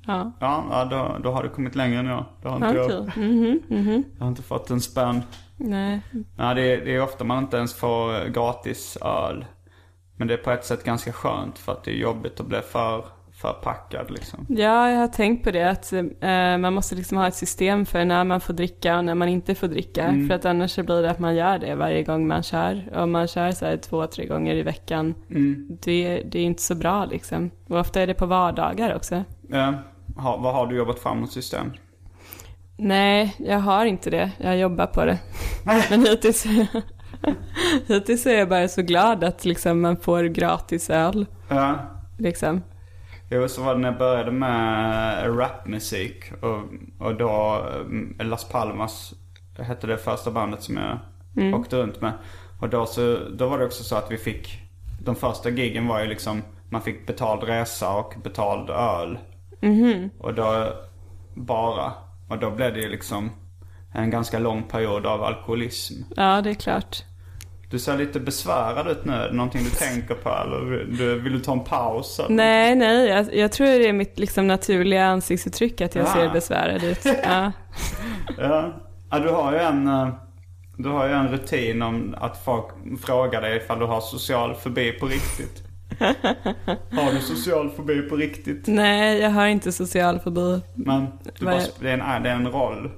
Ja. 0.07 0.31
Ja, 0.39 0.63
ja 0.71 0.85
då, 0.85 1.17
då 1.23 1.31
har 1.31 1.43
du 1.43 1.49
kommit 1.49 1.75
längre 1.75 1.99
än 1.99 2.05
jag. 2.05 2.25
Då 2.41 2.49
har 2.49 2.55
inte 2.55 2.81
Okej. 2.81 2.95
jag, 2.95 3.17
Mhm, 3.17 3.59
mhm. 3.69 4.03
jag 4.17 4.23
har 4.25 4.29
inte 4.29 4.41
fått 4.43 4.69
en 4.69 4.81
spänn. 4.81 5.21
Nej. 5.57 6.01
Ja, 6.37 6.53
det, 6.53 6.61
är, 6.73 6.85
det 6.85 6.95
är 6.95 7.01
ofta 7.03 7.23
man 7.23 7.43
inte 7.43 7.57
ens 7.57 7.73
får 7.73 8.29
gratis 8.29 8.97
öl. 9.01 9.45
Men 10.17 10.27
det 10.27 10.33
är 10.33 10.37
på 10.37 10.51
ett 10.51 10.65
sätt 10.65 10.83
ganska 10.83 11.11
skönt 11.13 11.59
för 11.59 11.71
att 11.71 11.83
det 11.83 11.91
är 11.91 11.95
jobbigt 11.95 12.39
att 12.39 12.45
bli 12.45 12.61
för, 12.61 13.05
förpackad 13.41 14.11
liksom. 14.11 14.45
Ja, 14.49 14.89
jag 14.91 14.99
har 14.99 15.07
tänkt 15.07 15.43
på 15.43 15.51
det 15.51 15.69
att 15.69 15.93
eh, 15.93 16.57
man 16.57 16.73
måste 16.73 16.95
liksom 16.95 17.17
ha 17.17 17.27
ett 17.27 17.35
system 17.35 17.85
för 17.85 18.05
när 18.05 18.23
man 18.23 18.41
får 18.41 18.53
dricka 18.53 18.97
och 18.97 19.05
när 19.05 19.15
man 19.15 19.29
inte 19.29 19.55
får 19.55 19.67
dricka. 19.67 20.03
Mm. 20.03 20.27
För 20.27 20.35
att 20.35 20.45
annars 20.45 20.71
så 20.71 20.83
blir 20.83 21.01
det 21.01 21.11
att 21.11 21.19
man 21.19 21.35
gör 21.35 21.59
det 21.59 21.75
varje 21.75 22.03
gång 22.03 22.27
man 22.27 22.43
kör. 22.43 22.89
Om 22.95 23.11
man 23.11 23.27
kör 23.27 23.51
så 23.51 23.65
här 23.65 23.77
två, 23.77 24.07
tre 24.07 24.25
gånger 24.25 24.55
i 24.55 24.63
veckan, 24.63 25.15
Mm. 25.29 25.77
det, 25.81 26.21
det 26.25 26.39
är 26.39 26.43
inte 26.43 26.61
så 26.61 26.75
bra 26.75 27.05
liksom. 27.05 27.51
Och 27.67 27.77
ofta 27.79 28.01
är 28.01 28.07
det 28.07 28.13
på 28.13 28.25
vardagar 28.25 28.95
också. 28.95 29.23
Ja, 29.49 29.73
ha, 30.17 30.37
vad 30.37 30.53
har 30.53 30.67
du 30.67 30.75
jobbat 30.75 30.99
fram 30.99 31.19
mot 31.19 31.31
system? 31.31 31.71
Nej, 32.79 33.35
jag 33.39 33.59
har 33.59 33.85
inte 33.85 34.09
det. 34.09 34.31
Jag 34.37 34.57
jobbar 34.57 34.85
på 34.85 35.05
det. 35.05 35.19
Men 35.89 36.01
hittills, 36.05 36.45
hittills 37.87 38.25
är 38.25 38.37
jag 38.37 38.49
bara 38.49 38.67
så 38.67 38.81
glad 38.81 39.23
att 39.23 39.45
liksom 39.45 39.81
man 39.81 39.97
får 39.97 40.23
gratis 40.23 40.89
öl. 40.89 41.25
Ja. 41.47 41.77
Liksom. 42.17 42.61
Jo, 43.29 43.47
så 43.47 43.63
var 43.63 43.73
det 43.73 43.79
när 43.79 43.89
jag 43.89 43.97
började 43.97 44.31
med 44.31 45.39
rapmusik. 45.39 46.31
Och, 46.41 46.63
och 47.07 47.15
då, 47.15 47.65
eh, 48.19 48.25
Las 48.25 48.49
Palmas 48.49 49.13
hette 49.57 49.87
det 49.87 49.97
första 49.97 50.31
bandet 50.31 50.63
som 50.63 50.77
jag 50.77 50.99
åkte 51.55 51.75
runt 51.75 52.01
med. 52.01 52.13
Och 52.59 52.69
då, 52.69 52.85
så, 52.85 53.17
då 53.37 53.47
var 53.47 53.59
det 53.59 53.65
också 53.65 53.83
så 53.83 53.95
att 53.95 54.11
vi 54.11 54.17
fick, 54.17 54.61
de 55.03 55.15
första 55.15 55.49
giggen 55.49 55.87
var 55.87 56.01
ju 56.01 56.07
liksom, 56.07 56.41
man 56.69 56.81
fick 56.81 57.07
betald 57.07 57.43
resa 57.43 57.93
och 57.93 58.13
betald 58.23 58.69
öl. 58.69 59.19
Och 60.19 60.33
då 60.33 60.73
bara, 61.33 61.93
och 62.29 62.39
då 62.39 62.51
blev 62.51 62.73
det 62.73 62.79
ju 62.79 62.89
liksom 62.89 63.31
en 63.97 64.09
ganska 64.09 64.39
lång 64.39 64.63
period 64.63 65.05
av 65.05 65.23
alkoholism. 65.23 65.93
Ja, 66.15 66.41
det 66.41 66.49
är 66.49 66.53
klart. 66.53 67.03
Du 67.69 67.79
ser 67.79 67.97
lite 67.97 68.19
besvärad 68.19 68.87
ut 68.87 69.05
nu. 69.05 69.13
Är 69.13 69.27
det 69.27 69.33
någonting 69.35 69.63
du 69.63 69.69
tänker 69.69 70.15
på 70.15 70.29
eller 70.29 70.85
du, 70.97 71.19
vill 71.19 71.33
du 71.33 71.39
ta 71.39 71.51
en 71.53 71.63
paus? 71.63 72.19
Eller? 72.19 72.35
Nej, 72.35 72.75
nej, 72.75 73.07
jag, 73.07 73.35
jag 73.35 73.51
tror 73.51 73.67
det 73.67 73.87
är 73.89 73.93
mitt 73.93 74.19
liksom 74.19 74.47
naturliga 74.47 75.05
ansiktsuttryck 75.05 75.81
att 75.81 75.95
jag 75.95 76.05
Ja. 76.07 76.13
ser 76.13 76.29
besvärad 76.29 76.83
ut. 76.83 77.05
Ja. 77.23 77.51
Ja. 78.37 78.73
ja, 79.11 79.19
du 79.19 79.29
har 79.29 79.51
ju 79.53 79.57
en, 79.59 79.87
eh, 79.87 80.09
du 80.77 80.89
har 80.89 81.07
ju 81.07 81.13
en 81.13 81.27
rutin 81.27 81.81
om 81.81 82.15
att 82.17 82.43
folk 82.45 82.65
frågar 83.05 83.41
dig 83.41 83.57
ifall 83.57 83.79
du 83.79 83.85
har 83.85 84.01
social 84.01 84.55
fobi 84.55 84.91
på 84.91 85.05
riktigt. 85.05 85.63
har 86.91 87.13
du 87.13 87.19
social 87.21 87.69
fobi 87.69 88.01
på 88.01 88.15
riktigt? 88.15 88.67
Nej, 88.67 89.19
jag 89.19 89.29
har 89.29 89.47
inte 89.47 89.71
social 89.71 90.19
fobi. 90.19 90.61
Men 90.75 91.07
bara, 91.41 91.59
det, 91.79 91.89
är 91.89 91.97
en, 91.97 92.23
det 92.23 92.29
är 92.29 92.35
en 92.35 92.47
roll. 92.47 92.91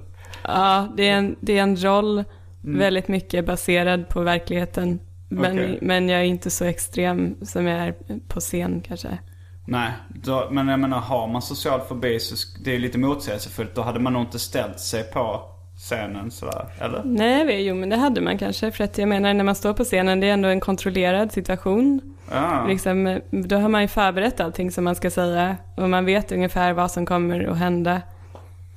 Ja, 0.44 0.88
det 0.96 1.08
är 1.08 1.12
en, 1.12 1.36
det 1.40 1.58
är 1.58 1.62
en 1.62 1.84
roll 1.84 2.24
väldigt 2.60 3.08
mycket 3.08 3.46
baserad 3.46 4.08
på 4.08 4.20
verkligheten. 4.20 5.00
Men, 5.28 5.52
Okej. 5.52 5.78
men 5.82 6.08
jag 6.08 6.20
är 6.20 6.24
inte 6.24 6.50
så 6.50 6.64
extrem 6.64 7.36
som 7.42 7.66
jag 7.66 7.80
är 7.86 7.94
på 8.28 8.40
scen 8.40 8.80
kanske. 8.86 9.18
Nej, 9.64 9.90
då, 10.08 10.48
men 10.50 10.68
jag 10.68 10.80
menar 10.80 10.98
har 10.98 11.28
man 11.28 11.42
social 11.42 11.80
fobi 11.80 12.20
så 12.20 12.60
det 12.64 12.74
är 12.74 12.78
lite 12.78 12.98
motsägelsefullt. 12.98 13.74
Då 13.74 13.82
hade 13.82 14.00
man 14.00 14.12
nog 14.12 14.22
inte 14.22 14.38
ställt 14.38 14.80
sig 14.80 15.02
på 15.02 15.42
scenen 15.76 16.30
sådär, 16.30 16.66
eller? 16.80 17.02
Nej, 17.04 17.66
jo 17.66 17.74
men 17.74 17.88
det 17.88 17.96
hade 17.96 18.20
man 18.20 18.38
kanske. 18.38 18.70
För 18.70 18.84
att 18.84 18.98
jag 18.98 19.08
menar 19.08 19.34
när 19.34 19.44
man 19.44 19.54
står 19.54 19.74
på 19.74 19.84
scenen, 19.84 20.20
det 20.20 20.28
är 20.28 20.32
ändå 20.32 20.48
en 20.48 20.60
kontrollerad 20.60 21.32
situation. 21.32 22.16
Ja. 22.32 22.66
Liksom, 22.68 23.20
då 23.30 23.56
har 23.56 23.68
man 23.68 23.82
ju 23.82 23.88
förberett 23.88 24.40
allting 24.40 24.70
som 24.70 24.84
man 24.84 24.94
ska 24.94 25.10
säga. 25.10 25.56
Och 25.76 25.90
man 25.90 26.04
vet 26.04 26.32
ungefär 26.32 26.72
vad 26.72 26.90
som 26.90 27.06
kommer 27.06 27.44
att 27.44 27.58
hända. 27.58 28.02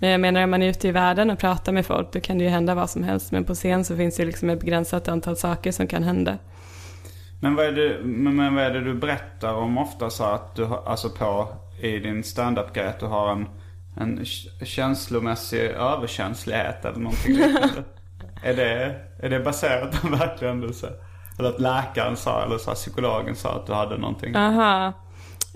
Men 0.04 0.12
jag 0.12 0.22
menar, 0.22 0.44
om 0.44 0.50
man 0.50 0.62
är 0.62 0.70
ute 0.70 0.88
i 0.88 0.92
världen 0.92 1.30
och 1.30 1.40
pratar 1.40 1.72
med 1.72 1.86
folk, 1.86 2.14
då 2.14 2.20
kan 2.20 2.38
det 2.38 2.44
ju 2.44 2.50
hända 2.50 2.76
vad 2.76 2.90
som 2.90 3.04
helst. 3.04 3.32
Men 3.32 3.44
på 3.44 3.54
scen 3.54 3.86
så 3.86 3.96
finns 3.96 4.16
det 4.16 4.24
ju 4.24 4.28
liksom 4.28 4.50
ett 4.50 4.60
begränsat 4.60 5.08
antal 5.08 5.38
saker 5.38 5.72
som 5.72 5.88
kan 5.88 6.04
hända. 6.04 6.38
Men 7.42 7.56
vad, 7.56 7.66
är 7.66 7.72
det, 7.72 8.04
men, 8.04 8.56
vad 8.56 8.64
är 8.64 8.70
det 8.70 8.82
du 8.82 8.94
berättar 8.94 9.54
om 9.54 9.78
ofta 9.78 10.10
så 10.10 10.24
att 10.24 10.56
du 10.56 10.66
alltså 10.66 11.10
på 11.10 11.48
i 11.82 12.00
din 12.00 12.24
standup-grej 12.24 12.88
att 12.88 13.00
du 13.00 13.06
har 13.06 13.32
en, 13.32 13.48
en 13.98 14.26
känslomässig 14.66 15.62
överkänslighet 15.62 16.86
eller 16.86 17.00
någonting 17.00 17.34
liknande? 17.34 17.84
är, 18.44 18.54
det, 18.54 18.96
är 19.20 19.30
det 19.30 19.40
baserat 19.40 20.02
på 20.02 20.08
verkligen 20.08 20.62
du 20.62 20.74
säger? 20.74 20.96
Eller 21.40 21.50
att 21.50 21.60
läkaren 21.60 22.18
sa, 22.18 22.44
eller 22.46 22.58
så 22.58 22.72
psykologen 22.72 23.36
sa 23.36 23.56
att 23.56 23.68
du 23.68 23.74
hade 23.74 23.98
någonting? 23.98 24.36
Aha. 24.36 24.94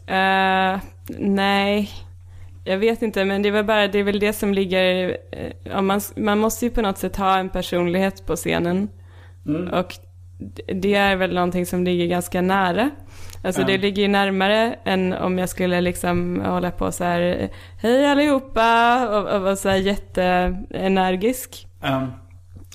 Eh, 0.07 0.79
nej, 1.19 1.91
jag 2.67 2.77
vet 2.77 3.01
inte, 3.01 3.25
men 3.25 3.41
det 3.41 3.51
väl 3.51 3.65
bara, 3.65 3.87
det 3.87 3.99
är 3.99 4.03
väl 4.03 4.19
det 4.19 4.33
som 4.33 4.53
ligger, 4.53 5.17
eh, 5.31 5.77
om 5.77 5.87
man, 5.87 6.01
man 6.15 6.39
måste 6.39 6.65
ju 6.65 6.71
på 6.71 6.81
något 6.81 6.97
sätt 6.97 7.15
ha 7.17 7.37
en 7.37 7.49
personlighet 7.49 8.25
på 8.25 8.35
scenen. 8.35 8.89
Och 9.71 9.93
d- 10.39 10.63
det 10.73 10.93
är 10.95 11.15
väl 11.15 11.33
någonting 11.35 11.65
som 11.65 11.83
ligger 11.83 12.05
ganska 12.07 12.41
nära. 12.41 12.89
Alltså 13.43 13.63
det 13.63 13.77
ligger 13.77 14.01
ju 14.01 14.07
närmare 14.07 14.75
än 14.85 15.13
om 15.13 15.37
jag 15.37 15.49
skulle 15.49 15.81
liksom 15.81 16.41
hålla 16.45 16.71
på 16.71 16.91
så 16.91 17.03
här, 17.03 17.49
hej 17.81 18.05
allihopa, 18.11 19.07
och, 19.19 19.35
och 19.35 19.41
vara 19.41 19.55
så 19.55 19.69
här 19.69 19.77
jätteenergisk. 20.71 21.67
Ehm, 21.83 22.07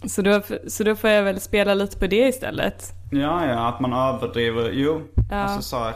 Så 0.06 0.22
då, 0.22 0.40
så 0.68 0.84
då 0.84 0.94
får 0.96 1.10
jag 1.10 1.22
väl 1.22 1.40
spela 1.40 1.74
lite 1.74 1.98
på 1.98 2.06
det 2.06 2.28
istället. 2.28 2.84
ja, 3.10 3.46
ja, 3.46 3.68
att 3.68 3.80
man 3.80 3.92
överdriver. 3.92 4.70
Jo, 4.72 5.00
Ja. 5.30 5.36
alltså 5.36 5.62
så 5.62 5.78
här, 5.84 5.94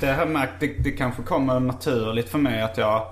det 0.00 0.06
har 0.06 0.18
jag 0.18 0.30
märkt, 0.30 0.52
det, 0.60 0.66
det 0.84 0.90
kanske 0.90 1.22
kommer 1.22 1.60
naturligt 1.60 2.28
för 2.28 2.38
mig 2.38 2.62
att 2.62 2.78
jag, 2.78 3.02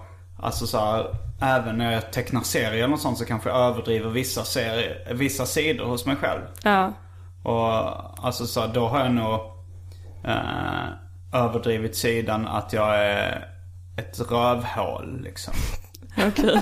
alltså 0.42 0.66
så 0.66 0.79
här, 0.79 1.07
även 1.40 1.79
när 1.79 1.92
jag 1.92 2.12
tecknar 2.12 2.40
serier 2.40 2.72
eller 2.72 2.88
något 2.88 3.00
sånt 3.00 3.18
så 3.18 3.24
kanske 3.24 3.48
jag 3.48 3.59
överdriver 3.59 4.11
vissa, 4.11 4.44
serier, 4.44 5.14
vissa 5.14 5.46
sidor 5.46 5.85
hos 5.85 6.07
mig 6.07 6.16
själv. 6.16 6.42
Ja, 6.62 6.92
Och 7.42 7.70
alltså 8.26 8.46
så 8.46 8.66
då 8.66 8.88
har 8.88 9.00
jag 9.00 9.12
nog 9.12 9.40
eh, 10.24 10.88
överdrivit 11.33 11.96
sidan 11.96 12.46
att 12.46 12.72
jag 12.72 12.96
är 12.96 13.48
ett 13.98 14.31
rövhål 14.31 15.20
liksom. 15.22 15.55
okej. 16.29 16.61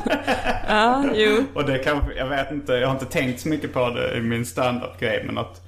ja, 0.68 1.04
jo. 1.14 1.44
Och 1.54 1.64
det 1.64 1.78
kanske, 1.78 2.14
jag 2.14 2.28
vet 2.28 2.50
inte, 2.50 2.72
jag 2.72 2.88
har 2.88 2.94
inte 2.94 3.06
tänkt 3.06 3.40
så 3.40 3.48
mycket 3.48 3.72
på 3.72 3.90
det 3.90 4.16
i 4.16 4.20
min 4.20 4.46
standup-grej 4.46 5.22
men 5.26 5.38
att 5.38 5.62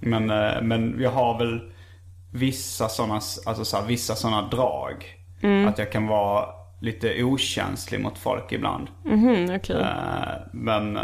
men, 0.00 0.30
eh, 0.30 0.62
men 0.62 1.00
jag 1.00 1.10
har 1.10 1.38
väl 1.38 1.60
vissa 2.32 2.88
sådana, 2.88 3.14
alltså 3.46 3.64
så 3.64 3.76
här, 3.76 3.86
vissa 3.86 4.14
sådana 4.14 4.48
drag. 4.48 5.04
Att 5.68 5.78
jag 5.78 5.92
kan 5.92 6.06
vara 6.06 6.46
lite 6.82 7.22
okänslig 7.24 8.00
mot 8.00 8.18
folk 8.18 8.52
ibland. 8.52 8.88
Mhm, 9.04 9.56
okej. 9.56 9.76
Eh, 9.80 10.34
men 10.52 10.96
eh, 10.96 11.02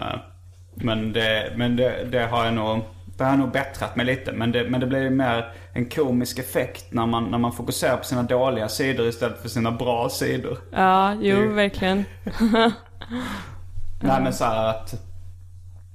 men, 0.75 1.12
det, 1.12 1.53
men 1.57 1.77
det, 1.77 2.05
det 2.12 2.27
har 2.27 2.45
jag 2.45 2.55
nog 2.55 2.81
det 3.17 3.25
har 3.25 3.31
jag 3.31 3.38
nog 3.38 3.51
bättrat 3.53 3.97
mig 3.97 4.07
lite. 4.07 4.33
Men 4.33 4.53
det, 4.53 4.71
men 4.71 4.81
det 4.81 4.87
blir 4.87 5.03
ju 5.03 5.11
mer 5.11 5.53
en 5.73 5.88
komisk 5.88 6.38
effekt 6.38 6.93
när 6.93 7.07
man, 7.07 7.25
när 7.25 7.38
man 7.38 7.53
fokuserar 7.53 7.97
på 7.97 8.05
sina 8.05 8.23
dåliga 8.23 8.69
sidor 8.69 9.09
istället 9.09 9.43
för 9.43 9.49
sina 9.49 9.73
bra 9.73 10.09
sidor. 10.09 10.59
Ja, 10.73 11.14
jo, 11.21 11.37
Det- 11.37 11.47
verkligen. 11.49 12.05
Nej 14.01 14.23
men 14.23 14.33
så 14.33 14.45
här 14.45 14.69
att 14.71 14.95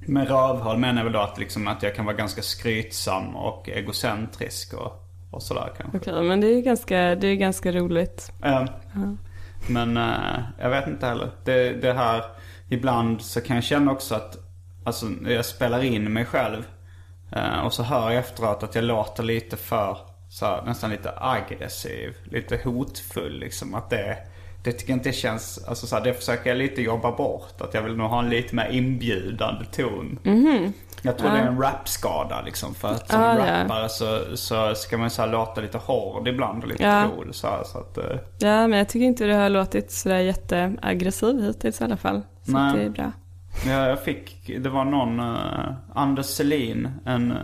med 0.07 0.27
rövhål 0.27 0.77
menar 0.77 0.97
jag 0.97 1.03
väl 1.03 1.13
då 1.13 1.19
att, 1.19 1.39
liksom, 1.39 1.67
att 1.67 1.83
jag 1.83 1.95
kan 1.95 2.05
vara 2.05 2.15
ganska 2.15 2.41
skrytsam 2.41 3.35
och 3.35 3.69
egocentrisk 3.69 4.73
och, 4.73 4.91
och 5.31 5.43
sådär 5.43 5.71
kanske. 5.77 5.97
Okej, 5.97 6.23
men 6.23 6.41
det 6.41 6.47
är 6.47 6.61
ganska, 6.61 7.15
det 7.15 7.27
är 7.27 7.35
ganska 7.35 7.71
roligt. 7.71 8.31
Eh, 8.43 8.65
men 9.67 9.97
eh, 9.97 10.39
jag 10.59 10.69
vet 10.69 10.87
inte 10.87 11.05
heller. 11.05 11.29
Det, 11.43 11.73
det 11.73 11.93
här, 11.93 12.23
ibland 12.69 13.21
så 13.21 13.41
kan 13.41 13.55
jag 13.55 13.63
känna 13.63 13.91
också 13.91 14.15
att 14.15 14.37
alltså, 14.83 15.05
jag 15.27 15.45
spelar 15.45 15.83
in 15.83 16.13
mig 16.13 16.25
själv. 16.25 16.63
Eh, 17.31 17.59
och 17.65 17.73
så 17.73 17.83
hör 17.83 18.11
jag 18.11 18.19
efteråt 18.19 18.63
att 18.63 18.75
jag 18.75 18.83
låter 18.83 19.23
lite 19.23 19.57
för, 19.57 19.97
så 20.29 20.45
här, 20.45 20.61
nästan 20.65 20.89
lite 20.89 21.13
aggressiv. 21.17 22.15
Lite 22.23 22.59
hotfull 22.63 23.39
liksom. 23.39 23.75
Att 23.75 23.89
det, 23.89 24.17
det 24.63 24.71
tycker 24.71 24.91
jag 24.91 24.97
inte 24.97 25.11
känns, 25.11 25.65
alltså 25.67 25.87
så 25.87 25.95
här, 25.95 26.03
det 26.03 26.13
försöker 26.13 26.49
jag 26.49 26.57
lite 26.57 26.81
jobba 26.81 27.11
bort. 27.11 27.61
Att 27.61 27.73
jag 27.73 27.81
vill 27.81 27.95
nog 27.95 28.09
ha 28.09 28.19
en 28.19 28.29
lite 28.29 28.55
mer 28.55 28.69
inbjudande 28.69 29.65
ton. 29.65 30.19
Mhm. 30.23 30.73
Jag 31.05 31.17
tror 31.17 31.29
det 31.29 31.37
är 31.37 31.47
en 31.47 31.61
rapskada 31.61 32.41
liksom. 32.41 32.73
För 32.75 32.87
att 32.91 33.09
som 33.11 33.21
Ah, 33.21 33.37
ja. 33.47 33.63
rappare 33.63 33.89
så, 33.89 34.19
så 34.37 34.75
ska 34.75 34.97
man 34.97 35.09
så 35.09 35.25
låta 35.25 35.61
lite 35.61 35.77
hård 35.77 36.27
ibland 36.27 36.63
och 36.63 36.69
lite 36.69 36.83
Ja. 36.83 37.05
cool. 37.15 37.33
Så, 37.33 37.47
här, 37.47 37.63
så 37.63 37.77
att, 37.77 37.97
eh, 37.97 38.03
Ja, 38.39 38.67
men 38.67 38.77
jag 38.77 38.89
tycker 38.89 39.05
inte 39.05 39.25
du 39.25 39.33
har 39.33 39.49
låtit 39.49 39.91
sådär 39.91 40.17
jätteaggressiv 40.19 41.41
hittills 41.41 41.81
i 41.81 41.83
alla 41.83 41.97
fall. 41.97 42.21
Så 42.45 42.51
Nej. 42.51 42.77
det 42.77 42.83
är 42.85 42.89
bra. 42.89 43.11
Ja, 43.65 43.87
jag 43.87 43.99
fick, 44.03 44.51
det 44.63 44.69
var 44.69 44.85
någon, 44.85 45.19
uh, 45.19 45.73
Anders 45.95 46.25
Selin, 46.25 46.87
en, 47.05 47.31
uh, 47.31 47.37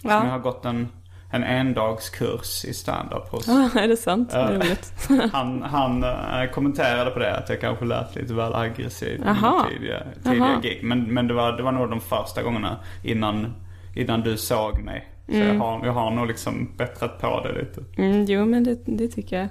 som 0.00 0.10
Ja. 0.10 0.24
jag 0.24 0.30
har 0.30 0.38
gått 0.38 0.64
en, 0.64 0.88
en 1.30 1.44
endagskurs 1.44 2.64
i 2.64 2.74
stand-up 2.74 3.28
hos. 3.30 3.48
Ah, 3.48 3.70
är 3.78 3.88
det 3.88 3.96
sant? 3.96 4.30
Ja. 4.32 4.42
Vad 4.42 4.50
roligt. 4.54 4.92
Han, 5.32 5.62
han 5.62 6.04
eh, 6.04 6.50
kommenterade 6.52 7.10
på 7.10 7.18
det 7.18 7.36
att 7.36 7.48
jag 7.48 7.60
kanske 7.60 7.84
lät 7.84 8.14
lite 8.16 8.34
väl 8.34 8.54
aggressiv 8.54 9.18
mina 9.20 9.66
tidiga, 9.70 10.02
tidiga 10.24 10.60
gig. 10.62 10.80
Men, 10.82 11.14
men 11.14 11.28
det, 11.28 11.34
var, 11.34 11.52
det 11.52 11.62
var 11.62 11.72
nog 11.72 11.90
de 11.90 12.00
första 12.00 12.42
gångerna 12.42 12.76
innan, 13.04 13.54
innan 13.94 14.20
du 14.20 14.36
såg 14.36 14.78
mig. 14.82 15.08
Så 15.28 15.32
Mm. 15.34 15.46
jag, 15.48 15.54
har, 15.64 15.86
jag 15.86 15.92
har 15.92 16.10
nog 16.10 16.26
liksom 16.26 16.72
bättrat 16.76 17.20
på 17.20 17.40
det 17.42 17.52
lite. 17.60 18.02
Mm, 18.02 18.24
jo, 18.24 18.44
men 18.46 18.64
det, 18.64 18.78
det 18.84 19.08
tycker 19.08 19.36
jag. 19.38 19.48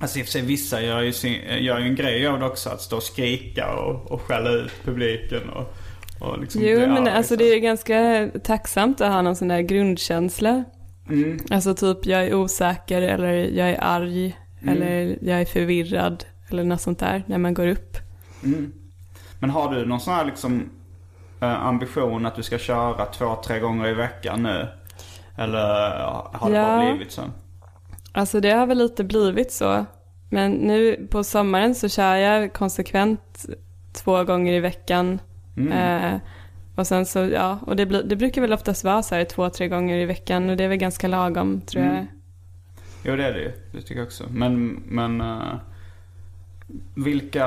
Alltså 0.00 0.18
i 0.18 0.22
och 0.22 0.26
för 0.26 0.32
sig 0.32 0.42
vissa 0.42 0.82
gör 0.82 1.00
ju, 1.00 1.12
sin, 1.12 1.40
gör 1.60 1.78
ju 1.78 1.84
en 1.86 1.94
grej 1.94 2.26
av 2.26 2.38
det 2.40 2.46
också. 2.46 2.70
Att 2.70 2.80
stå 2.80 2.96
och 2.96 3.02
skrika 3.02 3.72
och, 3.74 4.12
och 4.12 4.20
skälla 4.20 4.50
ut 4.50 4.72
publiken. 4.84 5.48
Och 5.48 5.74
liksom 6.40 6.62
Jo, 6.64 6.78
bli 6.78 6.86
men 6.86 7.02
arg, 7.06 7.12
alltså 7.12 7.34
så. 7.34 7.38
det 7.38 7.44
är 7.44 7.58
ganska 7.58 8.28
tacksamt 8.44 9.00
att 9.00 9.12
ha 9.12 9.22
någon 9.22 9.36
sån 9.36 9.48
där 9.48 9.60
grundkänsla. 9.60 10.64
Mm. 11.08 11.38
Alltså 11.50 11.74
typ 11.74 12.06
jag 12.06 12.26
är 12.26 12.34
osäker 12.34 13.02
eller 13.02 13.32
jag 13.32 13.70
är 13.70 13.78
arg 13.80 14.36
Mm. 14.62 14.74
eller 14.76 15.18
jag 15.22 15.40
är 15.40 15.44
förvirrad 15.44 16.24
eller 16.50 16.64
något 16.64 16.80
sånt 16.80 16.98
där 16.98 17.22
när 17.26 17.38
man 17.38 17.54
går 17.54 17.66
upp. 17.66 17.96
Men 19.38 19.50
har 19.50 19.74
du 19.74 19.86
någon 19.86 20.00
sån 20.00 20.14
här 20.14 20.24
liksom 20.24 20.70
eh, 21.40 21.66
ambition 21.66 22.26
att 22.26 22.36
du 22.36 22.42
ska 22.42 22.58
köra 22.58 23.06
två, 23.06 23.36
tre 23.46 23.58
gånger 23.60 23.88
i 23.88 23.94
veckan 23.94 24.42
nu? 24.42 24.68
Eller 25.38 25.58
har 26.32 26.50
det 26.50 26.56
Ja. 26.56 26.66
bara 26.66 26.90
blivit 26.94 27.12
så? 27.12 27.22
Alltså 28.12 28.40
det 28.40 28.50
har 28.50 28.66
väl 28.66 28.78
lite 28.78 29.04
blivit 29.04 29.52
så. 29.52 29.84
Men 30.30 30.52
nu 30.52 31.06
på 31.10 31.24
sommaren 31.24 31.74
så 31.74 31.88
kör 31.88 32.14
jag 32.16 32.52
konsekvent 32.52 33.46
två 33.92 34.24
gånger 34.24 34.52
i 34.52 34.60
veckan. 34.60 35.18
Mm. 35.56 35.72
Eh, 36.14 36.20
och 36.74 36.86
sen 36.86 37.06
så, 37.06 37.18
ja, 37.18 37.58
och 37.66 37.76
det, 37.76 37.86
blir, 37.86 38.02
det 38.02 38.16
brukar 38.16 38.40
väl 38.42 38.52
oftast 38.52 38.84
vara 38.84 39.02
så 39.02 39.14
här 39.14 39.24
två, 39.24 39.50
tre 39.50 39.68
gånger 39.68 39.96
i 39.96 40.04
veckan 40.04 40.50
och 40.50 40.56
det 40.56 40.64
är 40.64 40.68
väl 40.68 40.78
ganska 40.78 41.08
lagom 41.08 41.60
tror 41.60 41.82
Mm. 41.82 41.94
jag. 41.96 42.06
Jo 43.04 43.16
det 43.16 43.24
är 43.26 43.32
det 43.32 43.40
ju. 43.40 43.52
Det 43.72 43.80
tycker 43.80 43.96
jag 43.96 44.06
också. 44.06 44.24
Men, 44.30 44.82
men 44.86 45.20
eh, 45.20 45.54
vilka, 46.94 47.46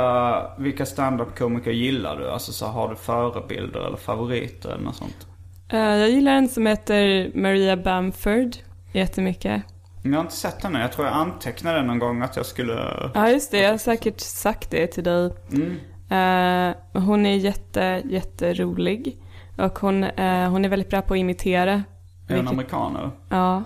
vilka 0.58 0.86
stand-up-komiker 0.86 1.72
gillar 1.72 2.18
du? 2.18 2.30
Alltså 2.30 2.52
så 2.52 2.66
har 2.66 2.90
du 2.90 2.96
förebilder 2.96 3.88
eller 3.88 3.98
favoriter 3.98 4.70
eller 4.70 4.84
något 4.84 4.96
sånt? 4.96 5.28
Eh, 5.70 5.80
jag 5.80 6.10
gillar 6.10 6.32
en 6.32 6.48
som 6.48 6.66
heter 6.66 7.32
Maria 7.36 7.78
Bamford 7.78 8.56
jättemycket. 8.92 9.64
Men 10.02 10.12
jag 10.12 10.20
har 10.20 10.24
inte 10.24 10.36
sett 10.36 10.64
henne. 10.64 10.82
Jag 10.82 10.92
tror 10.92 11.08
jag 11.08 11.16
antecknade 11.16 11.82
någon 11.82 12.00
gång 12.00 12.22
att 12.22 12.36
jag 12.36 12.46
skulle... 12.46 13.10
Ja 13.14 13.30
just 13.30 13.52
det, 13.52 13.58
jag 13.62 13.72
har 13.72 13.78
säkert 13.78 14.20
sagt 14.20 14.72
det 14.72 14.88
till 14.88 15.04
dig. 15.04 15.32
Mm. 15.54 15.76
Eh, 16.16 17.02
hon 17.02 17.26
är 17.26 17.36
jätte, 17.36 18.02
jätterolig. 18.06 19.18
Och 19.58 19.80
hon, 19.80 20.04
eh, 20.04 20.50
hon 20.50 20.66
är 20.66 20.70
väldigt 20.70 20.90
bra 20.90 21.02
på 21.02 21.14
att 21.14 21.20
imitera. 21.20 21.72
Är 21.74 21.84
hon 22.28 22.36
Vilket- 22.36 22.50
amerikaner? 22.52 23.12
Ja. 23.30 23.64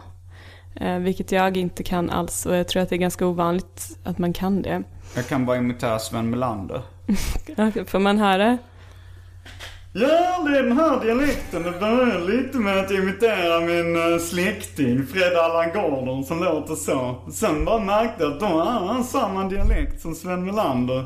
Eh, 0.76 0.98
vilket 0.98 1.32
jag 1.32 1.58
inte 1.58 1.84
kan 1.84 2.10
alls 2.10 2.46
och 2.46 2.56
jag 2.56 2.68
tror 2.68 2.84
att 2.84 2.90
det 2.90 2.96
är 2.96 2.98
ganska 2.98 3.26
ovanligt 3.28 3.98
att 4.04 4.18
man 4.18 4.34
kan 4.34 4.62
det. 4.62 4.84
Jag 5.16 5.28
kan 5.28 5.46
bara 5.46 5.58
imitera 5.58 6.00
Sven 6.00 6.30
Melander. 6.30 6.82
Får 7.86 8.00
man 8.00 8.18
höra? 8.18 8.58
Ja, 9.94 10.44
det 10.48 10.58
är 10.58 10.64
den 10.64 10.78
här 10.78 11.02
dialekten. 11.02 11.64
Det 11.64 11.72
börjar 11.72 12.20
lite 12.20 12.58
med 12.58 12.80
att 12.80 12.92
imitera 12.92 13.60
min 13.60 14.14
eh, 14.14 14.20
släkting 14.20 15.06
Fred 15.08 15.38
Allan 15.38 15.70
Gordon 15.74 16.24
som 16.24 16.44
låter 16.44 16.76
så. 16.76 17.16
Sen 17.32 17.66
bara 17.66 17.80
märkte 17.80 18.24
jag 18.24 18.34
att 18.34 18.40
de 18.40 18.52
har 18.52 19.04
samma 19.04 19.44
dialekt 19.50 20.02
som 20.02 20.16
Sven 20.16 20.46
Melander. 20.46 21.06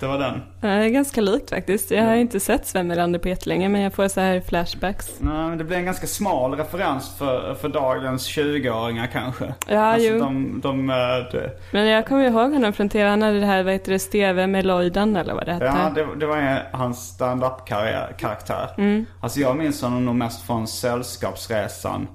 Det 0.00 0.06
var 0.06 0.18
den. 0.18 0.34
Eh, 0.34 0.40
Det 0.60 0.68
är 0.68 0.88
ganska 0.88 1.20
likt 1.20 1.50
faktiskt. 1.50 1.90
Jag 1.90 2.04
har 2.04 2.14
inte 2.14 2.40
sett 2.40 2.66
Sven 2.66 2.86
Melander 2.86 3.18
på 3.18 3.28
jättelänge 3.28 3.68
men 3.68 3.80
jag 3.80 3.92
får 3.94 4.08
så 4.08 4.20
här 4.20 4.40
flashbacks. 4.40 5.10
Nej, 5.18 5.56
det 5.56 5.64
blir 5.64 5.76
en 5.76 5.84
ganska 5.84 6.06
smal 6.06 6.54
referens 6.54 7.18
för, 7.18 7.54
för 7.54 7.68
dagens 7.68 8.28
20-åringar 8.28 9.06
kanske. 9.12 9.54
Ja, 9.68 9.80
alltså, 9.80 10.08
jo. 10.08 10.18
De, 10.18 10.60
de, 10.60 10.90
eh, 10.90 10.96
det, 11.32 11.50
Men 11.70 11.86
jag 11.86 12.06
kommer 12.06 12.24
ihåg 12.24 12.52
honom 12.52 12.72
från 12.72 12.88
tv. 12.88 13.10
Han 13.10 13.22
hade 13.22 13.40
det 13.40 13.46
här, 13.46 13.62
vad 13.62 13.72
heter 13.72 13.92
det, 13.92 13.98
Steve 13.98 14.46
med 14.46 14.66
Lloydan 14.66 15.16
eller 15.16 15.34
vad 15.34 15.46
det 15.46 15.52
hette. 15.52 15.64
ja, 15.64 15.90
det, 15.94 16.06
det 16.20 16.26
var 16.26 16.36
en, 16.36 16.58
hans 16.72 17.08
stand-up-karaktär. 17.08 18.70
Mm. 18.78 19.06
Alltså 19.20 19.40
jag 19.40 19.56
minns 19.56 19.82
honom 19.82 20.04
nog 20.04 20.14
mest 20.14 20.46
från 20.46 20.66
Sällskapsresan 20.66 22.08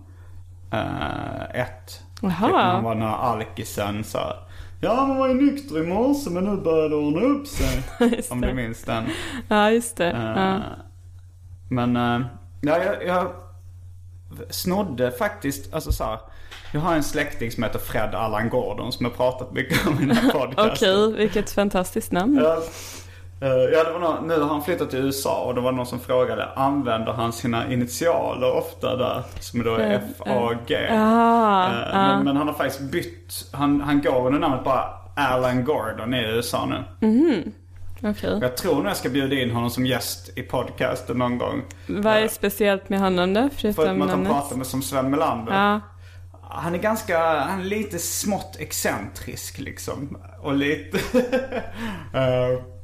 1. 1.54 2.02
Jaha. 2.22 2.32
Typ 2.32 2.52
när 2.56 2.64
han 2.64 2.84
var 2.84 2.96
den 2.96 3.04
här 3.04 3.18
alkisen 3.18 4.04
så 4.04 4.18
här, 4.18 4.36
Ja, 4.80 5.06
man 5.08 5.18
var 5.18 5.28
ju 5.28 5.34
nykter 5.34 5.84
i 5.84 5.88
morse 5.88 6.30
men 6.30 6.44
nu 6.44 6.62
börjar 6.62 6.90
det 6.90 6.96
ordna 6.96 7.22
upp 7.22 7.48
sig. 7.48 7.84
Om 8.30 8.42
det. 8.42 8.48
du 8.48 8.54
minns 8.54 8.84
den. 8.84 9.04
Ja, 9.48 9.72
just 9.72 9.98
det. 9.98 10.12
Eh, 10.12 10.22
Ja. 10.22 10.62
Men, 11.70 11.96
eh, 11.96 12.28
ja, 12.62 12.84
jag, 12.84 13.06
jag 13.08 13.32
snodde 14.50 15.12
faktiskt, 15.12 15.74
alltså 15.74 15.92
så 15.92 16.04
här, 16.04 16.20
Jag 16.74 16.80
har 16.82 16.96
en 16.96 17.04
släkting 17.04 17.52
som 17.52 17.64
heter 17.64 17.80
Fred 17.80 18.16
Allan 18.16 18.50
Gordon 18.50 18.92
som 18.92 19.06
jag 19.06 19.16
pratat 19.18 19.52
mycket 19.54 19.88
om 19.88 19.94
i 19.94 20.06
den 20.06 20.16
här 20.18 20.32
podcasten. 20.40 21.04
Okej, 21.04 21.14
vilket 21.18 21.52
fantastiskt 21.52 22.12
namn. 22.12 22.40
Ja, 22.44 22.62
ja, 23.40 23.84
det 23.84 23.92
var 23.92 24.00
någon, 24.00 24.28
nu 24.28 24.40
har 24.40 24.48
han 24.48 24.64
flyttat 24.64 24.90
till 24.90 25.00
USA 25.00 25.44
och 25.44 25.56
det 25.56 25.62
var 25.62 25.72
någon 25.72 25.86
som 25.86 26.00
frågade, 26.00 26.46
använder 26.56 27.14
han 27.14 27.34
sina 27.34 27.74
initialer 27.74 28.52
ofta 28.54 28.96
där? 28.96 29.24
Som 29.40 29.64
då 29.64 29.76
är 29.76 29.92
F-A-G. 29.92 30.88
Ah, 30.92 31.68
Eh, 31.68 31.98
ah. 31.98 32.16
men, 32.16 32.26
men 32.26 32.38
han 32.38 32.48
har 32.48 32.54
faktiskt 32.56 32.82
bytt, 32.92 33.50
han, 33.54 33.82
han 33.82 34.02
går 34.02 34.26
under 34.26 34.40
namnet 34.40 34.64
bara 34.64 34.84
Alan 35.16 35.66
Gordon 35.66 36.14
i 36.14 36.24
USA 36.26 36.66
nu. 36.66 36.84
Okej. 38.04 38.40
Jag 38.42 38.58
tror 38.58 38.76
nog 38.76 38.86
jag 38.86 38.98
ska 38.98 39.10
bjuda 39.10 39.36
in 39.36 39.52
honom 39.52 39.70
som 39.70 39.86
gäst 39.86 40.38
i 40.38 40.42
podcasten 40.44 41.18
någon 41.18 41.38
gång. 41.38 41.62
Vad 41.88 42.14
är 42.14 42.28
speciellt 42.28 42.90
med 42.90 43.00
honom 43.00 43.34
då? 43.34 43.50
Förutom 43.56 43.74
Förutom 43.74 44.02
att 44.02 44.10
han 44.10 44.26
pratar 44.26 44.56
med 44.56 44.68
som 44.68 44.82
Sven 44.82 45.10
Melander. 45.10 45.54
Ja. 45.54 45.80
Han 46.50 46.74
är 46.74 46.80
ganska, 46.80 47.20
han 47.40 47.60
är 47.60 47.66
lite 47.66 48.00
smått 48.00 48.56
excentrisk 48.60 49.60
liksom. 49.60 50.18
Och 50.42 50.56
lite... 50.56 51.00
Eh, 52.14 52.77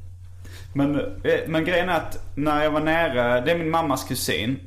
men, 0.74 1.00
eh, 1.00 1.40
men 1.48 1.66
grejen 1.66 1.90
är 1.90 1.98
att 1.98 2.32
när 2.36 2.64
jag 2.64 2.72
var 2.72 2.80
nere, 2.80 3.42
det 3.42 3.52
är 3.52 3.58
min 3.58 3.70
mammas 3.70 4.04
kusin. 4.04 4.60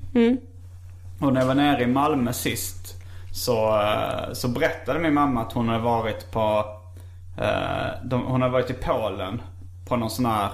Och 1.18 1.32
när 1.32 1.40
jag 1.40 1.48
var 1.48 1.54
nere 1.54 1.82
i 1.82 1.86
Malmö 1.86 2.32
sist 2.32 3.02
så, 3.32 3.80
eh, 3.80 4.32
så 4.32 4.48
berättade 4.48 4.98
min 4.98 5.14
mamma 5.14 5.42
att 5.42 5.52
hon 5.52 5.68
hade 5.68 5.82
varit 5.82 6.30
på, 6.30 6.64
eh, 7.38 7.86
de, 8.04 8.22
hon 8.26 8.42
hade 8.42 8.52
varit 8.52 8.70
i 8.70 8.74
Polen 8.74 9.42
på 9.88 9.96
någon 9.96 10.10
sån 10.10 10.26
här 10.26 10.50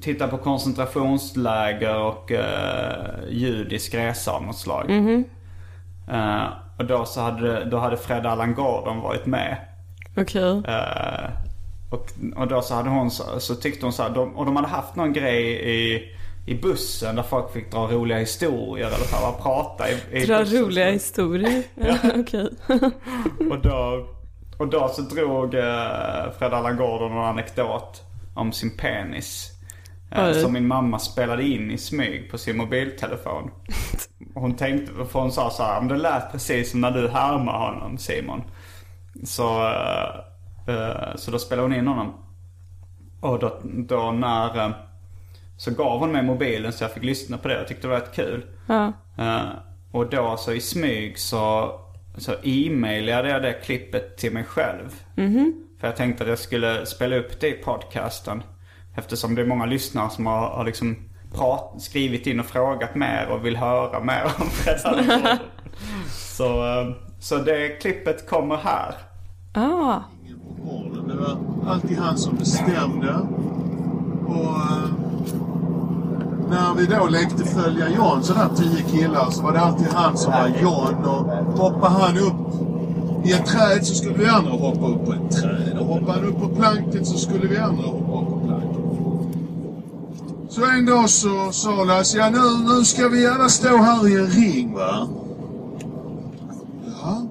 Titta 0.00 0.28
på 0.28 0.38
koncentrationsläger 0.38 1.96
och 1.96 2.30
uh, 2.30 3.28
judisk 3.30 3.94
resa 3.94 4.32
av 4.32 4.42
något 4.42 4.56
slag. 4.56 4.90
Eh, 6.08 6.46
och 6.78 6.84
då, 6.84 7.04
så 7.04 7.20
hade, 7.20 7.64
då 7.64 7.78
hade 7.78 7.96
Fred 7.96 8.26
Allan 8.26 8.54
Gordon 8.54 9.00
varit 9.00 9.26
med. 9.26 9.56
Okej. 10.16 10.62
Eh, 10.68 11.30
och, 11.94 12.06
och 12.36 12.48
då 12.48 12.62
så 12.62 12.74
hade 12.74 12.88
hon 12.90 13.10
så, 13.10 13.40
så 13.40 13.54
tyckte 13.54 13.86
hon 13.86 13.92
så 13.92 14.02
här, 14.02 14.10
de, 14.10 14.36
och 14.36 14.44
de 14.46 14.56
hade 14.56 14.68
haft 14.68 14.96
någon 14.96 15.12
grej 15.12 15.42
i, 15.52 16.02
i 16.46 16.54
bussen 16.54 17.16
där 17.16 17.22
folk 17.22 17.52
fick 17.52 17.70
dra 17.72 17.86
roliga 17.92 18.18
historier 18.18 18.86
eller 18.86 18.96
så 18.96 19.16
här, 19.16 19.32
prata 19.42 19.90
i, 19.90 19.98
i 20.12 20.26
Dra 20.26 20.38
bussen. 20.38 20.58
roliga 20.62 20.90
historier. 20.90 21.62
Ja, 21.74 21.96
Okej. 22.20 22.50
Och 23.50 23.60
då, 23.62 24.06
och 24.58 24.68
då 24.68 24.88
så 24.88 25.02
drog 25.02 25.54
eh, 25.54 26.32
Fred 26.38 26.52
Allan 26.54 26.76
Gordon 26.76 27.12
en 27.12 27.18
anekdot 27.18 28.02
om 28.34 28.52
sin 28.52 28.76
penis. 28.76 29.50
Eh, 30.10 30.24
Oj. 30.26 30.34
som 30.34 30.52
min 30.52 30.66
mamma 30.66 30.98
spelade 30.98 31.42
in 31.42 31.70
i 31.70 31.78
smyg 31.78 32.30
på 32.30 32.38
sin 32.38 32.56
mobiltelefon. 32.56 33.50
Hon 34.34 34.56
tänkte, 34.56 34.92
för 35.10 35.20
hon 35.20 35.32
sa 35.32 35.50
så 35.50 35.62
här, 35.62 35.80
"Men 35.80 35.88
det 35.88 35.96
lät 35.96 36.32
precis 36.32 36.70
som 36.70 36.80
när 36.80 36.90
du 36.90 37.08
härmar 37.08 37.52
honom 37.52 37.98
Simon. 37.98 38.42
Så, 39.24 39.66
eh, 39.66 40.20
så 41.16 41.30
då 41.30 41.38
spelade 41.38 41.68
hon 41.68 41.78
in 41.78 41.86
honom. 41.86 42.12
Och 43.24 43.38
då, 43.38 43.60
då 43.62 44.10
när, 44.10 44.58
eh, 44.58 44.70
så 45.56 45.70
gav 45.70 46.00
hon 46.00 46.12
mig 46.12 46.22
mobilen 46.22 46.72
så 46.72 46.84
jag 46.84 46.92
fick 46.92 47.04
lyssna 47.04 47.38
på 47.38 47.48
det. 47.48 47.54
Jag 47.54 47.68
tyckte 47.68 47.86
det 47.86 47.90
var 47.90 48.00
rätt 48.00 48.14
kul. 48.14 48.46
Ja. 48.66 48.92
Eh, 49.18 49.48
och 49.90 50.10
då 50.10 50.36
så 50.36 50.52
i 50.52 50.60
smyg 50.60 51.18
så, 51.18 51.72
så 52.16 52.32
e-mailade 52.42 53.28
jag 53.28 53.42
det 53.42 53.52
klippet 53.52 54.16
till 54.16 54.32
mig 54.32 54.44
själv. 54.44 55.02
För 55.80 55.88
jag 55.88 55.96
tänkte 55.96 56.24
att 56.24 56.28
jag 56.30 56.38
skulle 56.38 56.86
spela 56.86 57.16
upp 57.16 57.40
det 57.40 57.48
i 57.48 57.62
podcasten. 57.62 58.42
Eftersom 58.96 59.34
det 59.34 59.42
är 59.42 59.46
många 59.46 59.66
lyssnare 59.66 60.10
som 60.10 60.26
har, 60.26 60.48
har 60.48 60.64
liksom 60.64 60.96
prat, 61.32 61.74
skrivit 61.82 62.26
in 62.26 62.40
och 62.40 62.46
frågat 62.46 62.94
mer 62.94 63.26
och 63.30 63.46
vill 63.46 63.56
höra 63.56 64.00
mer 64.00 64.24
om 64.24 64.48
Gordon. 64.64 65.38
så, 66.10 66.80
eh, 66.80 66.90
så 67.20 67.36
det 67.36 67.80
klippet 67.80 68.28
kommer 68.28 68.56
här. 68.56 68.94
Ah 69.52 70.00
gården. 70.64 71.08
Det 71.08 71.14
var 71.16 71.38
alltid 71.72 71.98
han 71.98 72.18
som 72.18 72.36
bestämde. 72.36 73.14
Och 74.26 74.56
eh, 74.56 74.90
när 76.50 76.74
vi 76.74 76.86
då 76.86 77.06
lekte 77.06 77.44
följa 77.44 77.88
John, 77.88 78.22
sådär 78.22 78.48
tio 78.56 78.82
killar, 78.82 79.30
så 79.30 79.42
var 79.42 79.52
det 79.52 79.60
alltid 79.60 79.86
han 79.92 80.16
som 80.16 80.32
var 80.32 80.48
John. 80.62 81.04
Och 81.04 81.58
hoppade 81.58 81.94
han 81.94 82.18
upp 82.18 82.64
i 83.24 83.32
ett 83.32 83.46
träd 83.46 83.86
så 83.86 83.94
skulle 83.94 84.14
vi 84.14 84.26
andra 84.26 84.50
hoppa 84.50 84.86
upp 84.86 85.04
på 85.04 85.12
ett 85.12 85.30
träd. 85.30 85.78
Och 85.78 85.86
hoppade 85.86 86.12
han 86.12 86.24
upp 86.24 86.40
på 86.40 86.48
planket 86.48 87.06
så 87.06 87.18
skulle 87.18 87.48
vi 87.48 87.56
andra 87.58 87.82
hoppa 87.82 88.20
upp 88.20 88.28
på 88.28 88.40
planket. 88.46 88.74
Så 90.48 90.64
en 90.64 90.86
dag 90.86 91.10
så 91.10 91.52
sa 91.52 91.84
Lasse, 91.84 92.18
ja 92.18 92.30
nu, 92.30 92.74
nu 92.74 92.84
ska 92.84 93.08
vi 93.08 93.26
alla 93.26 93.48
stå 93.48 93.76
här 93.76 94.08
i 94.08 94.14
en 94.20 94.26
ring 94.26 94.74
va. 94.74 95.08
Ja. 97.02 97.22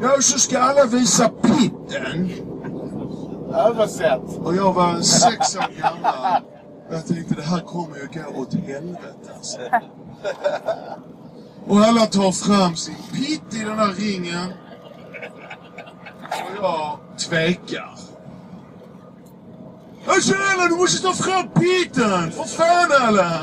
Ja, 0.00 0.10
så 0.20 0.38
ska 0.38 0.58
alla 0.58 0.84
visa 0.84 1.28
pitten. 1.58 2.30
Aldrig. 3.54 4.46
Och 4.46 4.56
jag 4.56 4.72
var 4.72 5.00
sex 5.00 5.56
år 5.56 5.80
gammal. 5.82 6.42
Jag 6.90 7.06
tänkte 7.06 7.34
det 7.34 7.42
här 7.42 7.60
kommer 7.60 7.96
ju 7.96 8.06
gå 8.06 8.40
åt 8.40 8.54
helvete 8.54 9.30
alltså. 9.36 9.58
Och 11.66 11.78
alla 11.78 12.06
tar 12.06 12.32
fram 12.32 12.76
sin 12.76 12.96
pitt 13.12 13.54
i 13.54 13.58
den 13.64 13.78
här 13.78 13.92
ringen. 13.92 14.52
Och 16.30 16.64
jag 16.64 16.98
tvekar. 17.18 17.96
Tjena, 20.22 20.68
du 20.68 20.76
måste 20.76 21.02
ta 21.02 21.12
fram 21.12 21.48
pitten! 21.48 22.32
För 22.32 22.44
fan 22.44 23.08
alla! 23.08 23.40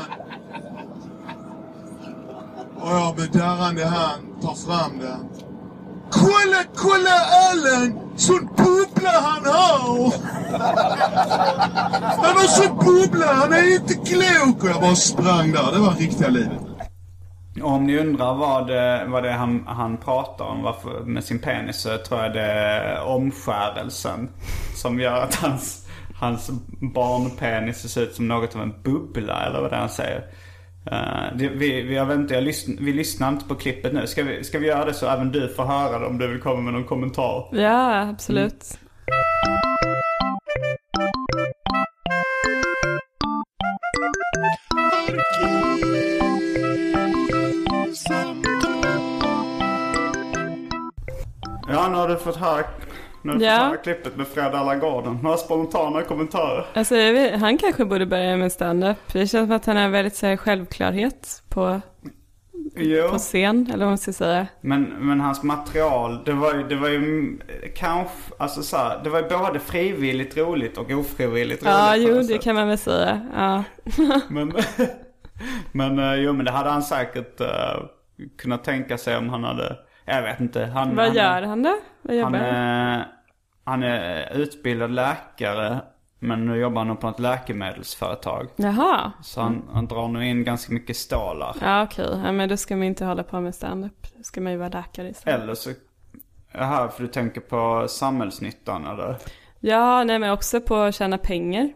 Och 2.80 2.90
jag 2.90 3.18
med 3.18 3.32
darrande 3.32 3.84
hand 3.84 4.42
tar 4.42 4.54
fram 4.54 4.98
den. 4.98 5.28
Kolla, 6.10 6.64
kolla 6.76 7.10
Allan! 7.50 8.03
Sån 8.16 8.48
bubbla 8.56 9.10
han 9.10 9.44
har! 9.46 10.12
Han 12.16 12.36
har 12.36 12.46
sån 12.46 12.76
bubbla, 12.78 13.26
han 13.26 13.52
är 13.52 13.74
inte 13.74 13.94
klok! 13.94 14.62
Och 14.64 14.68
jag 14.68 14.80
bara 14.80 14.94
sprang 14.94 15.52
där, 15.52 15.72
det 15.72 15.78
var 15.78 15.90
riktiga 15.94 16.28
livet. 16.28 16.60
Om 17.62 17.86
ni 17.86 17.98
undrar 17.98 18.34
vad, 18.34 18.66
det- 18.66 19.04
vad 19.08 19.22
det 19.22 19.28
är 19.30 19.36
han, 19.36 19.64
han 19.66 19.96
pratar 19.96 20.44
om 20.44 20.62
varför, 20.62 21.00
med 21.04 21.24
sin 21.24 21.38
penis 21.38 21.80
så 21.80 21.98
tror 21.98 22.22
jag 22.22 22.32
det 22.32 22.42
är 22.52 23.02
omskärelsen. 23.04 24.28
Som 24.76 25.00
gör 25.00 25.20
att 25.22 25.34
hans, 25.34 25.86
hans 26.20 26.50
barnpenis 26.94 27.92
ser 27.92 28.00
ut 28.02 28.14
som 28.14 28.28
något 28.28 28.54
av 28.56 28.62
en 28.62 28.74
bubbla 28.84 29.46
eller 29.46 29.60
vad 29.60 29.70
det 29.70 29.76
är 29.76 29.80
han 29.80 29.88
säger. 29.88 30.24
Eh, 30.90 31.36
det, 31.36 31.48
vi, 31.48 31.82
vi, 31.82 31.94
jag 31.94 32.44
lyssn, 32.44 32.72
vi 32.80 32.92
lyssnar 32.92 33.28
inte 33.28 33.44
på 33.44 33.54
klippet 33.54 33.92
nu. 33.92 34.06
Ska 34.06 34.22
vi, 34.22 34.44
ska 34.44 34.58
vi 34.58 34.66
göra 34.66 34.84
det 34.84 34.94
så 34.94 35.08
även 35.08 35.32
du 35.32 35.48
får 35.48 35.64
höra 35.64 35.98
det 35.98 36.06
om 36.06 36.18
du 36.18 36.28
vill 36.28 36.40
komma 36.40 36.60
med 36.60 36.72
någon 36.72 36.84
kommentar? 36.84 37.48
Ja, 37.52 38.08
absolut. 38.08 38.78
Ja, 51.68 51.88
nu 51.88 51.96
har 51.96 52.08
du 52.08 52.16
fått 52.16 52.36
höra, 52.36 52.64
nu 53.24 53.44
Ja. 53.44 53.50
höra 53.50 53.76
klippet 53.76 54.16
med 54.16 54.26
Fred 54.26 54.54
Allargården. 54.54 55.18
Några 55.22 55.36
spontana 55.36 56.02
kommentarer? 56.02 56.66
Alltså, 56.74 56.94
vet, 56.94 57.40
han 57.40 57.58
kanske 57.58 57.84
borde 57.84 58.06
börja 58.06 58.36
med 58.36 58.52
stand-up. 58.52 58.96
Det 59.12 59.26
känns 59.26 59.30
som 59.48 59.52
att 59.56 59.66
han 59.66 59.76
har 59.76 59.88
väldigt 59.88 60.16
så 60.16 60.26
här, 60.26 60.36
självklarhet 60.36 61.42
på, 61.48 61.80
Jo. 62.76 63.08
på 63.08 63.18
scen, 63.18 63.66
eller 63.72 63.84
vad 63.84 63.88
man 63.90 63.98
ska 63.98 64.12
säga. 64.12 64.46
Men, 64.60 64.82
men 64.82 65.20
hans 65.20 65.42
material, 65.42 66.24
det 66.24 66.32
var 66.32 66.54
ju, 66.54 66.62
det 66.68 66.76
var 66.76 66.88
ju 66.88 67.38
kanske, 67.76 68.12
alltså 68.38 68.62
så 68.62 68.76
här, 68.76 69.00
det 69.04 69.10
var 69.10 69.20
ju 69.22 69.28
både 69.28 69.60
frivilligt 69.60 70.36
roligt 70.36 70.78
och 70.78 70.90
ofrivilligt 70.90 71.62
roligt. 71.62 71.74
Ja, 71.74 71.96
jo, 71.96 72.14
det 72.14 72.24
sätt. 72.24 72.42
kan 72.42 72.54
man 72.54 72.68
väl 72.68 72.78
säga. 72.78 73.20
Ja. 73.34 73.64
Men, 74.28 74.52
men 75.72 75.98
eh, 75.98 76.14
jo, 76.14 76.32
men 76.32 76.44
det 76.44 76.50
hade 76.50 76.70
han 76.70 76.82
säkert 76.82 77.40
uh, 77.40 77.46
kunnat 78.38 78.64
tänka 78.64 78.98
sig 78.98 79.16
om 79.16 79.28
han 79.28 79.44
hade, 79.44 79.76
jag 80.04 80.22
vet 80.22 80.40
inte. 80.40 80.64
Han, 80.64 80.96
Vad 80.96 81.06
han, 81.06 81.14
gör 81.14 81.42
han 81.42 81.62
då? 81.62 81.76
Vad 82.02 82.16
jobbar 82.16 82.30
Han 82.30 82.40
han? 82.40 82.54
är, 82.54 83.06
han 83.64 83.82
är 83.82 84.32
utbildad 84.36 84.90
läkare, 84.90 85.78
men 86.18 86.46
nu 86.46 86.56
jobbar 86.56 86.80
han 86.80 86.88
nog 86.88 87.00
på 87.00 87.08
ett 87.08 87.18
läkemedelsföretag. 87.18 88.48
Jaha. 88.56 89.12
Så 89.22 89.40
han, 89.40 89.62
han 89.72 89.86
drar 89.86 90.08
nog 90.08 90.22
in 90.22 90.44
ganska 90.44 90.72
mycket 90.72 90.96
stålar. 90.96 91.56
Ja, 91.60 91.82
okej. 91.82 92.20
Ja, 92.24 92.32
men 92.32 92.48
då 92.48 92.56
ska 92.56 92.76
man 92.76 92.84
inte 92.84 93.04
hålla 93.04 93.22
på 93.22 93.40
med 93.40 93.54
stand-up. 93.54 94.06
Då 94.16 94.22
ska 94.22 94.40
man 94.40 94.52
ju 94.52 94.58
vara 94.58 94.68
läkare 94.68 95.08
istället. 95.08 95.40
Eller 95.42 95.54
så, 95.54 95.70
jaha, 96.52 96.88
för 96.88 97.02
du 97.02 97.08
tänker 97.08 97.40
på 97.40 97.88
samhällsnyttan 97.88 98.86
eller? 98.86 99.16
Ja, 99.60 100.04
nej 100.04 100.18
men 100.18 100.30
också 100.30 100.60
på 100.60 100.76
att 100.76 100.94
tjäna 100.94 101.18
pengar. 101.18 101.68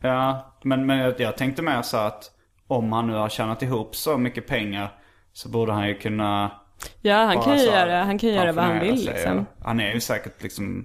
Ja, 0.00 0.52
men, 0.62 0.86
men 0.86 0.98
jag, 0.98 1.20
jag 1.20 1.36
tänkte 1.36 1.62
mer 1.62 1.82
så 1.82 1.96
att 1.96 2.30
om 2.66 2.92
han 2.92 3.06
nu 3.06 3.12
har 3.14 3.28
tjänat 3.28 3.62
ihop 3.62 3.96
så 3.96 4.18
mycket 4.18 4.46
pengar 4.46 4.92
så 5.32 5.48
borde 5.48 5.72
han 5.72 5.88
ju 5.88 5.94
kunna 5.94 6.50
Ja, 7.02 7.16
han 7.16 7.34
bara 7.36 7.44
kan 7.44 7.58
ju 7.58 7.70
här 7.70 7.86
göra, 7.86 8.04
han 8.04 8.18
kan 8.18 8.30
göra 8.30 8.52
vad 8.52 8.64
han 8.64 8.80
vill 8.80 9.04
sig. 9.04 9.14
liksom. 9.14 9.46
Han 9.62 9.80
är 9.80 9.92
ju 9.94 10.00
säkert 10.00 10.42
liksom 10.42 10.84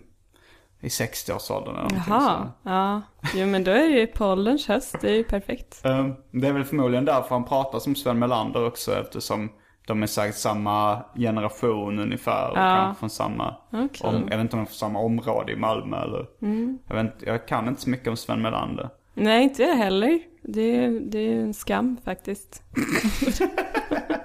i 0.81 0.87
60-årsåldern 0.87 1.69
eller 1.75 1.81
någonting 1.83 2.03
Jaha, 2.13 2.51
ja. 2.63 3.01
Jo 3.35 3.47
men 3.47 3.63
då 3.63 3.71
är 3.71 3.89
det 3.89 3.99
ju 3.99 4.07
på 4.07 4.25
ålderns 4.25 4.67
höst, 4.67 4.95
det 5.01 5.09
är 5.09 5.15
ju 5.15 5.23
perfekt. 5.23 5.85
Ehm, 5.85 6.15
Det 6.31 6.47
är 6.47 6.53
väl 6.53 6.63
förmodligen 6.63 7.05
därför 7.05 7.29
han 7.29 7.45
pratar 7.45 7.79
som 7.79 7.95
Sven 7.95 8.19
Melander 8.19 8.65
också 8.67 8.95
eftersom 8.99 9.49
de 9.87 10.03
är 10.03 10.07
säkert 10.07 10.35
samma 10.35 11.01
generation 11.15 11.99
ungefär 11.99 12.51
och 12.51 12.57
Ja. 12.57 12.75
kanske 12.77 12.99
från 12.99 13.09
samma, 13.09 13.55
Okej. 13.71 14.07
om, 14.09 14.15
jag 14.15 14.37
vet 14.37 14.39
inte 14.39 14.55
om 14.55 14.59
de 14.59 14.61
är 14.61 14.65
från 14.65 14.73
samma 14.75 14.99
område 14.99 15.51
i 15.51 15.55
Malmö 15.55 16.03
eller. 16.03 16.25
Mm. 16.41 16.79
Jag, 16.87 16.95
vet, 17.03 17.15
jag 17.19 17.47
kan 17.47 17.67
inte 17.67 17.81
så 17.81 17.89
mycket 17.89 18.07
om 18.07 18.17
Sven 18.17 18.41
Melander. 18.41 18.89
Nej, 19.13 19.43
inte 19.43 19.63
jag 19.63 19.75
heller. 19.75 20.19
Det 20.43 20.75
är, 20.85 20.89
det 20.99 21.19
är 21.19 21.35
en 21.39 21.53
skam 21.53 21.97
faktiskt. 22.05 22.63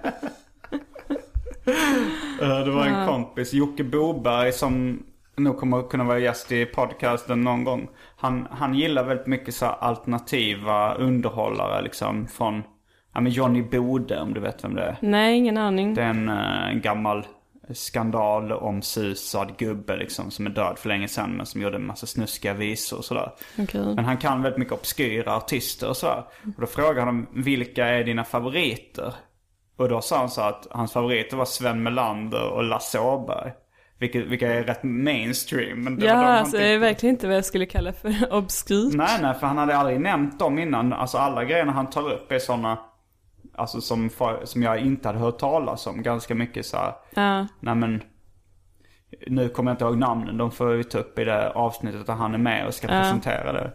Eh, 1.67 2.65
Det 2.65 2.71
var 2.71 2.87
en 2.87 3.07
kompis, 3.07 3.53
Jocke 3.53 3.85
Boberg, 3.85 4.53
som 4.53 5.03
nog 5.37 5.59
kommer 5.59 5.79
att 5.79 5.89
kunna 5.89 6.05
vara 6.05 6.19
gäst 6.19 6.53
i 6.53 6.67
podcasten 6.67 7.41
någon 7.41 7.65
gång. 7.65 7.89
Han, 8.17 8.47
han 8.51 8.75
gillar 8.75 9.05
väldigt 9.05 9.27
mycket 9.27 9.55
så 9.55 9.67
alternativa 9.67 10.95
underhållare 10.95 11.83
liksom 11.83 12.27
från, 12.29 12.63
ja 13.15 13.21
men 13.21 13.33
Johnny 13.33 13.63
Bode 13.63 14.21
om 14.21 14.35
du 14.35 14.41
vet 14.41 14.65
vem 14.65 14.75
det 14.75 14.83
är. 14.83 14.97
Nej, 15.01 15.37
ingen 15.37 15.59
aning. 15.59 15.95
Det 15.95 16.03
är 16.03 16.09
en, 16.11 16.29
eh, 16.29 16.69
en 16.69 16.81
gammal 16.81 17.27
skandal 17.73 18.53
om 18.53 18.83
susad 18.83 19.57
gubbe 19.59 19.97
liksom 19.97 20.31
som 20.31 20.47
är 20.47 20.51
död 20.51 20.79
för 20.79 20.89
länge 20.89 21.09
sedan 21.09 21.31
men 21.37 21.47
som 21.47 21.61
gjorde 21.63 21.77
en 21.77 21.87
massa 21.87 22.07
snuskiga 22.07 22.55
visor 22.55 22.99
och 22.99 23.05
sådär. 23.05 23.31
Okej. 23.59 23.95
Men 23.95 24.05
han 24.05 24.17
kan 24.17 24.43
väldigt 24.43 24.59
mycket 24.59 24.75
obskyra 24.75 25.37
artister 25.37 25.89
och 25.89 25.97
sådär. 25.97 26.25
Och 26.57 26.61
då 26.61 26.67
frågade 26.67 27.01
han 27.01 27.27
vilka 27.33 27.87
är 27.87 28.05
dina 28.05 28.25
favoriter? 28.25 29.15
Och 29.77 29.89
då 29.89 30.01
sa 30.01 30.19
han 30.19 30.31
så 30.31 30.41
att 30.41 30.67
hans 30.71 30.93
favoriter 30.93 31.37
var 31.37 31.45
Sven 31.45 31.83
Melander 31.83 32.49
och 32.51 32.65
Lasse 32.65 32.99
Åberg. 33.01 33.53
Vilka, 33.99 34.19
vilka 34.25 34.53
är 34.55 34.63
rätt 34.65 34.83
mainstream. 34.83 35.85
Men 35.85 35.97
det 35.97 36.07
var 36.07 36.13
Ja, 36.15 36.17
han 36.19 36.39
alltså 36.39 36.57
det 36.57 36.67
är 36.67 36.79
verkligen 36.79 37.15
inte 37.15 37.27
vad 37.27 37.37
jag 37.37 37.45
skulle 37.45 37.67
kalla 37.67 37.93
för 37.93 38.15
obskyrt. 38.33 38.95
Nej, 38.95 39.19
nej, 39.23 39.35
för 39.35 39.47
han 39.47 39.59
hade 39.59 39.77
aldrig 39.77 40.01
nämnt 40.01 40.39
dem 40.39 40.59
innan. 40.59 40.93
Alltså 40.93 41.19
alla 41.19 41.45
grejerna 41.45 41.73
han 41.73 41.91
tar 41.91 42.13
upp 42.13 42.33
är 42.33 42.39
sådana, 42.39 42.79
alltså 43.55 43.81
som, 43.81 44.11
som 44.45 44.63
jag 44.63 44.79
inte 44.79 45.09
hade 45.09 45.19
hört 45.19 45.39
talas 45.39 45.87
om. 45.87 46.03
Ganska 46.03 46.35
mycket 46.35 46.67
så 46.67 46.77
här. 46.77 46.93
Ja. 47.15 47.47
nej 47.61 47.75
men, 47.75 48.03
nu 49.27 49.49
kommer 49.49 49.71
jag 49.71 49.75
inte 49.75 49.85
ihåg 49.85 49.99
namnen. 49.99 50.39
De 50.39 50.51
får 50.51 50.67
vi 50.67 50.85
ta 50.85 50.99
upp 50.99 51.19
i 51.19 51.25
det 51.25 51.51
avsnittet 51.51 52.07
där 52.07 52.15
han 52.15 52.35
är 52.35 52.39
med 52.39 52.67
och 52.67 52.75
ska 52.75 52.87
Ja. 52.87 53.01
presentera 53.01 53.53
det. 53.53 53.73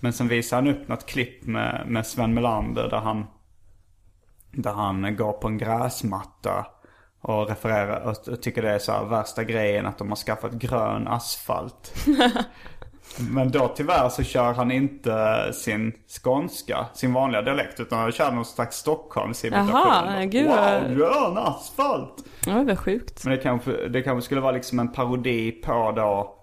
Men 0.00 0.12
sen 0.12 0.28
visar 0.28 0.56
han 0.56 0.66
upp 0.68 0.88
något 0.88 1.06
klipp 1.06 1.46
med, 1.46 1.84
med 1.86 2.06
Sven 2.06 2.34
Melander 2.34 2.88
där 2.88 2.98
han, 3.00 3.26
där 4.52 4.72
han 4.72 5.16
går 5.16 5.32
på 5.32 5.48
en 5.48 5.58
gräsmatta. 5.58 6.66
Och 7.20 7.48
refererar 7.48 8.00
och 8.00 8.42
tycker 8.42 8.62
det 8.62 8.70
är 8.70 8.78
så 8.78 9.04
värsta 9.04 9.44
grejen 9.44 9.86
att 9.86 9.98
de 9.98 10.08
har 10.08 10.16
skaffat 10.16 10.52
grön 10.52 11.08
asfalt. 11.08 11.94
Men 13.30 13.50
då 13.50 13.68
tyvärr 13.76 14.08
så 14.08 14.22
kör 14.22 14.52
han 14.52 14.70
inte 14.70 15.50
sin 15.52 15.92
skånska, 16.08 16.86
sin 16.94 17.12
vanliga 17.12 17.42
dialekt. 17.42 17.80
Utan 17.80 17.98
han 17.98 18.12
kör 18.12 18.32
någon 18.32 18.44
slags 18.44 18.76
Stockholmsimitation. 18.76 19.70
Jaha, 19.70 20.24
gud 20.24 20.46
Wow, 20.46 20.96
grön 20.96 21.38
asfalt! 21.38 22.24
Ja, 22.46 22.62
vad 22.62 22.78
sjukt. 22.78 23.24
Men 23.24 23.36
det 23.36 23.42
kanske, 23.42 23.88
det 23.88 24.02
kanske 24.02 24.24
skulle 24.24 24.40
vara 24.40 24.52
liksom 24.52 24.78
en 24.78 24.92
parodi 24.92 25.50
på 25.50 25.92
då 25.96 26.38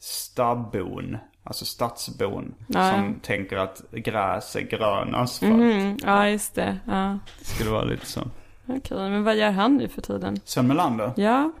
stabbon. 0.00 1.16
Alltså 1.44 1.64
stadsbon. 1.64 2.54
Ja. 2.66 2.90
Som 2.90 3.20
tänker 3.22 3.56
att 3.56 3.82
gräs 3.90 4.56
är 4.56 4.60
grön 4.60 5.14
asfalt. 5.14 5.52
Mhm, 5.52 5.98
ja, 6.02 6.28
just 6.28 6.54
det. 6.54 6.78
Ja. 6.86 7.18
Det 7.38 7.44
skulle 7.44 7.70
vara 7.70 7.84
lite 7.84 8.06
så. 8.06 8.20
Okej, 8.66 9.10
men 9.10 9.24
vad 9.24 9.36
gör 9.36 9.50
han 9.50 9.76
nu 9.76 9.88
för 9.88 10.02
tiden? 10.02 10.40
Sven 10.44 10.66
Melander? 10.66 11.12
Ja. 11.16 11.52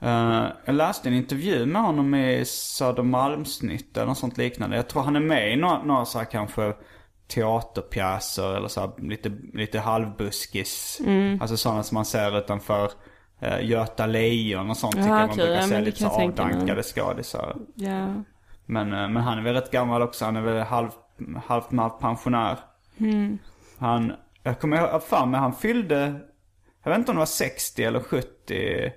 Eh, 0.00 0.44
jag 0.64 0.74
läste 0.74 1.08
en 1.08 1.14
intervju 1.14 1.66
med 1.66 1.82
honom 1.82 2.14
i 2.14 2.44
Södermalmsnytt 2.46 3.96
eller 3.96 4.06
något 4.06 4.18
sånt 4.18 4.38
liknande. 4.38 4.76
Jag 4.76 4.88
tror 4.88 5.02
han 5.02 5.16
är 5.16 5.20
med 5.20 5.52
i 5.52 5.56
några, 5.56 5.82
några 5.82 6.04
så 6.04 6.18
här 6.18 6.24
kanske 6.24 6.74
teaterpjäser 7.34 8.56
eller 8.56 8.68
så 8.68 8.80
här 8.80 8.90
lite, 8.98 9.32
lite 9.54 9.78
halvbuskis. 9.78 11.00
Mm. 11.06 11.38
Alltså 11.40 11.56
sådana 11.56 11.82
som 11.82 11.94
man 11.94 12.04
ser 12.04 12.38
utanför 12.38 12.90
uh, 13.42 13.64
Göta 13.64 14.06
Lejon 14.06 14.70
och 14.70 14.76
sånt. 14.76 14.96
Ja, 14.96 15.02
tycker 15.02 15.12
jag 15.12 15.28
man 15.28 15.36
brukar 15.36 15.52
ja, 15.52 15.62
se 15.62 15.80
lite 15.80 15.98
så 15.98 16.08
avdankade 16.08 16.82
skådisar. 16.82 17.56
Ja. 17.74 18.08
Men, 18.66 18.92
eh, 18.92 19.08
men 19.08 19.16
han 19.16 19.38
är 19.38 19.42
väl 19.42 19.54
rätt 19.54 19.70
gammal 19.70 20.02
också. 20.02 20.24
Han 20.24 20.36
är 20.36 20.40
väl 20.40 20.62
halv, 20.62 20.88
halvt 21.46 21.70
med 21.70 21.98
pensionär. 22.00 22.58
Han, 23.78 24.12
jag 24.42 24.60
kommer 24.60 24.98
fan 24.98 25.30
men 25.30 25.40
han 25.40 25.52
fyllde, 25.52 26.20
jag 26.82 26.90
vet 26.90 26.98
inte 26.98 27.10
om 27.10 27.16
det 27.16 27.20
var 27.20 27.26
60 27.26 27.84
eller 27.84 28.00
70 28.00 28.92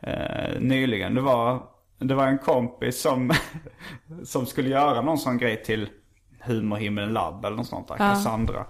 eh, 0.00 0.60
nyligen. 0.60 1.14
Det 1.14 1.20
var, 1.20 1.62
det 1.98 2.14
var 2.14 2.26
en 2.26 2.38
kompis 2.38 3.00
som, 3.00 3.32
som 4.24 4.46
skulle 4.46 4.68
göra 4.70 5.02
någon 5.02 5.18
sån 5.18 5.38
grej 5.38 5.62
till 5.62 5.88
Humorhimlen 6.40 7.12
Lab 7.12 7.44
eller 7.44 7.56
något 7.56 7.66
sånt 7.66 7.88
där, 7.88 7.96
Cassandra. 7.96 8.64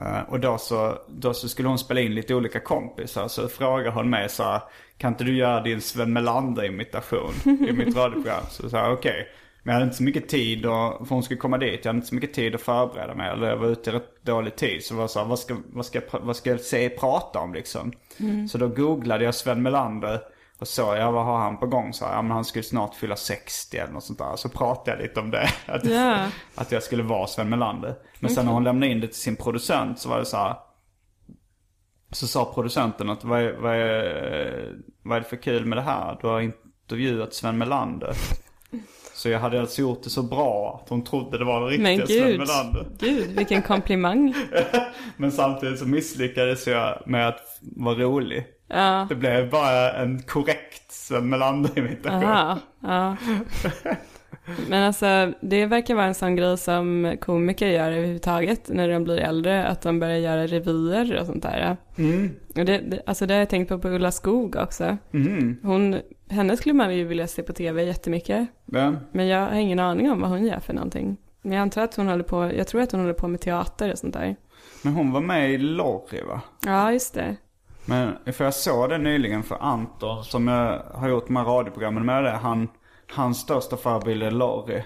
Eh, 0.00 0.20
och 0.28 0.40
då 0.40 0.58
så, 0.58 0.98
då 1.08 1.34
så 1.34 1.48
skulle 1.48 1.68
hon 1.68 1.78
spela 1.78 2.00
in 2.00 2.14
lite 2.14 2.34
olika 2.34 2.60
kompisar. 2.60 3.28
Så 3.28 3.48
frågade 3.48 3.90
hon 3.90 4.10
mig 4.10 4.28
så 4.28 4.42
här, 4.42 4.60
kan 4.96 5.12
inte 5.12 5.24
du 5.24 5.36
göra 5.36 5.62
din 5.62 5.80
Sven 5.80 6.12
Melander-imitation 6.12 7.32
i 7.44 7.72
mitt 7.72 7.96
radioprogram? 7.96 8.44
Så 8.50 8.70
sa 8.70 8.78
jag 8.78 8.92
okej. 8.92 9.28
Men 9.62 9.72
jag 9.72 9.74
hade 9.74 9.84
inte 9.84 9.96
så 9.96 10.02
mycket 10.02 10.28
tid, 10.28 10.66
och, 10.66 11.08
för 11.08 11.14
hon 11.14 11.22
skulle 11.22 11.40
komma 11.40 11.58
dit. 11.58 11.80
Jag 11.84 11.88
hade 11.88 11.96
inte 11.96 12.08
så 12.08 12.14
mycket 12.14 12.34
tid 12.34 12.54
att 12.54 12.60
förbereda 12.60 13.14
mig. 13.14 13.30
Eller 13.30 13.48
jag 13.48 13.56
var 13.56 13.66
ute 13.66 13.90
i 13.90 13.92
rätt 13.92 14.24
dålig 14.24 14.56
tid. 14.56 14.84
Så 14.84 14.94
var 14.94 15.06
så 15.08 15.18
här, 15.18 15.26
vad 15.26 15.38
ska, 15.38 15.56
vad 15.66 15.86
ska, 15.86 16.00
jag 16.10 16.20
vad 16.20 16.36
ska 16.36 16.50
jag 16.50 16.60
se 16.60 16.88
prata 16.88 17.38
om 17.38 17.54
liksom? 17.54 17.92
Så 18.48 18.58
då 18.58 18.68
googlade 18.68 19.24
jag 19.24 19.34
Sven 19.34 19.62
Melander. 19.62 20.20
Och 20.58 20.68
så, 20.68 20.82
ja 20.82 21.10
vad 21.10 21.24
har 21.24 21.38
han 21.38 21.56
på 21.58 21.66
gång? 21.66 21.92
Så 21.92 22.04
här, 22.06 22.12
ja 22.14 22.22
men 22.22 22.30
han 22.30 22.44
skulle 22.44 22.62
snart 22.62 22.94
fylla 22.94 23.16
60 23.16 23.76
eller 23.76 23.92
något 23.92 24.04
sånt 24.04 24.18
där. 24.18 24.36
Så 24.36 24.48
pratade 24.48 24.90
jag 24.96 25.02
lite 25.02 25.20
om 25.20 25.30
det. 25.30 25.48
Att, 25.66 25.84
Ja. 25.84 26.26
att 26.54 26.72
jag 26.72 26.82
skulle 26.82 27.02
vara 27.02 27.26
Sven 27.26 27.48
Melander. 27.48 27.94
Men 28.20 28.30
sen 28.30 28.44
när 28.46 28.52
hon 28.52 28.64
lämnade 28.64 28.92
in 28.92 29.00
det 29.00 29.06
till 29.06 29.16
sin 29.16 29.36
producent 29.36 29.98
så 29.98 30.08
var 30.08 30.18
det 30.18 30.24
så 30.24 30.36
här. 30.36 30.54
Så 32.12 32.26
sa 32.26 32.52
producenten 32.54 33.10
att 33.10 33.24
vad 33.24 33.40
är, 33.40 33.52
vad 33.52 33.74
är, 33.74 34.74
vad 35.02 35.16
är 35.16 35.20
det 35.20 35.28
för 35.28 35.36
kul 35.36 35.64
med 35.66 35.78
det 35.78 35.82
här? 35.82 36.18
Du 36.20 36.26
har 36.26 36.40
intervjuat 36.40 37.34
Sven 37.34 37.58
Melander. 37.58 38.14
Så 39.20 39.28
jag 39.28 39.40
hade 39.40 39.60
alltså 39.60 39.80
gjort 39.80 40.02
det 40.02 40.10
så 40.10 40.22
bra 40.22 40.80
att 40.82 40.88
hon 40.88 41.04
trodde 41.04 41.38
det 41.38 41.44
var 41.44 41.70
den 41.70 41.82
Men 41.82 41.96
riktiga 41.98 42.18
Sven 42.18 42.28
gud, 42.28 42.38
Melander. 42.38 42.86
gud 42.98 43.28
vilken 43.36 43.62
komplimang. 43.62 44.34
Men 45.16 45.32
samtidigt 45.32 45.78
så 45.78 45.86
misslyckades 45.86 46.66
jag 46.66 47.02
med 47.06 47.28
att 47.28 47.58
vara 47.60 47.94
rolig. 47.94 48.46
Ja, 48.68 49.06
Det 49.08 49.14
blev 49.14 49.50
bara 49.50 49.92
en 49.92 50.22
korrekt 50.22 50.92
Sven 50.92 51.28
Melander-imitation. 51.28 52.24
aha, 52.24 52.58
ja. 52.82 53.16
Men 54.68 54.82
alltså 54.82 55.32
det 55.40 55.66
verkar 55.66 55.94
vara 55.94 56.06
en 56.06 56.14
sån 56.14 56.36
grej 56.36 56.58
som 56.58 57.16
komiker 57.20 57.66
gör 57.68 57.92
överhuvudtaget 57.92 58.68
när 58.68 58.88
de 58.88 59.04
blir 59.04 59.18
äldre, 59.18 59.66
att 59.66 59.82
de 59.82 60.00
börjar 60.00 60.18
göra 60.18 60.46
revyer 60.46 61.20
och 61.20 61.26
sånt 61.26 61.42
där. 61.42 61.76
Och 62.56 62.64
det, 62.64 62.78
det, 62.78 63.02
alltså 63.06 63.26
det 63.26 63.34
har 63.34 63.38
jag 63.38 63.50
tänkt 63.50 63.68
på 63.68 63.78
på 63.78 63.88
Ulla 63.88 64.12
Skog 64.12 64.56
också. 64.56 64.96
Hon, 65.62 66.00
henne 66.30 66.56
skulle 66.56 66.74
man 66.74 66.96
ju 66.96 67.04
vilja 67.04 67.26
se 67.26 67.42
på 67.42 67.52
tv 67.52 67.84
jättemycket. 67.84 68.48
Men, 68.64 68.98
Men 69.12 69.26
jag 69.26 69.46
har 69.46 69.54
ingen 69.54 69.78
aning 69.78 70.10
om 70.10 70.20
vad 70.20 70.30
hon 70.30 70.46
gör 70.46 70.60
för 70.60 70.72
någonting. 70.72 71.16
Men 71.42 71.52
jag 71.52 71.62
antar 71.62 71.82
att 71.82 71.96
hon 71.96 72.08
håller 72.08 72.24
på, 72.24 72.52
jag 72.56 72.66
tror 72.66 72.80
att 72.82 72.92
hon 72.92 73.00
håller 73.00 73.14
på 73.14 73.28
med 73.28 73.40
teater 73.40 73.92
och 73.92 73.98
sånt 73.98 74.14
där. 74.14 74.36
men 74.82 74.92
hon 74.92 75.12
var 75.12 75.20
med 75.20 75.50
i 75.50 75.58
Lorry 75.58 76.22
va? 76.22 76.40
Ja, 76.66 76.92
just 76.92 77.14
det. 77.14 77.36
Men 77.84 78.32
för 78.32 78.44
jag 78.44 78.54
såg 78.54 78.90
det 78.90 78.98
nyligen 78.98 79.42
för 79.42 79.56
Anton 79.60 80.24
som 80.24 80.48
jag 80.48 80.82
har 80.94 81.08
gjort 81.08 81.26
de 81.26 81.36
här 81.36 81.44
radioprogrammen 81.44 82.06
med 82.06 82.24
det. 82.24 82.30
Han, 82.30 82.68
hans 83.10 83.38
största 83.38 83.76
förebild 83.76 84.22
är 84.22 84.30
Lorry. 84.30 84.82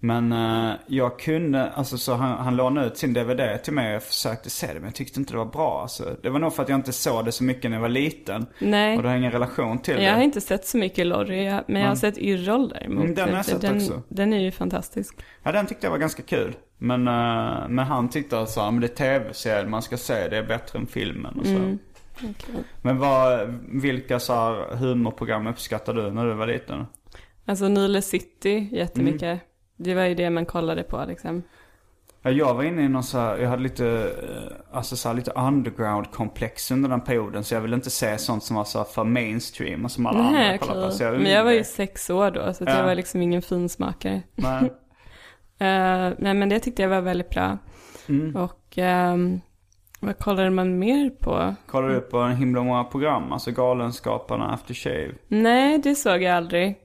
Men 0.00 0.32
eh, 0.32 0.72
jag 0.86 1.18
kunde, 1.18 1.70
alltså 1.70 1.98
så 1.98 2.14
han, 2.14 2.38
han 2.44 2.56
lånade 2.56 2.86
ut 2.86 2.96
sin 2.98 3.12
DVD 3.12 3.62
till 3.64 3.72
mig 3.72 3.88
och 3.88 3.94
jag 3.94 4.02
försökte 4.02 4.50
se 4.50 4.66
det 4.66 4.74
men 4.74 4.84
jag 4.84 4.94
tyckte 4.94 5.20
inte 5.20 5.32
det 5.32 5.38
var 5.38 5.44
bra. 5.44 5.82
Alltså, 5.82 6.16
det 6.22 6.30
var 6.30 6.38
nog 6.38 6.54
för 6.54 6.62
att 6.62 6.68
jag 6.68 6.78
inte 6.78 6.92
såg 6.92 7.24
det 7.24 7.32
så 7.32 7.44
mycket 7.44 7.70
när 7.70 7.76
jag 7.76 7.82
var 7.82 7.88
liten. 7.88 8.46
Nej. 8.58 8.96
Och 8.96 9.02
då 9.02 9.08
har 9.08 9.14
jag 9.14 9.20
ingen 9.20 9.32
relation 9.32 9.78
till 9.78 10.02
Jag 10.02 10.10
har 10.10 10.18
det. 10.18 10.24
inte 10.24 10.40
sett 10.40 10.66
så 10.66 10.78
mycket 10.78 11.06
Lorry, 11.06 11.44
jag- 11.44 11.64
men 11.66 11.82
jag 11.82 11.88
har 11.88 11.96
sett 11.96 12.18
Yrrol 12.18 12.68
däremot. 12.68 13.02
Mm, 13.04 13.14
den 13.14 13.28
har 13.28 13.36
jag 13.36 13.44
sett 13.44 13.60
den, 13.60 13.76
också. 13.76 14.02
Den 14.08 14.32
är 14.32 14.38
ju 14.40 14.50
fantastisk. 14.50 15.16
Ja 15.42 15.52
den 15.52 15.66
tyckte 15.66 15.86
jag 15.86 15.90
var 15.90 15.98
ganska 15.98 16.22
kul. 16.22 16.54
Men, 16.78 17.08
eh, 17.08 17.68
men 17.68 17.78
han 17.78 18.08
tyckte 18.08 18.38
alltså 18.38 18.60
att 18.60 18.80
det 18.80 18.86
är 18.86 18.88
tv-serier 19.18 19.66
man 19.66 19.82
ska 19.82 19.96
se, 19.96 20.28
det 20.28 20.36
är 20.36 20.42
bättre 20.46 20.78
än 20.78 20.86
filmen 20.86 21.38
och 21.40 21.46
så. 21.46 21.52
Mm. 21.52 21.78
Men 22.82 22.98
vad, 22.98 23.54
vilka 23.68 24.18
så 24.20 24.32
här 24.34 24.76
humorprogram 24.76 25.46
uppskattade 25.46 26.02
du 26.02 26.10
när 26.10 26.26
du 26.26 26.34
var 26.34 26.46
liten? 26.46 26.86
Alltså 27.46 27.68
Nile 27.68 28.02
City, 28.02 28.68
jättemycket. 28.72 29.22
Mm. 29.22 29.38
Det 29.76 29.94
var 29.94 30.02
ju 30.04 30.14
det 30.14 30.30
man 30.30 30.46
kollade 30.46 30.82
på 30.82 31.04
liksom. 31.08 31.42
Ja, 32.22 32.30
jag 32.30 32.54
var 32.54 32.62
inne 32.62 32.82
i 32.82 32.88
någon 32.88 33.02
så 33.02 33.18
här, 33.18 33.36
jag 33.38 33.48
hade 33.48 33.62
lite, 33.62 33.86
eh, 33.88 34.76
alltså 34.76 34.96
så 34.96 35.08
här, 35.08 35.16
lite 35.16 35.30
underground-komplex 35.30 36.70
under 36.70 36.88
den 36.88 37.00
perioden. 37.00 37.44
Så 37.44 37.54
jag 37.54 37.60
ville 37.60 37.76
inte 37.76 37.90
se 37.90 38.18
sånt 38.18 38.42
som 38.44 38.56
var 38.56 38.64
så 38.64 38.84
för 38.84 39.04
mainstream 39.04 39.84
och 39.84 39.90
som 39.90 40.06
alla 40.06 40.18
andra 40.18 40.30
Nej, 40.32 40.58
kollade 40.58 40.80
på. 40.80 40.86
okej. 40.86 40.98
Så 40.98 41.04
jag 41.04 41.12
Men 41.20 41.32
jag 41.32 41.44
var 41.44 41.52
ju 41.52 41.64
sex 41.64 42.10
år 42.10 42.30
då, 42.30 42.52
så 42.54 42.64
Ja. 42.64 42.76
jag 42.78 42.84
var 42.84 42.94
liksom 42.94 43.22
ingen 43.22 43.42
finsmakare. 43.42 44.22
Nej. 44.34 44.72
Nej 46.18 46.34
men 46.34 46.48
det 46.48 46.60
tyckte 46.60 46.82
jag 46.82 46.88
var 46.88 47.00
väldigt 47.00 47.30
bra. 47.30 47.58
Mm. 48.08 48.36
Och 48.36 48.78
ehm, 48.78 49.40
vad 50.00 50.18
kollade 50.18 50.50
man 50.50 50.78
mer 50.78 51.10
på? 51.10 51.54
Kollade 51.66 51.94
du 51.94 52.00
på 52.00 52.18
en 52.18 52.36
himla 52.36 52.62
många 52.62 52.84
program? 52.84 53.32
Alltså 53.32 53.50
Galenskaparna, 53.50 54.52
After 54.52 54.74
Shave. 54.74 55.12
Nej, 55.28 55.78
det 55.78 55.94
såg 55.94 56.22
jag 56.22 56.36
aldrig. 56.36 56.76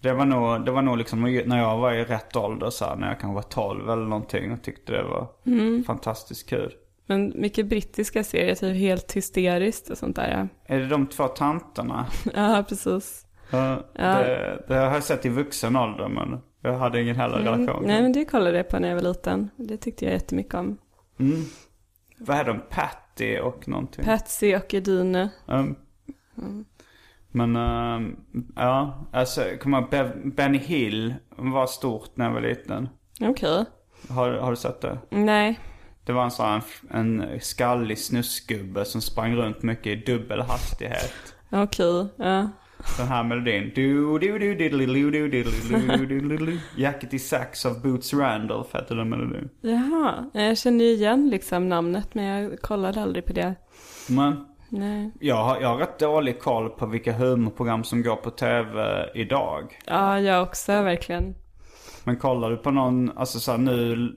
Det 0.00 0.12
var 0.12 0.24
nog, 0.24 0.64
det 0.64 0.70
var 0.70 0.82
nog 0.82 0.98
liksom 0.98 1.22
när 1.46 1.58
jag 1.58 1.78
var 1.78 1.92
i 1.92 2.04
rätt 2.04 2.36
ålder 2.36 2.70
så 2.70 2.84
här, 2.84 2.96
när 2.96 3.08
jag 3.08 3.20
kanske 3.20 3.34
var 3.34 3.42
12 3.42 3.90
eller 3.90 4.04
någonting 4.06 4.52
och 4.52 4.62
tyckte 4.62 4.92
det 4.92 5.02
var 5.02 5.28
Mm. 5.46 5.84
fantastiskt 5.84 6.48
kul. 6.50 6.72
Men 7.06 7.32
mycket 7.36 7.66
brittiska 7.66 8.24
serier, 8.24 8.54
typ 8.54 8.76
helt 8.76 9.12
hysteriskt 9.16 9.90
och 9.90 9.98
sånt 9.98 10.16
där. 10.16 10.48
Är 10.64 10.78
det 10.78 10.86
de 10.86 11.06
två 11.06 11.28
tanterna? 11.28 12.06
Ja, 12.24 12.30
ja 12.56 12.64
precis. 12.68 13.26
Ja, 13.50 13.82
Det, 13.92 14.64
det 14.68 14.74
har 14.74 14.84
jag 14.94 15.02
sett 15.04 15.26
i 15.26 15.28
vuxen 15.28 15.76
ålder 15.76 16.08
men 16.08 16.38
jag 16.62 16.78
hade 16.78 17.02
ingen 17.02 17.16
heller 17.16 17.38
relation. 17.38 17.68
Mm. 17.68 17.82
Nej, 17.82 18.02
men 18.02 18.12
det 18.12 18.24
kollade 18.24 18.56
jag 18.56 18.68
på 18.68 18.78
när 18.78 18.88
jag 18.88 18.94
var 18.94 19.02
liten. 19.02 19.50
Det 19.56 19.76
tyckte 19.76 20.04
jag 20.04 20.12
jättemycket 20.14 20.54
om. 20.54 20.78
Vad 22.18 22.36
är 22.36 22.44
de? 22.44 22.60
Patty 22.70 23.38
och 23.38 23.68
någonting? 23.68 24.04
Patsy 24.04 24.56
och 24.56 24.74
Edine. 24.74 25.28
Um, 25.46 25.76
Men 27.32 27.56
ehm, 27.56 28.16
ja, 28.56 29.06
alltså 29.12 29.42
kommer 29.62 29.80
Be- 29.90 30.16
Benny 30.24 30.58
Hill 30.58 31.14
var 31.36 31.66
stort 31.66 32.10
när 32.16 32.24
jag 32.24 32.32
var 32.32 32.40
liten. 32.40 32.88
Okej. 33.20 33.64
Har, 34.08 34.30
har 34.30 34.50
du 34.50 34.56
sett 34.56 34.80
det? 34.80 34.98
Nej. 35.10 35.58
Det 36.04 36.12
var 36.12 36.24
en 36.24 36.30
sån 36.30 36.60
en 36.90 37.24
skallig 37.40 37.98
snusgubbe 37.98 38.84
som 38.84 39.00
sprang 39.00 39.34
runt 39.36 39.62
mycket 39.62 39.86
i 39.86 39.96
dubbel 40.12 40.40
hastighet. 40.40 41.34
Okej. 41.50 42.06
Ja. 42.16 42.48
Den 42.98 43.06
här 43.08 43.24
melodin. 43.24 43.72
Du, 43.74 44.18
du, 44.18 44.38
du, 44.38 44.54
diddly, 44.54 44.86
diddly, 45.10 46.36
du. 46.36 46.60
Jackety 46.76 47.18
Sax 47.18 47.66
av 47.66 47.82
Boots 47.82 48.14
Randolph 48.14 48.76
hette 48.76 48.94
den 48.94 49.08
melodin. 49.08 49.48
Jaha. 49.60 50.30
Jag 50.32 50.58
känner 50.58 50.84
ju 50.84 50.90
igen 50.90 51.28
liksom 51.30 51.68
namnet, 51.68 52.14
men 52.14 52.24
jag 52.24 52.60
kollade 52.60 53.02
aldrig 53.02 53.26
på 53.26 53.32
det. 53.32 53.54
Men 54.08 54.44
Nej. 54.68 55.10
jag 55.20 55.44
har, 55.44 55.60
jag 55.60 55.68
har 55.68 55.76
rätt 55.76 55.98
dålig 55.98 56.40
koll 56.40 56.70
på 56.70 56.86
vilka 56.86 57.12
humorprogram 57.12 57.84
som 57.84 58.02
går 58.02 58.16
på 58.16 58.30
tv 58.30 59.06
idag. 59.14 59.78
Ja, 59.86 60.20
jag 60.20 60.42
också 60.42 60.82
verkligen. 60.82 61.34
Men 62.04 62.16
kollar 62.16 62.50
du 62.50 62.56
på 62.56 62.70
någon, 62.70 63.18
alltså 63.18 63.40
så 63.40 63.50
här, 63.50 63.58
nu, 63.58 64.12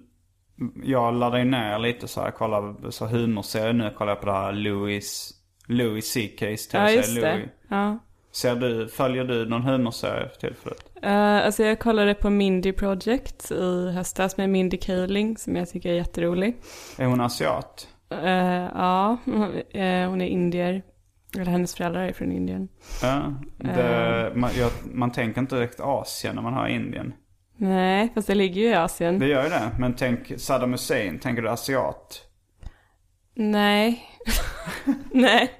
jag 0.83 1.13
laddar 1.13 1.37
ju 1.37 1.45
ner 1.45 1.79
lite 1.79 2.07
så 2.07 2.21
här, 2.21 2.31
kollar 2.31 2.91
så 2.91 3.05
här 3.05 3.17
humorserier 3.17 3.73
nu, 3.73 3.93
kollar 3.97 4.11
jag 4.11 4.19
på 4.19 4.25
det 4.25 4.33
här 4.33 4.51
Louis, 4.51 5.31
Louis 5.67 6.15
CK's 6.15 6.69
Ja, 6.73 6.79
tv-serie 6.79 6.95
just 6.95 7.15
det. 7.15 7.35
Louis. 7.35 7.49
Ja. 7.67 7.99
Ser 8.31 8.55
du, 8.55 8.87
följer 8.87 9.23
du 9.23 9.45
någon 9.45 9.61
humorserie 9.61 10.29
för 10.29 10.39
tillfället? 10.39 10.91
Uh, 11.05 11.45
alltså 11.45 11.63
jag 11.63 11.79
kollade 11.79 12.13
på 12.13 12.29
Mindy 12.29 12.73
Project 12.73 13.51
i 13.51 13.91
höstas 13.95 14.37
med 14.37 14.49
Mindy 14.49 14.77
Kaling 14.77 15.37
som 15.37 15.55
jag 15.55 15.69
tycker 15.69 15.89
är 15.89 15.93
jätterolig. 15.93 16.57
Är 16.97 17.05
hon 17.05 17.21
asiat? 17.21 17.87
Uh, 18.11 18.69
ja, 18.75 19.17
eh, 19.69 20.09
hon 20.09 20.21
är 20.21 20.27
indier. 20.27 20.83
Eller 21.35 21.51
hennes 21.51 21.75
föräldrar 21.75 22.01
är 22.01 22.13
från 22.13 22.31
Indien. 22.31 22.69
Ja, 23.01 23.33
det, 23.57 24.31
man, 24.35 24.49
jag, 24.57 24.71
man 24.93 25.11
tänker 25.11 25.41
inte 25.41 25.55
direkt 25.55 25.79
Asien 25.79 26.35
när 26.35 26.41
man 26.41 26.53
har 26.53 26.67
Indien. 26.67 27.13
Nej, 27.57 28.11
fast 28.15 28.27
det 28.27 28.35
ligger 28.35 28.61
ju 28.61 28.67
i 28.67 28.73
Asien. 28.73 29.19
Det 29.19 29.27
gör 29.27 29.43
ju 29.43 29.49
det, 29.49 29.71
men 29.79 29.93
tänk 29.95 30.39
Saddam 30.39 30.71
Hussein, 30.71 31.19
tänker 31.19 31.41
du 31.41 31.49
asiat? 31.49 32.21
Nej. 33.35 34.03
Nej. 35.11 35.51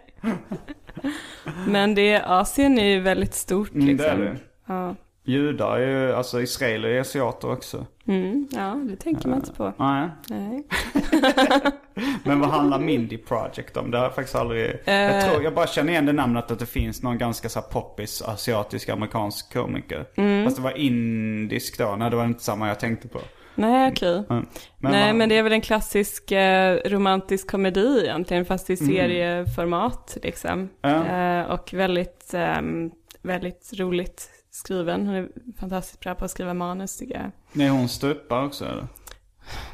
Men 1.68 1.96
det, 1.96 2.22
Asien 2.26 2.80
är 2.80 2.86
ju 2.86 3.00
väldigt 3.00 3.34
stort 3.34 3.72
Mm, 3.74 3.88
liksom. 3.88 4.06
det 4.06 4.12
är 4.12 4.18
det. 4.18 4.38
Ja. 4.68 4.96
Judar 5.24 5.78
är 5.80 5.88
ju, 6.08 6.14
alltså 6.14 6.42
israeler 6.42 6.90
är 6.90 7.00
asiater 7.00 7.52
också. 7.52 7.86
Mm, 8.08 8.48
ja, 8.52 8.76
det 8.90 8.96
tänker 8.96 9.30
man 9.30 9.40
inte 9.40 9.54
på. 9.54 9.74
Nej. 9.78 10.10
Nej. 10.30 10.64
Men 12.24 12.40
vad 12.40 12.50
handlar 12.50 12.80
Mindy 12.80 13.18
Project 13.18 13.78
om? 13.78 13.92
Det 13.92 13.98
har 13.98 14.06
jag 14.06 14.16
faktiskt 14.16 14.36
aldrig... 14.36 14.80
Jag, 14.86 15.18
Eh. 15.18 15.30
tror, 15.30 15.44
jag 15.44 15.54
bara 15.54 15.68
känner 15.68 15.92
igen 15.92 16.06
det 16.06 16.14
namnet 16.14 16.52
att 16.52 16.60
det 16.60 16.66
finns 16.66 17.04
någon 17.04 17.18
ganska 17.18 17.50
så 17.50 17.62
poppis 17.62 18.22
asiatisk 18.22 18.90
amerikansk 18.90 19.54
komiker. 19.54 20.06
Mm. 20.16 20.46
Fast 20.46 20.58
det 20.58 20.64
var 20.64 20.78
indisk 20.78 21.78
då. 21.78 21.96
Nej 22.00 22.10
det 22.10 22.16
var 22.16 22.26
inte 22.26 22.44
samma 22.44 22.68
jag 22.68 22.80
tänkte 22.80 23.08
på. 23.08 23.20
Nej, 23.56 23.92
okej. 23.92 24.24
Mm. 24.30 24.46
Men 24.78 24.92
Nej, 24.92 25.06
vad- 25.08 25.16
men 25.16 25.30
det 25.30 25.38
är 25.38 25.44
väl 25.44 25.54
en 25.54 25.62
klassisk 25.62 26.32
eh, 26.32 26.78
romantisk 26.86 27.52
komedi 27.52 28.02
egentligen, 28.04 28.46
fast 28.46 28.70
i 28.70 28.78
serieformat 28.78 30.18
liksom. 30.24 30.70
Ja. 30.82 31.06
Eh, 31.06 31.44
och 31.52 31.74
väldigt, 31.74 32.34
ehm, 32.34 32.92
väldigt 33.22 33.72
roligt 33.78 34.30
skriven. 34.52 35.08
Hon 35.08 35.16
är 35.16 35.30
fantastiskt 35.60 36.00
bra 36.00 36.16
på 36.16 36.26
att 36.26 36.32
skriva 36.32 36.54
manus 36.54 36.98
tycker 36.98 37.14
jag. 37.16 37.32
Nej 37.54 37.68
hon 37.70 37.90
ståuppar 37.90 38.46
också 38.46 38.66
eller? 38.66 38.88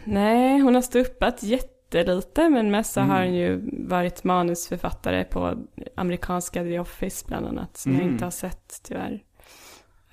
Nej, 0.03 0.59
hon 0.59 0.75
har 0.75 0.81
ståuppat 0.81 1.43
jättelite 1.43 2.49
men 2.49 2.71
mest 2.71 2.93
så 2.93 3.01
har 3.01 3.23
hon 3.23 3.33
ju 3.33 3.69
varit 3.87 4.23
manusförfattare 4.23 5.23
på 5.23 5.57
amerikanska 5.95 6.63
The 6.63 6.79
Office 6.79 7.25
bland 7.27 7.45
annat. 7.47 7.77
Som 7.77 7.93
jag 7.95 8.03
inte 8.03 8.23
har 8.23 8.31
sett 8.31 8.79
tyvärr. 8.83 9.23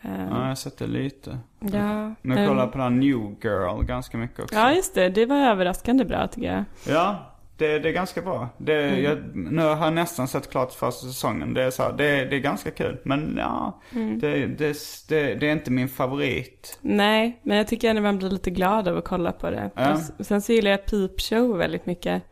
Eh, 0.03 0.11
Ja, 0.11 0.41
jag 0.41 0.49
har 0.49 0.55
sett 0.55 0.79
det 0.79 0.87
lite. 0.87 1.39
ja, 1.61 2.15
Men 2.23 2.39
jag 2.39 2.49
kollar 2.49 2.67
på 2.67 2.79
den 2.79 3.01
New 3.01 3.37
Girl 3.43 3.83
ganska 3.85 4.19
mycket 4.19 4.41
också. 4.41 4.55
Ja, 4.55 4.73
just 4.73 4.95
det. 4.95 5.09
Det 5.09 5.27
var 5.27 5.37
överraskande 5.37 6.05
bra 6.05 6.27
tycker 6.29 6.53
jag. 6.55 6.65
Ja, 6.89 7.34
det, 7.57 7.79
det 7.79 7.89
är 7.89 7.93
ganska 7.93 8.23
bra. 8.23 8.49
Det, 8.59 8.83
Mm. 8.89 9.03
jag, 9.05 9.37
nu 9.37 9.63
har 9.63 9.85
jag 9.85 9.93
nästan 9.93 10.29
sett 10.29 10.51
klart 10.51 10.73
första 10.73 11.07
säsongen. 11.07 11.55
Det 11.55 11.63
är, 11.63 11.71
så 11.71 11.83
här, 11.83 11.93
det, 11.93 12.25
det 12.25 12.37
är 12.37 12.41
ganska 12.41 12.71
kul. 12.71 13.01
Men 13.05 13.35
ja, 13.39 13.81
Mm. 13.93 14.19
det, 14.19 14.47
det, 14.47 14.77
det, 15.09 15.49
är 15.49 15.53
inte 15.53 15.71
min 15.71 15.89
favorit. 15.89 16.79
Nej, 16.81 17.41
men 17.43 17.57
jag 17.57 17.69
tycker 17.69 17.91
ändå 17.91 18.03
man 18.03 18.19
blir 18.19 18.31
lite 18.31 18.51
glad 18.51 18.89
av 18.89 18.97
att 18.97 19.05
kolla 19.05 19.33
på 19.33 19.51
det. 19.51 19.71
Ja. 19.75 19.99
Och 20.19 20.27
sen 20.27 20.43
så 20.43 20.53
gillar 20.53 20.71
jag 20.71 20.87
Peep 20.87 21.21
Show 21.21 21.57
väldigt 21.57 21.87
mycket. 21.87 22.23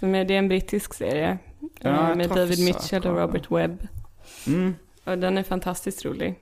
Som 0.00 0.14
är, 0.14 0.24
det 0.24 0.34
är 0.34 0.38
en 0.38 0.48
brittisk 0.48 0.94
serie. 0.94 1.38
Ja, 1.80 2.10
eh, 2.10 2.16
med 2.16 2.28
David 2.30 2.64
Mitchell 2.64 3.06
och. 3.06 3.16
Robert 3.16 3.50
Webb. 3.50 3.86
Mm. 4.46 4.74
Och 5.04 5.18
den 5.18 5.38
är 5.38 5.42
fantastiskt 5.42 6.04
rolig. 6.04 6.34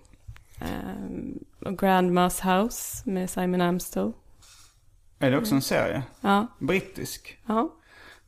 Ehm, 0.61 1.39
och 1.67 1.79
Grandmas 1.79 2.41
House 2.45 3.11
med 3.11 3.31
Simon 3.31 3.61
Amstell. 3.61 4.13
Är 5.19 5.31
det 5.31 5.39
också 5.39 5.55
en 5.55 5.63
serie? 5.63 6.03
Ja, 6.21 6.47
Brittisk? 6.59 7.39
ja. 7.47 7.75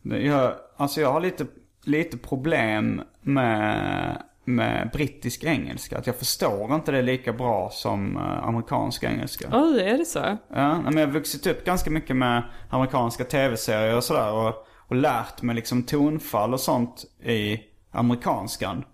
Jag, 0.05 0.55
alltså 0.77 1.01
jag 1.01 1.13
har 1.13 1.21
lite, 1.21 1.47
lite 1.85 2.19
problem 2.19 3.03
med, 3.21 4.23
med 4.45 4.91
brittisk 4.93 5.45
engelska. 5.45 5.99
Att 5.99 6.07
jag 6.07 6.17
förstår 6.17 6.75
inte 6.75 6.93
det 6.93 7.03
lika 7.03 7.33
bra 7.33 7.71
som 7.73 8.17
eh, 8.17 8.49
amerikansk 8.49 9.03
engelska. 9.03 9.49
Oj, 9.53 9.81
är 9.81 9.99
det 9.99 10.05
så? 10.05 10.39
Ja, 10.55 10.81
men 10.81 10.97
jag 10.97 11.07
har 11.07 11.13
vuxit 11.13 11.47
upp 11.47 11.65
ganska 11.65 11.91
mycket 11.91 12.17
med 12.17 12.43
amerikanska 12.71 13.25
tv-serier 13.25 13.97
och 13.97 14.05
sådär. 14.05 14.33
Och, 14.33 14.67
och 14.89 14.97
lärt 14.97 15.43
mig 15.43 15.57
liksom 15.57 15.83
tonfall 15.83 16.53
och 16.53 16.61
sånt 16.61 17.05
i 17.23 17.61
amerikanskan. 17.91 18.85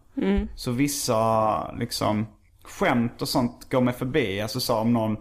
Så 0.54 0.70
vissa 0.70 1.72
liksom 1.72 2.26
skämt 2.62 3.22
och 3.22 3.28
sånt 3.28 3.70
går 3.70 3.80
mig 3.80 3.94
förbi. 3.94 4.40
Alltså 4.40 4.60
så 4.60 4.76
om 4.76 4.92
någon, 4.92 5.16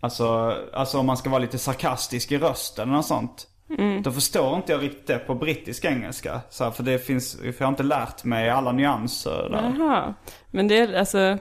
alltså, 0.00 0.54
alltså 0.72 0.98
om 0.98 1.06
man 1.06 1.16
ska 1.16 1.30
vara 1.30 1.38
lite 1.38 1.58
sarkastisk 1.58 2.32
i 2.32 2.38
rösten 2.38 2.88
eller 2.88 2.96
något 2.96 3.48
sånt. 3.68 4.04
Då 4.04 4.12
förstår 4.12 4.56
inte 4.56 4.72
jag 4.72 4.82
riktigt 4.82 5.06
det 5.06 5.18
på 5.18 5.34
brittisk 5.34 5.84
engelska. 5.84 6.40
Så 6.50 6.64
här, 6.64 6.70
för 6.70 6.82
det 6.82 6.98
finns, 6.98 7.36
för 7.40 7.46
jag 7.58 7.66
har 7.66 7.68
inte 7.68 7.82
lärt 7.82 8.24
mig 8.24 8.50
alla 8.50 8.72
nyanser 8.72 9.48
där. 9.50 9.74
Jaha. 9.78 10.14
Men 10.50 10.68
det 10.68 10.78
är 10.78 10.98
alltså, 10.98 11.38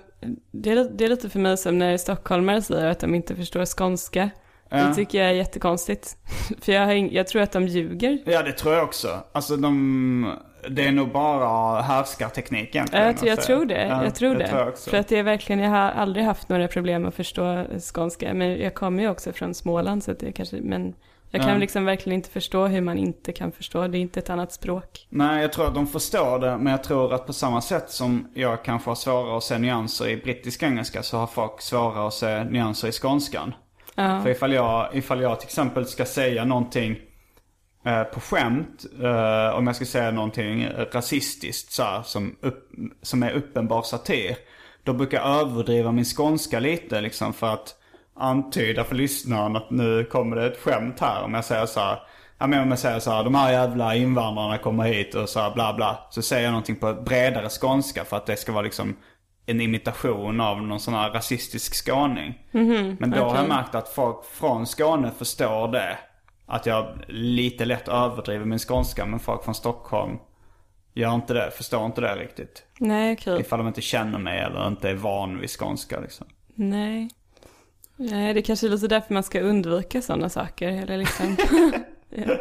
det 0.51 0.71
är, 0.71 0.89
det 0.97 1.05
är 1.05 1.09
lite 1.09 1.29
för 1.29 1.39
mig 1.39 1.57
som 1.57 1.77
när 1.77 1.97
stockholmare 1.97 2.61
säger 2.61 2.85
att 2.85 2.99
de 2.99 3.15
inte 3.15 3.35
förstår 3.35 3.65
skånska. 3.65 4.29
Ja. 4.69 4.77
Det 4.77 4.95
tycker 4.95 5.17
jag 5.17 5.29
är 5.29 5.33
jättekonstigt. 5.33 6.17
För 6.61 6.71
jag, 6.71 7.13
jag 7.13 7.27
tror 7.27 7.41
att 7.41 7.51
de 7.51 7.67
ljuger. 7.67 8.19
Ja, 8.25 8.43
det 8.43 8.51
tror 8.51 8.73
jag 8.73 8.83
också. 8.83 9.23
Alltså 9.31 9.57
de, 9.57 10.35
det 10.69 10.87
är 10.87 10.91
nog 10.91 11.11
bara 11.11 11.81
härskarteknik 11.81 12.75
egentligen. 12.75 13.05
Jag, 13.05 13.17
tror- 13.17 13.29
jag 13.29 13.39
att 13.39 13.45
tror 13.45 13.65
det. 13.65 13.87
Ja, 13.87 14.03
jag 14.03 14.15
tror 14.15 14.35
det. 14.35 14.47
tror 14.47 14.61
jag. 14.61 14.79
För 14.79 14.97
att 14.97 15.07
det 15.07 15.17
är 15.17 15.23
verkligen, 15.23 15.61
jag 15.61 15.69
har 15.69 15.91
aldrig 15.91 16.25
haft 16.25 16.49
några 16.49 16.67
problem 16.67 17.05
att 17.05 17.15
förstå 17.15 17.65
skånska. 17.93 18.33
Men 18.33 18.59
jag 18.61 18.73
kommer 18.73 19.03
ju 19.03 19.09
också 19.09 19.33
från 19.33 19.53
Småland 19.53 20.03
så 20.03 20.11
att 20.11 20.19
det 20.19 20.31
kanske, 20.31 20.57
men 20.61 20.93
jag 21.35 21.41
kan 21.43 21.53
Ja. 21.53 21.57
liksom 21.57 21.85
verkligen 21.85 22.15
inte 22.15 22.29
förstå 22.29 22.67
hur 22.67 22.81
man 22.81 22.97
inte 22.97 23.31
kan 23.31 23.51
förstå. 23.51 23.87
Det 23.87 23.97
är 23.97 23.99
inte 23.99 24.19
ett 24.19 24.29
annat 24.29 24.51
språk. 24.51 25.07
Nej, 25.09 25.41
jag 25.41 25.53
tror 25.53 25.67
att 25.67 25.75
de 25.75 25.87
förstår 25.87 26.39
det. 26.39 26.57
Men 26.57 26.71
jag 26.71 26.83
tror 26.83 27.13
att 27.13 27.27
på 27.27 27.33
samma 27.33 27.61
sätt 27.61 27.89
som 27.89 28.27
jag 28.33 28.63
kanske 28.63 28.89
har 28.89 28.95
svårare 28.95 29.37
att 29.37 29.43
se 29.43 29.57
nyanser 29.57 30.07
i 30.07 30.17
brittisk 30.17 30.63
engelska 30.63 31.03
så 31.03 31.17
har 31.17 31.27
folk 31.27 31.61
svårare 31.61 32.07
att 32.07 32.13
se 32.13 32.43
nyanser 32.43 32.87
i 32.87 32.91
skånskan. 32.91 33.53
Ja. 33.95 34.21
För 34.23 34.29
ifall 34.29 34.53
jag, 34.53 34.89
ifall 34.95 35.21
jag 35.21 35.39
till 35.39 35.47
exempel 35.47 35.85
ska 35.85 36.05
säga 36.05 36.45
någonting 36.45 36.95
eh, 37.85 38.03
på 38.03 38.19
skämt, 38.19 38.85
eh, 39.03 39.57
om 39.57 39.67
jag 39.67 39.75
ska 39.75 39.85
säga 39.85 40.11
någonting 40.11 40.67
rasistiskt 40.91 41.71
så 41.71 41.83
här, 41.83 42.01
som, 42.03 42.35
upp, 42.41 42.69
som 43.01 43.23
är 43.23 43.31
uppenbar 43.31 43.81
satir. 43.81 44.35
Då 44.83 44.93
brukar 44.93 45.17
jag 45.17 45.39
överdriva 45.41 45.91
min 45.91 46.05
skånska 46.05 46.59
lite 46.59 47.01
liksom 47.01 47.33
för 47.33 47.53
att 47.53 47.75
antyda 48.15 48.83
för 48.83 48.95
lyssnaren 48.95 49.55
att 49.55 49.71
nu 49.71 50.03
kommer 50.03 50.35
det 50.35 50.45
ett 50.45 50.59
skämt 50.59 50.99
här. 50.99 51.23
Om 51.23 51.33
jag 51.33 51.45
säger 51.45 51.65
så 51.65 51.79
här, 51.79 51.99
ja 52.37 52.47
men 52.47 52.61
om 52.61 52.69
jag 52.69 52.79
säger 52.79 52.99
så 52.99 53.11
här, 53.11 53.23
de 53.23 53.35
här 53.35 53.51
jävla 53.51 53.95
invandrarna 53.95 54.57
kommer 54.57 54.83
hit 54.83 55.15
och 55.15 55.29
så 55.29 55.39
här 55.39 55.53
bla 55.53 55.73
bla. 55.73 55.99
Så 56.09 56.21
säger 56.21 56.43
jag 56.43 56.51
någonting 56.51 56.75
på 56.75 56.93
bredare 56.93 57.49
skånska 57.49 58.05
för 58.05 58.17
att 58.17 58.25
det 58.25 58.35
ska 58.35 58.51
vara 58.51 58.63
liksom 58.63 58.95
en 59.45 59.61
imitation 59.61 60.41
av 60.41 60.61
någon 60.61 60.79
sån 60.79 60.93
här 60.93 61.09
rasistisk 61.11 61.85
skåning. 61.85 62.39
Men 62.99 63.11
då 63.11 63.23
har 63.23 63.35
jag 63.35 63.47
märkt 63.47 63.75
att 63.75 63.89
folk 63.89 64.25
från 64.25 64.67
Skåne 64.67 65.11
förstår 65.17 65.67
det. 65.67 65.97
Att 66.45 66.65
jag 66.65 66.87
lite 67.07 67.65
lätt 67.65 67.87
överdriver 67.87 68.45
min 68.45 68.59
skånska 68.59 69.05
men 69.05 69.19
folk 69.19 69.43
från 69.43 69.55
Stockholm 69.55 70.17
gör 70.93 71.15
inte 71.15 71.33
det, 71.33 71.51
förstår 71.51 71.85
inte 71.85 72.01
det 72.01 72.15
riktigt. 72.15 72.63
Nej, 72.79 73.13
okej. 73.13 73.41
Ifall 73.41 73.59
de 73.59 73.67
inte 73.67 73.81
känner 73.81 74.19
mig 74.19 74.39
eller 74.39 74.67
inte 74.67 74.89
är 74.89 74.95
van 74.95 75.39
vid 75.39 75.49
skånska 75.49 75.99
liksom. 75.99 76.27
Nej. 76.55 77.09
Nej, 77.97 78.33
det 78.33 78.41
kanske 78.41 78.67
är 78.67 78.69
lite 78.69 78.87
därför 78.87 79.13
man 79.13 79.23
ska 79.23 79.39
undvika 79.39 80.01
sådana 80.01 80.29
saker. 80.29 80.67
Eller 80.67 80.97
liksom. 80.97 81.37
ja. 82.09 82.37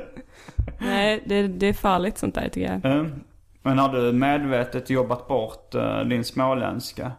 Nej, 0.78 1.22
det, 1.26 1.48
det 1.48 1.66
är 1.66 1.72
farligt 1.72 2.18
sånt 2.18 2.34
där 2.34 2.48
tycker 2.48 2.72
jag. 2.72 2.84
Mm. 2.84 3.20
Men 3.62 3.78
har 3.78 3.88
du 3.88 4.12
medvetet 4.12 4.90
jobbat 4.90 5.28
bort 5.28 5.74
eh, 5.74 6.00
din 6.00 6.24
småländska? 6.24 7.12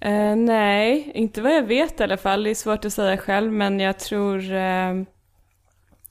Eh, 0.00 0.36
nej, 0.36 1.12
inte 1.14 1.42
vad 1.42 1.54
jag 1.54 1.62
vet 1.62 2.00
i 2.00 2.02
alla 2.02 2.16
fall. 2.16 2.42
Det 2.42 2.50
är 2.50 2.54
svårt 2.54 2.84
att 2.84 2.92
säga 2.92 3.16
själv, 3.16 3.52
men 3.52 3.80
jag 3.80 3.98
tror... 3.98 4.52
Eh, 4.52 5.02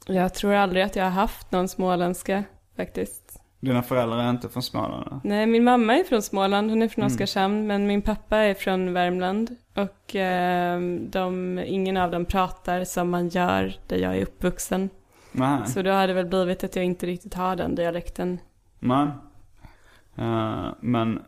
jag 0.06 0.34
tror 0.34 0.54
aldrig 0.54 0.84
att 0.84 0.96
jag 0.96 1.04
har 1.04 1.12
haft 1.12 1.52
någon 1.52 1.68
småländska 1.68 2.44
faktiskt. 2.78 3.21
Dina 3.62 3.84
föräldrar 3.84 4.18
är 4.18 4.30
inte 4.30 4.50
från 4.50 4.64
Småland? 4.64 5.22
Nej, 5.24 5.48
min 5.48 5.64
mamma 5.64 5.96
är 5.96 6.04
från 6.04 6.22
Småland, 6.22 6.70
hon 6.70 6.82
är 6.82 6.88
från 6.88 7.06
Oskarshamn, 7.06 7.68
men 7.68 7.88
min 7.88 8.02
pappa 8.02 8.38
är 8.38 8.54
från 8.54 8.94
Värmland. 8.94 9.56
Och 9.76 10.16
eh, 10.16 10.80
de, 11.00 11.60
ingen 11.66 11.98
av 11.98 12.12
dem 12.12 12.26
pratar 12.26 12.84
som 12.84 13.10
man 13.10 13.30
gör 13.30 13.76
där 13.88 13.98
jag 13.98 14.18
är 14.18 14.22
uppvuxen. 14.22 14.90
Nej. 15.32 15.68
Så 15.68 15.82
då 15.82 15.92
har 15.92 16.08
det 16.08 16.14
väl 16.14 16.26
blivit 16.26 16.64
att 16.64 16.76
jag 16.76 16.86
inte 16.86 17.06
riktigt 17.06 17.34
har 17.34 17.56
den 17.56 17.76
dialekten. 17.76 18.40
Nej. 18.80 19.08
Eh, 20.16 20.68
men 20.80 21.20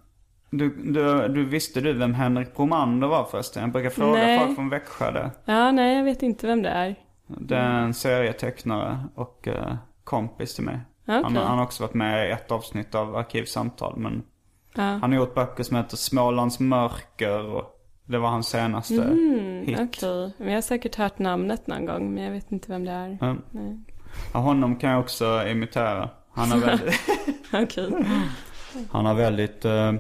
du, 0.50 0.70
du, 0.94 1.28
du 1.28 1.46
visste 1.46 1.82
du 1.82 1.94
vem 1.94 2.14
Henrik 2.14 2.56
Bromander 2.56 3.08
var 3.08 3.24
förresten? 3.24 3.64
Jag 3.64 3.72
brukar 3.72 3.90
fråga 3.90 4.14
Nej. 4.14 4.40
folk 4.40 4.56
från 4.56 4.70
Växjö 4.70 5.12
det. 5.12 5.32
Ja, 5.46 5.72
nej, 5.72 5.98
jag 5.98 6.04
vet 6.04 6.24
inte 6.24 6.48
vem 6.48 6.62
det 6.62 6.70
är. 6.70 6.96
Det 7.28 7.56
är 7.56 7.80
en 7.80 7.94
serietecknare 7.94 9.00
och 9.16 9.48
eh, 9.48 9.76
kompis 10.04 10.56
till 10.56 10.64
mig. 10.64 10.80
Ja, 11.06 11.14
Han, 11.24 11.36
han 11.36 11.58
har 11.58 11.64
också 11.64 11.84
varit 11.84 11.94
med 11.94 12.28
i 12.28 12.32
ett 12.32 12.52
avsnitt 12.52 12.96
av 12.96 13.16
Arkivsamtal. 13.16 13.98
Men 13.98 14.24
Ja. 14.76 14.82
han 14.84 15.02
har 15.02 15.14
gjort 15.14 15.36
böcker 15.36 15.64
som 15.64 15.78
heter 15.78 15.98
Smålands 15.98 16.60
mörker 16.60 17.46
och 17.46 17.80
det 18.06 18.18
var 18.18 18.30
hans 18.30 18.48
senaste 18.48 18.94
hit. 18.94 19.04
Mm, 19.04 19.88
Okej, 19.88 20.34
men 20.38 20.48
jag 20.48 20.56
har 20.58 20.62
säkert 20.62 20.96
hört 20.96 21.20
namnet 21.20 21.68
någon 21.68 21.86
gång, 21.86 22.14
men 22.14 22.24
jag 22.24 22.32
vet 22.32 22.52
inte 22.52 22.72
vem 22.72 22.86
det 22.86 22.92
är. 22.92 23.18
Nej. 23.52 23.78
Ja, 24.34 24.40
honom 24.40 24.76
kan 24.76 24.90
jag 24.90 25.00
också 25.00 25.48
imitera. 25.48 26.10
Han 26.32 26.52
har 26.52 26.58
väldigt, 26.60 26.96
Okej. 27.54 28.06
han 28.92 29.06
har 29.06 29.14
väldigt 29.14 29.66
eh, 29.66 29.94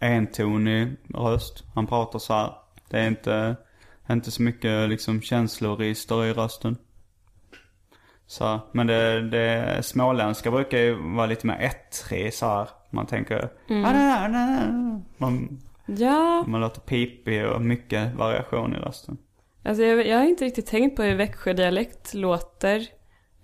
entonig 0.00 0.96
röst. 1.14 1.64
Han 1.74 1.86
pratar 1.86 2.18
så 2.18 2.32
här. 2.34 2.52
Det 2.90 2.98
är 2.98 3.06
inte, 3.08 3.56
inte 4.10 4.30
så 4.30 4.42
mycket 4.42 4.88
liksom 4.88 5.20
känsloregister 5.22 6.24
i 6.24 6.32
rösten. 6.32 6.76
Så, 8.26 8.60
men 8.72 8.86
det, 8.86 9.30
det 9.30 9.82
småländska 9.82 10.50
brukar 10.50 10.78
ju 10.78 10.94
vara 11.14 11.26
lite 11.26 11.46
mer 11.46 11.58
ettrig 11.60 12.34
så 12.34 12.46
här. 12.46 12.68
Man 12.90 13.06
tänker... 13.06 13.48
Man, 15.16 15.58
Ja, 15.86 16.44
man 16.46 16.60
låter 16.60 16.80
pipig 16.80 17.46
och 17.46 17.60
mycket 17.62 18.14
variation 18.14 18.74
i 18.76 18.78
rösten. 18.78 19.18
alltså 19.64 19.82
jag, 19.82 20.06
jag 20.06 20.18
har 20.18 20.24
inte 20.24 20.44
riktigt 20.44 20.66
tänkt 20.66 20.96
på 20.96 21.02
hur 21.02 21.14
Växjödialekt 21.14 22.14
låter. 22.14 22.86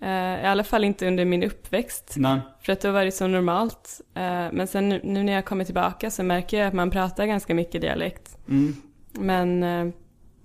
Eh, 0.01 0.43
I 0.43 0.45
alla 0.45 0.63
fall 0.63 0.83
inte 0.83 1.07
under 1.07 1.25
min 1.25 1.43
uppväxt. 1.43 2.13
Nej. 2.17 2.39
För 2.61 2.73
att 2.73 2.81
då 2.81 2.91
var 2.91 3.05
det 3.05 3.11
så 3.11 3.27
normalt. 3.27 4.01
Eh, 4.15 4.47
men 4.51 4.67
sen 4.67 4.89
nu, 4.89 5.01
nu 5.03 5.23
när 5.23 5.33
jag 5.33 5.45
kommer 5.45 5.65
tillbaka 5.65 6.11
så 6.11 6.23
märker 6.23 6.59
jag 6.59 6.67
att 6.67 6.73
man 6.73 6.89
pratar 6.91 7.25
ganska 7.25 7.53
mycket 7.55 7.81
dialekt. 7.81 8.37
Mm. 8.49 8.75
Men, 9.11 9.63
eh, 9.63 9.93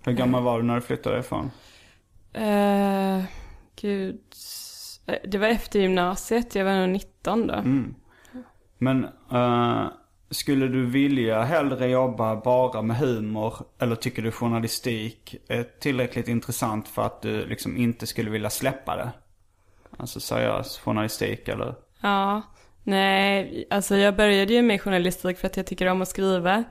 Hur 0.04 0.12
gammal 0.12 0.42
var 0.42 0.58
du 0.58 0.64
när 0.64 0.74
du 0.74 0.80
flyttade 0.80 1.18
ifrån? 1.18 1.50
Gud. 3.80 4.20
Eh, 5.06 5.14
Det 5.24 5.38
var 5.38 5.48
efter 5.48 5.80
gymnasiet, 5.80 6.54
jag 6.54 6.64
var 6.64 6.76
nog 6.76 6.88
19 6.88 7.46
då. 7.46 7.54
Mm. 7.54 7.94
Men 8.78 9.04
eh, 9.32 9.86
skulle 10.30 10.68
du 10.68 10.86
vilja 10.86 11.42
hellre 11.42 11.86
jobba 11.88 12.36
bara 12.36 12.82
med 12.82 12.96
humor 12.96 13.54
eller 13.78 13.96
tycker 13.96 14.22
du 14.22 14.30
journalistik 14.32 15.36
är 15.48 15.62
tillräckligt 15.80 16.28
intressant 16.28 16.88
för 16.88 17.02
att 17.02 17.22
du 17.22 17.46
liksom 17.46 17.76
inte 17.76 18.06
skulle 18.06 18.30
vilja 18.30 18.50
släppa 18.50 18.96
det? 18.96 19.10
Alltså 19.96 20.20
seriös 20.20 20.78
journalistik 20.78 21.48
eller? 21.48 21.74
Ja, 22.00 22.42
Nej, 22.88 23.66
alltså 23.70 23.96
jag 23.96 24.16
började 24.16 24.52
ju 24.54 24.62
med 24.62 24.80
journalistik 24.80 25.38
för 25.38 25.46
att 25.46 25.56
jag 25.56 25.66
tycker 25.66 25.86
om 25.86 26.02
att 26.02 26.08
skriva. 26.08 26.64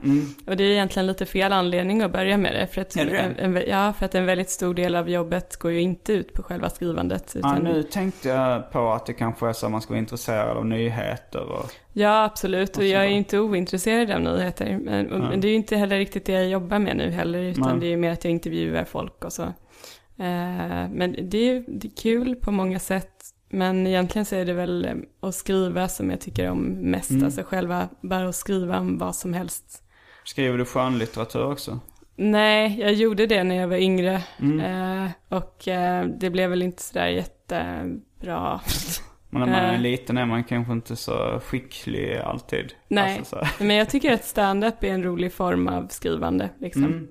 Och 0.46 0.56
det 0.56 0.64
är 0.64 0.70
egentligen 0.70 1.06
lite 1.06 1.26
fel 1.26 1.52
anledning 1.52 2.02
att 2.02 2.12
börja 2.12 2.36
med 2.36 2.54
det. 2.54 2.66
För 2.66 2.80
att, 2.80 2.96
Mm. 2.96 3.08
Är 3.08 3.12
det 3.12 3.18
en, 3.42 3.56
en, 3.56 3.62
ja, 3.68 3.92
för 3.92 4.06
att 4.06 4.14
en 4.14 4.26
väldigt 4.26 4.50
stor 4.50 4.74
del 4.74 4.96
av 4.96 5.10
jobbet 5.10 5.56
går 5.56 5.72
ju 5.72 5.80
inte 5.80 6.12
ut 6.12 6.32
på 6.32 6.42
själva 6.42 6.70
skrivandet. 6.70 7.30
Ja, 7.34 7.38
Utan, 7.38 7.64
nu 7.64 7.82
tänkte 7.82 8.28
jag 8.28 8.72
på 8.72 8.92
att 8.92 9.06
det 9.06 9.12
kanske 9.12 9.48
är 9.48 9.52
så 9.52 9.66
att 9.66 9.72
man 9.72 9.80
ska 9.82 9.90
vara 9.92 9.98
intresserad 9.98 10.56
av 10.56 10.66
nyheter 10.66 11.40
och... 11.52 11.70
Ja, 11.92 12.24
absolut. 12.24 12.76
Och 12.78 12.84
jag 12.84 13.04
är 13.04 13.08
inte 13.08 13.38
ointresserad 13.38 14.10
av 14.10 14.20
nyheter. 14.20 14.78
Men, 14.82 15.12
och, 15.12 15.18
men 15.20 15.40
det 15.40 15.46
är 15.48 15.50
ju 15.50 15.56
inte 15.56 15.76
heller 15.76 15.96
riktigt 15.98 16.24
det 16.24 16.32
jag 16.32 16.48
jobbar 16.48 16.78
med 16.78 16.96
nu 16.96 17.10
heller. 17.10 17.38
Utan 17.42 17.68
Nej. 17.70 17.80
det 17.80 17.86
är 17.86 17.90
ju 17.90 17.96
mer 17.96 18.10
att 18.10 18.24
jag 18.24 18.30
intervjuar 18.30 18.84
folk 18.84 19.24
och 19.24 19.32
så. 19.32 19.42
Eh, 19.42 20.88
men 20.90 21.16
det 21.22 21.38
är, 21.38 21.44
ju- 21.54 21.64
det 21.68 21.88
är 21.88 21.96
kul 22.02 22.34
på 22.36 22.50
många 22.50 22.78
sätt. 22.78 23.17
Men 23.50 23.86
egentligen 23.86 24.24
så 24.26 24.36
är 24.36 24.44
det 24.44 24.52
väl 24.52 24.84
eh, 24.84 24.94
att 25.28 25.34
skriva 25.34 25.88
som 25.88 26.10
jag 26.10 26.20
tycker 26.20 26.50
om 26.50 26.60
mest. 26.90 27.10
Mm. 27.10 27.24
Alltså 27.24 27.42
själva, 27.42 27.88
bara 28.00 28.28
att 28.28 28.34
skriva 28.34 28.78
om 28.78 28.98
vad 28.98 29.16
som 29.16 29.32
helst. 29.34 29.82
Skriver 30.24 30.58
du 30.58 30.64
skönlitteratur 30.64 31.44
också? 31.52 31.80
Nej, 32.16 32.80
jag 32.80 32.92
gjorde 32.92 33.26
det 33.26 33.44
när 33.44 33.54
jag 33.56 33.68
var 33.68 33.76
yngre. 33.76 34.22
Mm. 34.40 34.60
Eh, 35.04 35.10
och 35.28 35.68
eh, 35.68 36.06
det 36.06 36.30
blev 36.30 36.50
väl 36.50 36.62
inte 36.62 36.82
sådär 36.82 37.06
jättebra. 37.08 38.60
Men 39.30 39.40
när 39.40 39.46
man 39.46 39.54
är 39.64 39.74
Eh. 39.74 39.80
liten 39.80 40.18
är 40.18 40.26
man 40.26 40.44
kanske 40.44 40.72
inte 40.72 40.96
så 40.96 41.40
skicklig 41.44 42.16
alltid. 42.16 42.72
Nej, 42.88 43.18
Alltså, 43.18 43.46
men 43.58 43.76
jag 43.76 43.90
tycker 43.90 44.12
att 44.12 44.24
stand-up 44.24 44.84
är 44.84 44.88
en 44.88 45.02
rolig 45.02 45.32
form 45.32 45.68
av 45.68 45.86
skrivande. 45.88 46.50
Liksom. 46.58 46.84
Mm. 46.84 47.08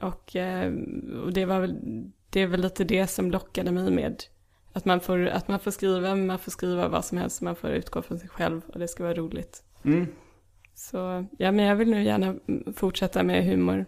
Och, 0.00 0.36
eh, 0.36 0.72
och 1.24 1.32
det 1.32 1.44
var 1.44 1.60
väl, 1.60 1.74
det 2.30 2.40
är 2.40 2.46
väl 2.46 2.60
lite 2.60 2.84
det 2.84 3.06
som 3.06 3.30
lockade 3.30 3.70
mig 3.70 3.90
med 3.90 4.22
att 4.76 4.84
man 4.84 5.00
får, 5.00 5.26
att 5.26 5.48
man 5.48 5.58
får 5.58 5.70
skriva, 5.70 6.14
man 6.14 6.38
får 6.38 6.50
skriva 6.50 6.88
vad 6.88 7.04
som 7.04 7.18
helst, 7.18 7.42
man 7.42 7.56
får 7.56 7.70
utgå 7.70 8.02
från 8.02 8.18
sig 8.18 8.28
själv 8.28 8.60
och 8.72 8.78
det 8.78 8.88
ska 8.88 9.02
vara 9.02 9.14
roligt. 9.14 9.62
Mm. 9.84 10.06
Så 10.74 11.26
ja, 11.38 11.52
men 11.52 11.64
jag 11.64 11.76
vill 11.76 11.90
nu 11.90 12.02
gärna 12.02 12.34
fortsätta 12.76 13.22
med 13.22 13.44
humor. 13.44 13.86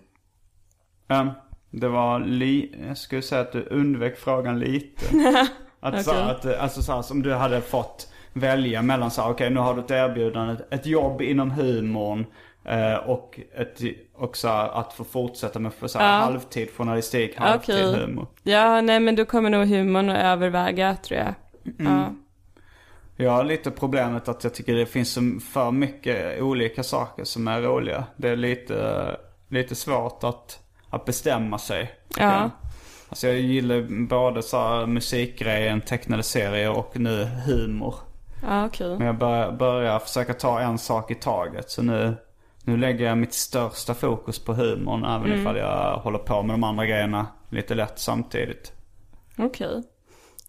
Ja, 1.06 1.34
det 1.70 1.88
var 1.88 2.20
li... 2.20 2.74
Jag 2.88 2.98
skulle 2.98 3.22
säga 3.22 3.40
att 3.40 3.52
du 3.52 3.62
undvek 3.62 4.16
frågan 4.18 4.58
lite. 4.58 5.04
Att, 5.80 6.04
så, 6.04 6.10
Okej. 6.10 6.22
att, 6.22 6.46
alltså 6.46 6.82
så 6.82 6.92
här, 6.92 7.02
som 7.02 7.22
du 7.22 7.34
hade 7.34 7.60
fått 7.60 8.12
välja 8.32 8.82
mellan 8.82 9.10
så 9.10 9.22
här, 9.22 9.30
okej 9.30 9.50
nu 9.50 9.60
har 9.60 9.74
du 9.74 9.80
ett 9.80 9.90
erbjudande, 9.90 10.56
ett 10.70 10.86
jobb 10.86 11.22
inom 11.22 11.50
humorn 11.50 12.26
och, 13.06 13.40
ett, 13.54 13.80
och 14.14 14.36
så 14.36 14.48
här, 14.48 14.68
att 14.68 14.92
få 14.92 15.04
fortsätta 15.04 15.58
med 15.58 15.74
för, 15.74 15.88
så 15.88 15.98
här, 15.98 16.18
Ja. 16.18 16.24
halvtid 16.24 16.70
journalistik, 16.76 17.36
halvtid 17.36 17.74
Okej. 17.74 18.00
humor. 18.00 18.26
Ja, 18.42 18.80
nej 18.80 19.00
men 19.00 19.16
då 19.16 19.24
kommer 19.24 19.50
nog 19.50 19.66
humorn 19.68 20.10
att 20.10 20.22
överväga 20.24 20.96
tror 20.96 21.20
jag. 21.20 21.34
Ja. 21.78 22.12
Jag 23.16 23.30
har 23.30 23.44
lite 23.44 23.70
problemet 23.70 24.28
att 24.28 24.44
jag 24.44 24.54
tycker 24.54 24.74
det 24.74 24.86
finns 24.86 25.18
för 25.52 25.70
mycket 25.70 26.42
olika 26.42 26.82
saker 26.82 27.24
som 27.24 27.48
är 27.48 27.60
roliga. 27.60 28.04
Det 28.16 28.28
är 28.28 28.36
lite, 28.36 29.16
lite 29.48 29.74
svårt 29.74 30.24
att, 30.24 30.58
att 30.90 31.04
bestämma 31.04 31.58
sig. 31.58 31.90
Ja. 32.18 32.50
Alltså 33.08 33.26
jag 33.26 33.36
gillar 33.36 34.06
både 34.06 34.42
så 34.42 34.58
här 34.60 34.86
musikgrejen, 34.86 35.80
tecknade 35.80 36.22
serier 36.22 36.70
och 36.78 37.00
nu 37.00 37.24
humor. 37.24 37.94
Ja, 38.42 38.66
okej. 38.66 38.98
Men 38.98 39.06
jag 39.06 39.18
börjar, 39.18 39.52
börjar 39.52 39.98
försöka 39.98 40.34
ta 40.34 40.60
en 40.60 40.78
sak 40.78 41.10
i 41.10 41.14
taget. 41.14 41.70
Så 41.70 41.82
nu, 41.82 42.16
nu 42.68 42.76
lägger 42.76 43.04
jag 43.04 43.18
mitt 43.18 43.34
största 43.34 43.94
fokus 43.94 44.38
på 44.38 44.54
humorn. 44.54 45.04
Även 45.04 45.40
ifall 45.40 45.56
jag 45.56 45.98
håller 45.98 46.18
på 46.18 46.42
med 46.42 46.54
de 46.54 46.64
andra 46.64 46.86
grejerna 46.86 47.26
lite 47.50 47.74
lätt 47.74 47.98
samtidigt. 47.98 48.72
Okej. 49.38 49.82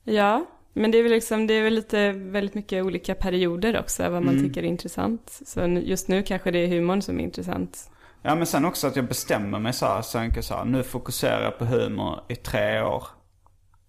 Ja, 0.04 0.46
men 0.74 0.92
det 0.92 0.98
är 0.98 1.04
väl 1.04 1.12
liksom, 1.12 1.48
det 1.48 1.54
är 1.54 1.64
väl 1.64 1.74
lite, 1.74 2.12
väldigt 2.12 2.56
mycket 2.56 2.84
olika 2.84 3.16
perioder 3.16 3.80
också, 3.80 4.10
vad 4.10 4.24
man 4.24 4.40
tycker 4.40 4.64
är 4.64 4.68
intressant. 4.68 5.42
Så 5.46 5.62
just 5.68 6.08
nu 6.08 6.24
kanske 6.24 6.52
det 6.52 6.60
är 6.60 6.68
humorn 6.68 7.02
som 7.02 7.20
är 7.20 7.24
intressant. 7.24 7.92
Ja 8.22 8.36
men 8.36 8.46
sen 8.46 8.66
också 8.66 8.88
att 8.88 8.96
jag 8.96 9.06
bestämmer 9.06 9.60
mig 9.60 9.74
så 9.74 9.86
här. 9.86 10.02
Tänker 10.02 10.42
så 10.42 10.54
här, 10.54 10.66
nu 10.66 10.84
fokuserar 10.84 11.44
jag 11.44 11.58
på 11.58 11.66
humor 11.66 12.20
i 12.28 12.36
tre 12.36 12.82
år. 12.82 13.04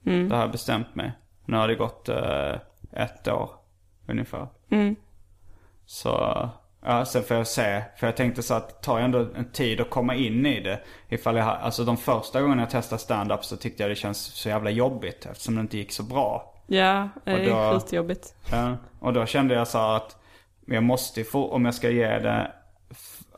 Det 0.04 0.34
har 0.34 0.40
jag 0.40 0.52
bestämt 0.52 0.94
mig. 0.94 1.12
Nu 1.44 1.56
har 1.56 1.68
det 1.68 1.74
gått 1.74 2.08
eh, 2.08 2.54
ett 2.92 3.28
år 3.28 3.50
ungefär. 4.08 4.48
Så, 5.86 6.48
ja 6.84 7.04
sen 7.04 7.22
får 7.22 7.36
jag 7.36 7.46
se. 7.46 7.82
För 7.96 8.06
jag 8.06 8.16
tänkte 8.16 8.42
så 8.42 8.54
att 8.54 8.68
det 8.68 8.74
tar 8.74 9.00
ändå 9.00 9.18
en 9.36 9.50
tid 9.52 9.80
att 9.80 9.90
komma 9.90 10.14
in 10.14 10.46
i 10.46 10.60
det. 10.60 10.80
Ifall 11.08 11.36
jag 11.36 11.46
alltså 11.46 11.84
de 11.84 11.96
första 11.96 12.40
gångerna 12.40 12.62
jag 12.62 12.70
testade 12.70 13.02
stand-up 13.02 13.44
så 13.44 13.56
tyckte 13.56 13.82
jag 13.82 13.90
det 13.90 13.96
känns 13.96 14.18
så 14.18 14.48
jävla 14.48 14.70
jobbigt. 14.70 15.26
Eftersom 15.30 15.54
det 15.54 15.60
inte 15.60 15.78
gick 15.78 15.92
så 15.92 16.02
bra. 16.02 16.54
Ja, 16.66 17.08
det 17.24 17.30
är 17.30 17.78
skitjobbigt. 17.78 18.34
Ja, 18.50 18.76
och 19.00 19.12
då 19.12 19.26
kände 19.26 19.54
jag 19.54 19.68
så 19.68 19.78
att 19.78 20.16
jag 20.66 20.82
måste 20.82 21.24
få, 21.24 21.50
om 21.50 21.64
jag 21.64 21.74
ska 21.74 21.90
ge 21.90 22.18
det 22.18 22.52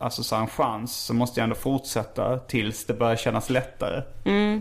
alltså 0.01 0.23
så 0.23 0.37
en 0.37 0.47
chans 0.47 0.97
så 0.97 1.15
måste 1.15 1.41
jag 1.41 1.45
ändå 1.45 1.57
fortsätta 1.57 2.39
tills 2.39 2.87
det 2.87 2.95
börjar 2.95 3.17
kännas 3.17 3.51
lättare. 3.51 4.03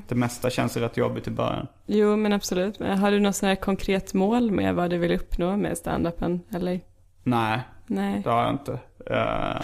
Det 0.07 0.15
mesta 0.15 0.49
känns 0.49 0.77
rätt 0.77 0.97
jobbigt 0.97 1.27
i 1.27 1.31
början. 1.31 1.67
Jo, 1.85 2.15
men 2.15 2.33
absolut. 2.33 2.79
Men 2.79 2.97
har 2.97 3.11
du 3.11 3.19
något 3.19 3.35
sånt 3.35 3.47
här 3.47 3.55
konkret 3.55 4.13
mål 4.13 4.51
med 4.51 4.75
vad 4.75 4.89
du 4.89 4.97
vill 4.97 5.11
uppnå 5.11 5.57
med 5.57 5.77
stand-upen? 5.77 6.39
Eller? 6.55 6.79
Nej, 7.23 7.59
Nej. 7.91 8.21
det 8.23 8.29
har 8.29 8.43
jag 8.43 8.51
inte. 8.51 8.79
Eh, 9.09 9.61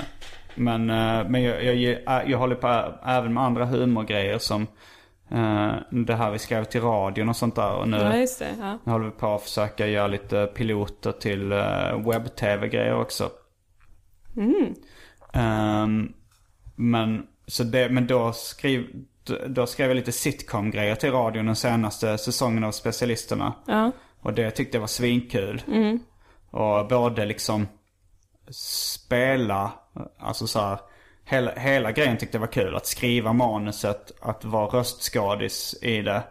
men 0.55 0.89
eh, 0.89 1.29
men 1.29 1.43
jag, 1.43 1.63
jag, 1.63 1.75
jag, 1.75 2.29
jag 2.29 2.37
håller 2.37 2.55
på 2.55 2.93
även 3.05 3.33
med 3.33 3.43
andra 3.43 3.65
humorgrejer 3.65 4.37
som 4.37 4.61
eh, 5.31 5.71
det 5.89 6.15
här 6.15 6.31
vi 6.31 6.39
skrev 6.39 6.63
till 6.63 6.81
radion 6.81 7.29
och 7.29 7.35
sånt 7.35 7.55
där. 7.55 7.73
Och 7.73 7.89
nu, 7.89 7.97
Ja, 7.97 8.09
det. 8.09 8.55
Ja. 8.59 8.77
nu 8.83 8.91
håller 8.91 9.05
vi 9.05 9.11
på 9.11 9.35
att 9.35 9.41
försöka 9.41 9.87
göra 9.87 10.07
lite 10.07 10.45
piloter 10.55 11.11
till 11.11 11.49
webb-tv-grejer 12.05 12.95
också. 12.95 13.29
Ehm, 15.33 16.13
men, 16.75 17.27
så 17.47 17.63
det, 17.63 17.89
men 17.89 18.07
då, 18.07 18.33
skriv, 18.33 19.05
då 19.47 19.65
skrev 19.65 19.87
jag 19.87 19.95
lite 19.95 20.11
sitcom-grejer 20.11 20.95
till 20.95 21.11
radion 21.11 21.45
den 21.45 21.55
senaste 21.55 22.17
säsongen 22.17 22.63
av 22.63 22.71
Specialisterna. 22.71 23.53
Ja. 23.67 23.91
Och 24.19 24.33
det 24.33 24.51
tyckte 24.51 24.77
jag 24.77 24.81
var 24.81 24.87
svinkul. 24.87 25.61
Och 26.49 26.87
både 26.87 27.25
liksom 27.25 27.67
spela, 28.49 29.71
alltså 30.19 30.47
så 30.47 30.59
här, 30.59 30.79
hela, 31.25 31.51
hela 31.51 31.91
grejen 31.91 32.17
tyckte 32.17 32.37
jag 32.37 32.41
var 32.41 32.47
kul. 32.47 32.75
Att 32.75 32.85
skriva 32.85 33.33
manuset, 33.33 34.11
att 34.21 34.45
vara 34.45 34.79
röstskådis 34.79 35.75
i 35.81 36.01
det. 36.01 36.23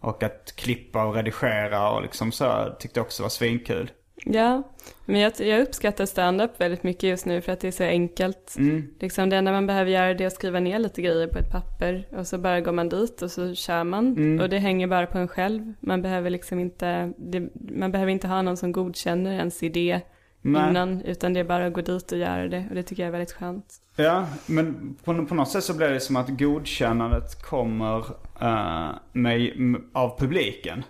Och 0.00 0.22
att 0.22 0.52
klippa 0.56 1.04
och 1.04 1.14
redigera 1.14 1.90
och 1.90 2.02
liksom 2.02 2.32
så 2.32 2.44
här, 2.44 2.76
tyckte 2.78 3.00
jag 3.00 3.04
också 3.04 3.22
var 3.22 3.30
svinkul. 3.30 3.90
Ja, 4.24 4.62
men 5.04 5.20
jag, 5.20 5.32
jag 5.38 5.60
uppskattar 5.60 6.06
stand-up 6.06 6.60
väldigt 6.60 6.82
mycket 6.82 7.02
just 7.02 7.26
nu 7.26 7.40
för 7.40 7.52
att 7.52 7.60
det 7.60 7.68
är 7.68 7.72
så 7.72 7.84
enkelt. 7.84 8.56
Liksom 9.00 9.30
det 9.30 9.36
enda 9.36 9.52
man 9.52 9.66
behöver 9.66 9.90
göra 9.90 10.14
det 10.14 10.24
är 10.24 10.26
att 10.26 10.32
skriva 10.32 10.60
ner 10.60 10.78
lite 10.78 11.02
grejer 11.02 11.26
på 11.26 11.38
ett 11.38 11.50
papper 11.50 12.08
och 12.10 12.26
så 12.26 12.38
bara 12.38 12.60
går 12.60 12.72
man 12.72 12.88
dit 12.88 13.22
och 13.22 13.30
så 13.30 13.54
kör 13.54 13.84
man. 13.84 14.40
Och 14.40 14.48
det 14.48 14.58
hänger 14.58 14.86
bara 14.86 15.06
på 15.06 15.18
en 15.18 15.28
själv. 15.28 15.72
Man 15.80 16.02
behöver 16.02 16.30
liksom 16.30 16.58
inte, 16.58 17.12
det, 17.16 17.48
man 17.54 17.92
behöver 17.92 18.12
inte 18.12 18.28
ha 18.28 18.42
någon 18.42 18.56
som 18.56 18.72
godkänner 18.72 19.32
ens 19.32 19.62
idé 19.62 20.00
Nej. 20.42 20.70
innan, 20.70 21.02
utan 21.02 21.32
det 21.32 21.40
är 21.40 21.44
bara 21.44 21.66
att 21.66 21.72
gå 21.72 21.80
dit 21.80 22.12
och 22.12 22.18
göra 22.18 22.48
det. 22.48 22.66
Och 22.68 22.74
det 22.74 22.82
tycker 22.82 23.02
jag 23.02 23.08
är 23.08 23.12
väldigt 23.12 23.32
skönt. 23.32 23.66
Ja, 23.96 24.26
men 24.46 24.96
på, 25.04 25.26
på 25.26 25.34
något 25.34 25.48
sätt 25.48 25.64
så 25.64 25.74
blir 25.74 25.88
det 25.88 26.00
som 26.00 26.16
att 26.16 26.28
godkännandet 26.28 27.42
kommer 27.42 27.98
eh, 28.40 28.90
med, 29.12 29.76
av 29.92 30.18
publiken. 30.18 30.84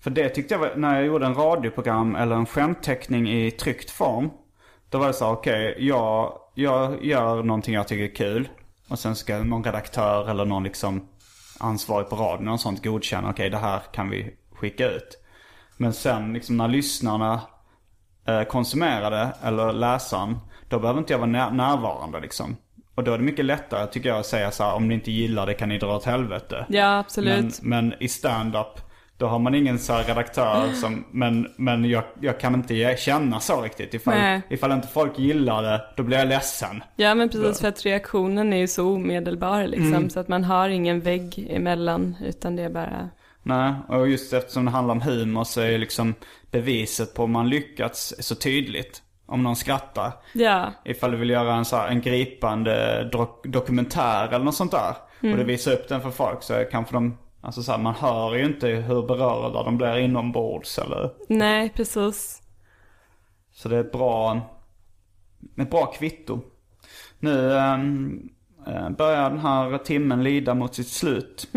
För 0.00 0.10
det 0.10 0.28
tyckte 0.28 0.54
jag 0.54 0.58
var, 0.58 0.72
när 0.76 0.96
jag 0.96 1.06
gjorde 1.06 1.26
en 1.26 1.34
radioprogram 1.34 2.16
eller 2.16 2.36
en 2.36 2.46
skämtteckning 2.46 3.30
i 3.30 3.50
tryckt 3.50 3.90
form. 3.90 4.30
Då 4.90 4.98
var 4.98 5.06
det 5.06 5.12
så 5.12 5.26
okej, 5.26 5.76
jag, 5.78 6.38
jag 6.54 7.04
gör 7.04 7.42
någonting 7.42 7.74
jag 7.74 7.88
tycker 7.88 8.04
är 8.04 8.14
kul. 8.14 8.48
Och 8.88 8.98
sen 8.98 9.16
ska 9.16 9.38
någon 9.38 9.64
redaktör 9.64 10.30
eller 10.30 10.44
någon 10.44 10.62
liksom 10.62 11.08
ansvarig 11.58 12.08
på 12.08 12.16
radion 12.16 12.48
och 12.48 12.60
sånt 12.60 12.84
godkänna, 12.84 13.30
okej 13.30 13.50
det 13.50 13.56
här 13.56 13.80
kan 13.92 14.10
vi 14.10 14.34
skicka 14.52 14.90
ut. 14.90 15.18
Men 15.76 15.92
sen 15.92 16.32
liksom 16.32 16.56
när 16.56 16.68
lyssnarna 16.68 17.40
eh, 18.26 18.42
konsumerade 18.42 19.28
eller 19.42 19.72
läsaren, 19.72 20.38
då 20.68 20.78
behöver 20.78 20.98
inte 21.00 21.12
jag 21.12 21.18
vara 21.18 21.30
när- 21.30 21.50
närvarande 21.50 22.20
liksom. 22.20 22.56
Och 22.94 23.04
då 23.04 23.12
är 23.12 23.18
det 23.18 23.24
mycket 23.24 23.44
lättare 23.44 23.86
tycker 23.86 24.08
jag 24.08 24.18
att 24.18 24.26
säga 24.26 24.50
så 24.50 24.64
här, 24.64 24.74
om 24.74 24.88
ni 24.88 24.94
inte 24.94 25.10
gillar 25.12 25.46
det 25.46 25.54
kan 25.54 25.68
ni 25.68 25.78
dra 25.78 25.96
åt 25.96 26.04
helvete. 26.04 26.66
Ja, 26.68 26.98
absolut. 26.98 27.62
Men, 27.62 27.88
men 27.88 28.02
i 28.02 28.08
stand-up, 28.08 28.80
då 29.18 29.26
har 29.26 29.38
man 29.38 29.54
ingen 29.54 29.78
så 29.78 29.96
redaktör 29.96 30.72
som, 30.74 31.04
men, 31.10 31.48
men 31.56 31.84
jag, 31.84 32.04
jag 32.20 32.40
kan 32.40 32.54
inte 32.54 32.96
känna 32.98 33.40
så 33.40 33.62
riktigt. 33.62 33.94
Ifall, 33.94 34.14
Nej. 34.14 34.42
ifall 34.50 34.72
inte 34.72 34.88
folk 34.88 35.18
gillar 35.18 35.62
det, 35.62 35.80
då 35.96 36.02
blir 36.02 36.18
jag 36.18 36.28
ledsen. 36.28 36.82
Ja 36.96 37.14
men 37.14 37.28
precis 37.28 37.60
för 37.60 37.68
att 37.68 37.86
reaktionen 37.86 38.52
är 38.52 38.56
ju 38.56 38.68
så 38.68 38.88
omedelbar 38.94 39.66
liksom. 39.66 40.10
Så 40.10 40.20
att 40.20 40.28
man 40.28 40.44
har 40.44 40.68
ingen 40.68 41.00
vägg 41.00 41.46
emellan 41.50 42.16
utan 42.24 42.56
det 42.56 42.62
är 42.62 42.70
bara 42.70 43.08
Nej, 43.42 43.74
och 43.88 44.08
just 44.08 44.32
eftersom 44.32 44.64
det 44.64 44.70
handlar 44.70 44.94
om 44.94 45.00
humor 45.00 45.44
så 45.44 45.60
är 45.60 45.70
ju 45.70 45.78
liksom 45.78 46.14
beviset 46.60 47.14
på 47.14 47.22
om 47.24 47.30
man 47.32 47.48
lyckats 47.48 48.14
så 48.18 48.34
tydligt. 48.34 49.02
Om 49.26 49.42
någon 49.42 49.56
skrattar. 49.56 50.12
Ja, 50.34 50.72
Ifall 50.84 51.10
du 51.10 51.16
vill 51.16 51.30
göra 51.30 51.54
en, 51.54 51.64
så 51.64 51.76
här, 51.76 51.88
en 51.88 52.00
gripande 52.00 53.04
dok- 53.12 53.48
dokumentär 53.50 54.28
eller 54.28 54.44
något 54.44 54.54
sånt 54.54 54.70
där. 54.72 54.94
Och 55.20 55.36
du 55.36 55.44
visar 55.44 55.72
upp 55.72 55.88
den 55.88 56.00
för 56.00 56.10
folk 56.10 56.42
så 56.42 56.64
kanske 56.70 56.94
de, 56.94 57.18
alltså 57.40 57.62
så 57.62 57.72
här, 57.72 57.78
man 57.78 57.94
hör 57.94 58.34
ju 58.34 58.44
inte 58.44 58.68
hur 58.68 59.02
berörda 59.06 59.62
de 59.62 59.76
blir 59.76 59.98
inombords 59.98 60.78
eller. 60.78 61.10
nej 61.28 61.68
precis. 61.68 62.42
Så 63.52 63.68
det 63.68 63.76
är 63.76 63.80
ett 63.80 63.92
bra, 63.92 64.40
ett 65.60 65.70
bra 65.70 65.86
kvitto. 65.86 66.40
Nu 67.18 67.56
eh, 67.56 68.90
börjar 68.98 69.30
den 69.30 69.38
här 69.38 69.78
timmen 69.78 70.22
lida 70.24 70.54
mot 70.54 70.74
sitt 70.74 70.88
slut. 70.88 71.48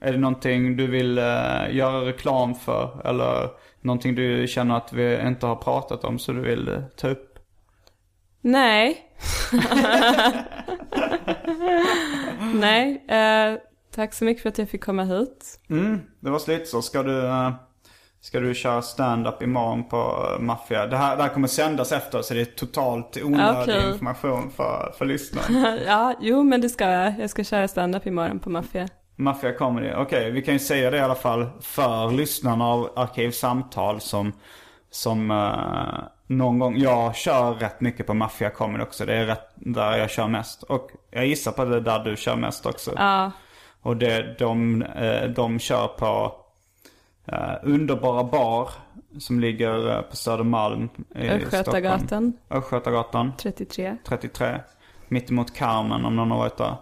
Är 0.00 0.12
det 0.12 0.18
någonting 0.18 0.76
du 0.76 0.86
vill 0.86 1.18
eh, 1.18 1.24
göra 1.70 2.04
reklam 2.04 2.54
för? 2.54 3.00
Eller 3.04 3.48
någonting 3.80 4.14
du 4.14 4.46
känner 4.48 4.76
att 4.76 4.92
vi 4.92 5.20
inte 5.26 5.46
har 5.46 5.56
pratat 5.56 6.04
om 6.04 6.18
så 6.18 6.32
du 6.32 6.40
vill 6.40 6.68
eh, 6.68 6.80
ta 6.96 7.08
upp? 7.08 7.38
Nej. 8.40 9.04
Nej, 12.54 13.04
eh, 13.08 13.58
tack 13.94 14.14
så 14.14 14.24
mycket 14.24 14.42
för 14.42 14.48
att 14.48 14.58
jag 14.58 14.68
fick 14.68 14.84
komma 14.84 15.04
hit. 15.04 15.60
Mm, 15.70 16.00
det 16.20 16.30
var 16.30 16.50
lite 16.50 16.66
så. 16.66 16.82
Ska 16.82 17.02
du, 17.02 17.26
eh, 17.26 17.52
ska 18.20 18.40
du 18.40 18.54
köra 18.54 18.82
stand-up 18.82 19.42
imorgon 19.42 19.88
på 19.88 19.96
uh, 19.96 20.40
Maffia? 20.40 20.86
Det 20.86 20.96
här, 20.96 21.16
det 21.16 21.22
här 21.22 21.30
kommer 21.30 21.48
sändas 21.48 21.92
efter 21.92 22.22
så 22.22 22.34
det 22.34 22.40
är 22.40 22.44
totalt 22.44 23.18
onödig 23.22 23.74
Okej. 23.74 23.92
information 23.92 24.50
för, 24.50 24.94
för 24.98 25.04
lyssnaren. 25.04 25.78
ja, 25.86 26.14
jo 26.20 26.42
men 26.42 26.60
det 26.60 26.68
ska 26.68 26.84
jag. 26.90 27.20
Jag 27.20 27.30
ska 27.30 27.44
köra 27.44 27.68
stand-up 27.68 28.06
imorgon 28.06 28.38
på 28.38 28.50
Maffia. 28.50 28.88
Maffia 29.18 29.52
Comedy. 29.52 29.92
Okej, 29.96 30.30
vi 30.30 30.42
kan 30.42 30.54
ju 30.54 30.60
säga 30.60 30.90
det 30.90 30.96
i 30.96 31.00
alla 31.00 31.14
fall 31.14 31.46
för 31.60 32.10
lyssnarna 32.10 32.66
av 32.66 32.90
Arkivsamtal 32.96 34.00
som, 34.00 34.32
som 34.90 35.30
eh, 35.30 36.08
någon 36.26 36.58
gång, 36.58 36.78
jag 36.78 37.16
kör 37.16 37.54
rätt 37.54 37.80
mycket 37.80 38.06
på 38.06 38.14
Maffia 38.14 38.50
Comedy 38.50 38.84
också. 38.84 39.06
Det 39.06 39.14
är 39.14 39.26
rätt 39.26 39.48
där 39.54 39.96
jag 39.96 40.10
kör 40.10 40.28
mest. 40.28 40.62
Och 40.62 40.90
jag 41.10 41.26
gissar 41.26 41.52
på 41.52 41.64
det 41.64 41.76
är 41.76 41.80
där 41.80 42.04
du 42.04 42.16
kör 42.16 42.36
mest 42.36 42.66
också. 42.66 42.92
Ja, 42.96 43.30
Och 43.82 43.96
det, 43.96 44.38
de, 44.38 44.82
eh, 44.82 45.24
de 45.24 45.58
kör 45.58 45.86
på 45.86 46.32
eh, 47.26 47.54
Underbara 47.62 48.24
Bar 48.24 48.70
som 49.18 49.40
ligger 49.40 50.02
på 50.02 50.16
Södermalm 50.16 50.82
i 50.84 50.88
Stockholm. 51.14 51.42
Östgötagatan 51.42 52.32
Östgötagatan 52.50 53.32
33. 53.38 53.96
33. 54.04 54.60
Mittemot 55.08 55.54
Carmen 55.54 56.04
om 56.04 56.16
någon 56.16 56.30
har 56.30 56.38
varit 56.38 56.56
där. 56.56 56.76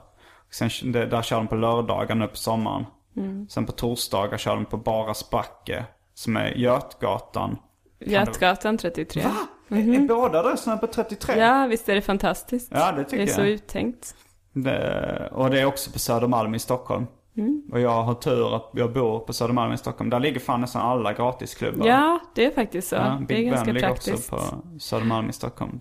Sen, 0.50 0.92
det, 0.92 1.06
där 1.06 1.22
kör 1.22 1.36
de 1.36 1.46
på 1.46 1.54
lördagar 1.54 2.14
nu 2.14 2.26
på 2.28 2.36
sommaren. 2.36 2.86
Mm. 3.16 3.48
Sen 3.48 3.66
på 3.66 3.72
torsdagar 3.72 4.38
kör 4.38 4.54
de 4.54 4.64
på 4.64 4.76
Baras 4.76 5.30
backe 5.30 5.84
som 6.14 6.36
är 6.36 6.50
Götgatan. 6.50 7.58
Götgatan 8.00 8.78
33. 8.78 9.22
Va? 9.22 9.76
Är 9.76 10.08
båda 10.08 10.38
adresserna 10.40 10.76
på 10.76 10.86
33? 10.86 11.38
Ja, 11.38 11.66
visst 11.66 11.88
är 11.88 11.94
det 11.94 12.02
fantastiskt. 12.02 12.72
Ja, 12.74 12.92
det 12.92 13.04
tycker 13.04 13.16
Det 13.16 13.30
är 13.30 13.34
så 13.34 13.40
jag. 13.40 13.48
uttänkt. 13.48 14.14
Det, 14.52 15.30
och 15.32 15.50
det 15.50 15.60
är 15.60 15.64
också 15.64 15.92
på 15.92 15.98
Södermalm 15.98 16.54
i 16.54 16.58
Stockholm. 16.58 17.06
Mm. 17.36 17.62
Och 17.72 17.80
jag 17.80 18.02
har 18.02 18.14
tur 18.14 18.56
att 18.56 18.70
jag 18.72 18.92
bor 18.92 19.18
på 19.20 19.32
Södermalm 19.32 19.72
i 19.72 19.78
Stockholm. 19.78 20.10
Där 20.10 20.20
ligger 20.20 20.40
fan 20.40 20.60
nästan 20.60 20.82
alla 20.82 21.12
gratisklubbar. 21.12 21.86
Ja, 21.86 22.20
det 22.34 22.44
är 22.44 22.50
faktiskt 22.50 22.88
så. 22.88 22.96
Ja, 22.96 23.02
det 23.28 23.34
är 23.34 23.38
Big 23.38 23.46
ganska 23.48 23.64
Ben 23.64 23.74
ligger 23.74 23.88
praktiskt. 23.88 24.32
också 24.32 24.56
på 24.72 24.78
Södermalm 24.78 25.30
i 25.30 25.32
Stockholm. 25.32 25.80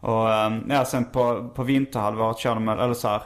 Och 0.00 0.32
ehm, 0.32 0.64
ja, 0.70 0.84
sen 0.84 1.04
på, 1.04 1.48
på 1.54 1.62
vinterhalvåret 1.62 2.38
kör 2.38 2.54
de, 2.54 2.68
eller 2.68 2.94
så 2.94 3.08
här, 3.08 3.22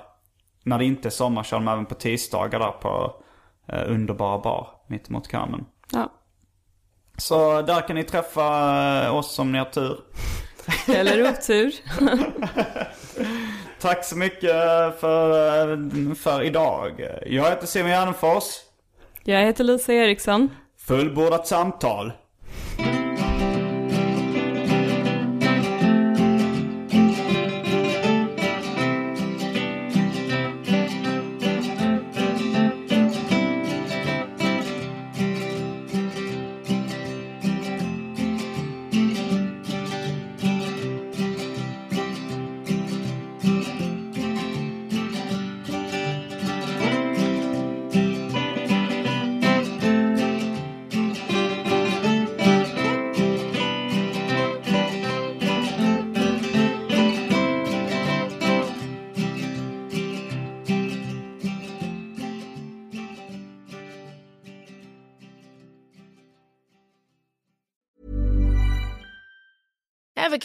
när 0.65 0.79
det 0.79 0.85
inte 0.85 1.09
är 1.09 1.11
sommar 1.11 1.43
kör 1.43 1.57
de 1.57 1.69
även 1.69 1.87
på 1.87 1.95
tisdagar 1.95 2.59
där 2.59 2.71
på 2.71 3.23
eh, 3.69 3.93
Underbara 3.93 4.39
Bar, 4.39 4.69
mitt 4.89 5.09
emot 5.09 5.29
Carmen. 5.29 5.67
Ja. 5.93 6.13
Så 7.17 7.63
där 7.63 7.81
kan 7.81 7.97
ni 7.97 8.05
träffa 8.05 9.05
eh, 9.05 9.15
oss 9.17 9.39
om 9.39 9.53
ni 9.53 9.59
har 9.59 9.65
tur. 9.65 10.01
Eller 10.89 11.31
otur. 11.31 11.75
Tack 13.81 14.05
så 14.05 14.17
mycket 14.17 14.51
för, 15.01 15.61
eh, 15.73 16.15
för 16.15 16.43
idag. 16.43 17.09
Jag 17.27 17.51
heter 17.51 17.67
Simon 17.67 17.91
Gärdenfors. 17.91 18.45
Jag 19.25 19.41
heter 19.41 19.65
Lisa 19.65 19.93
Eriksson. 19.93 20.51
Fullbordat 20.79 21.47
samtal. 21.47 22.13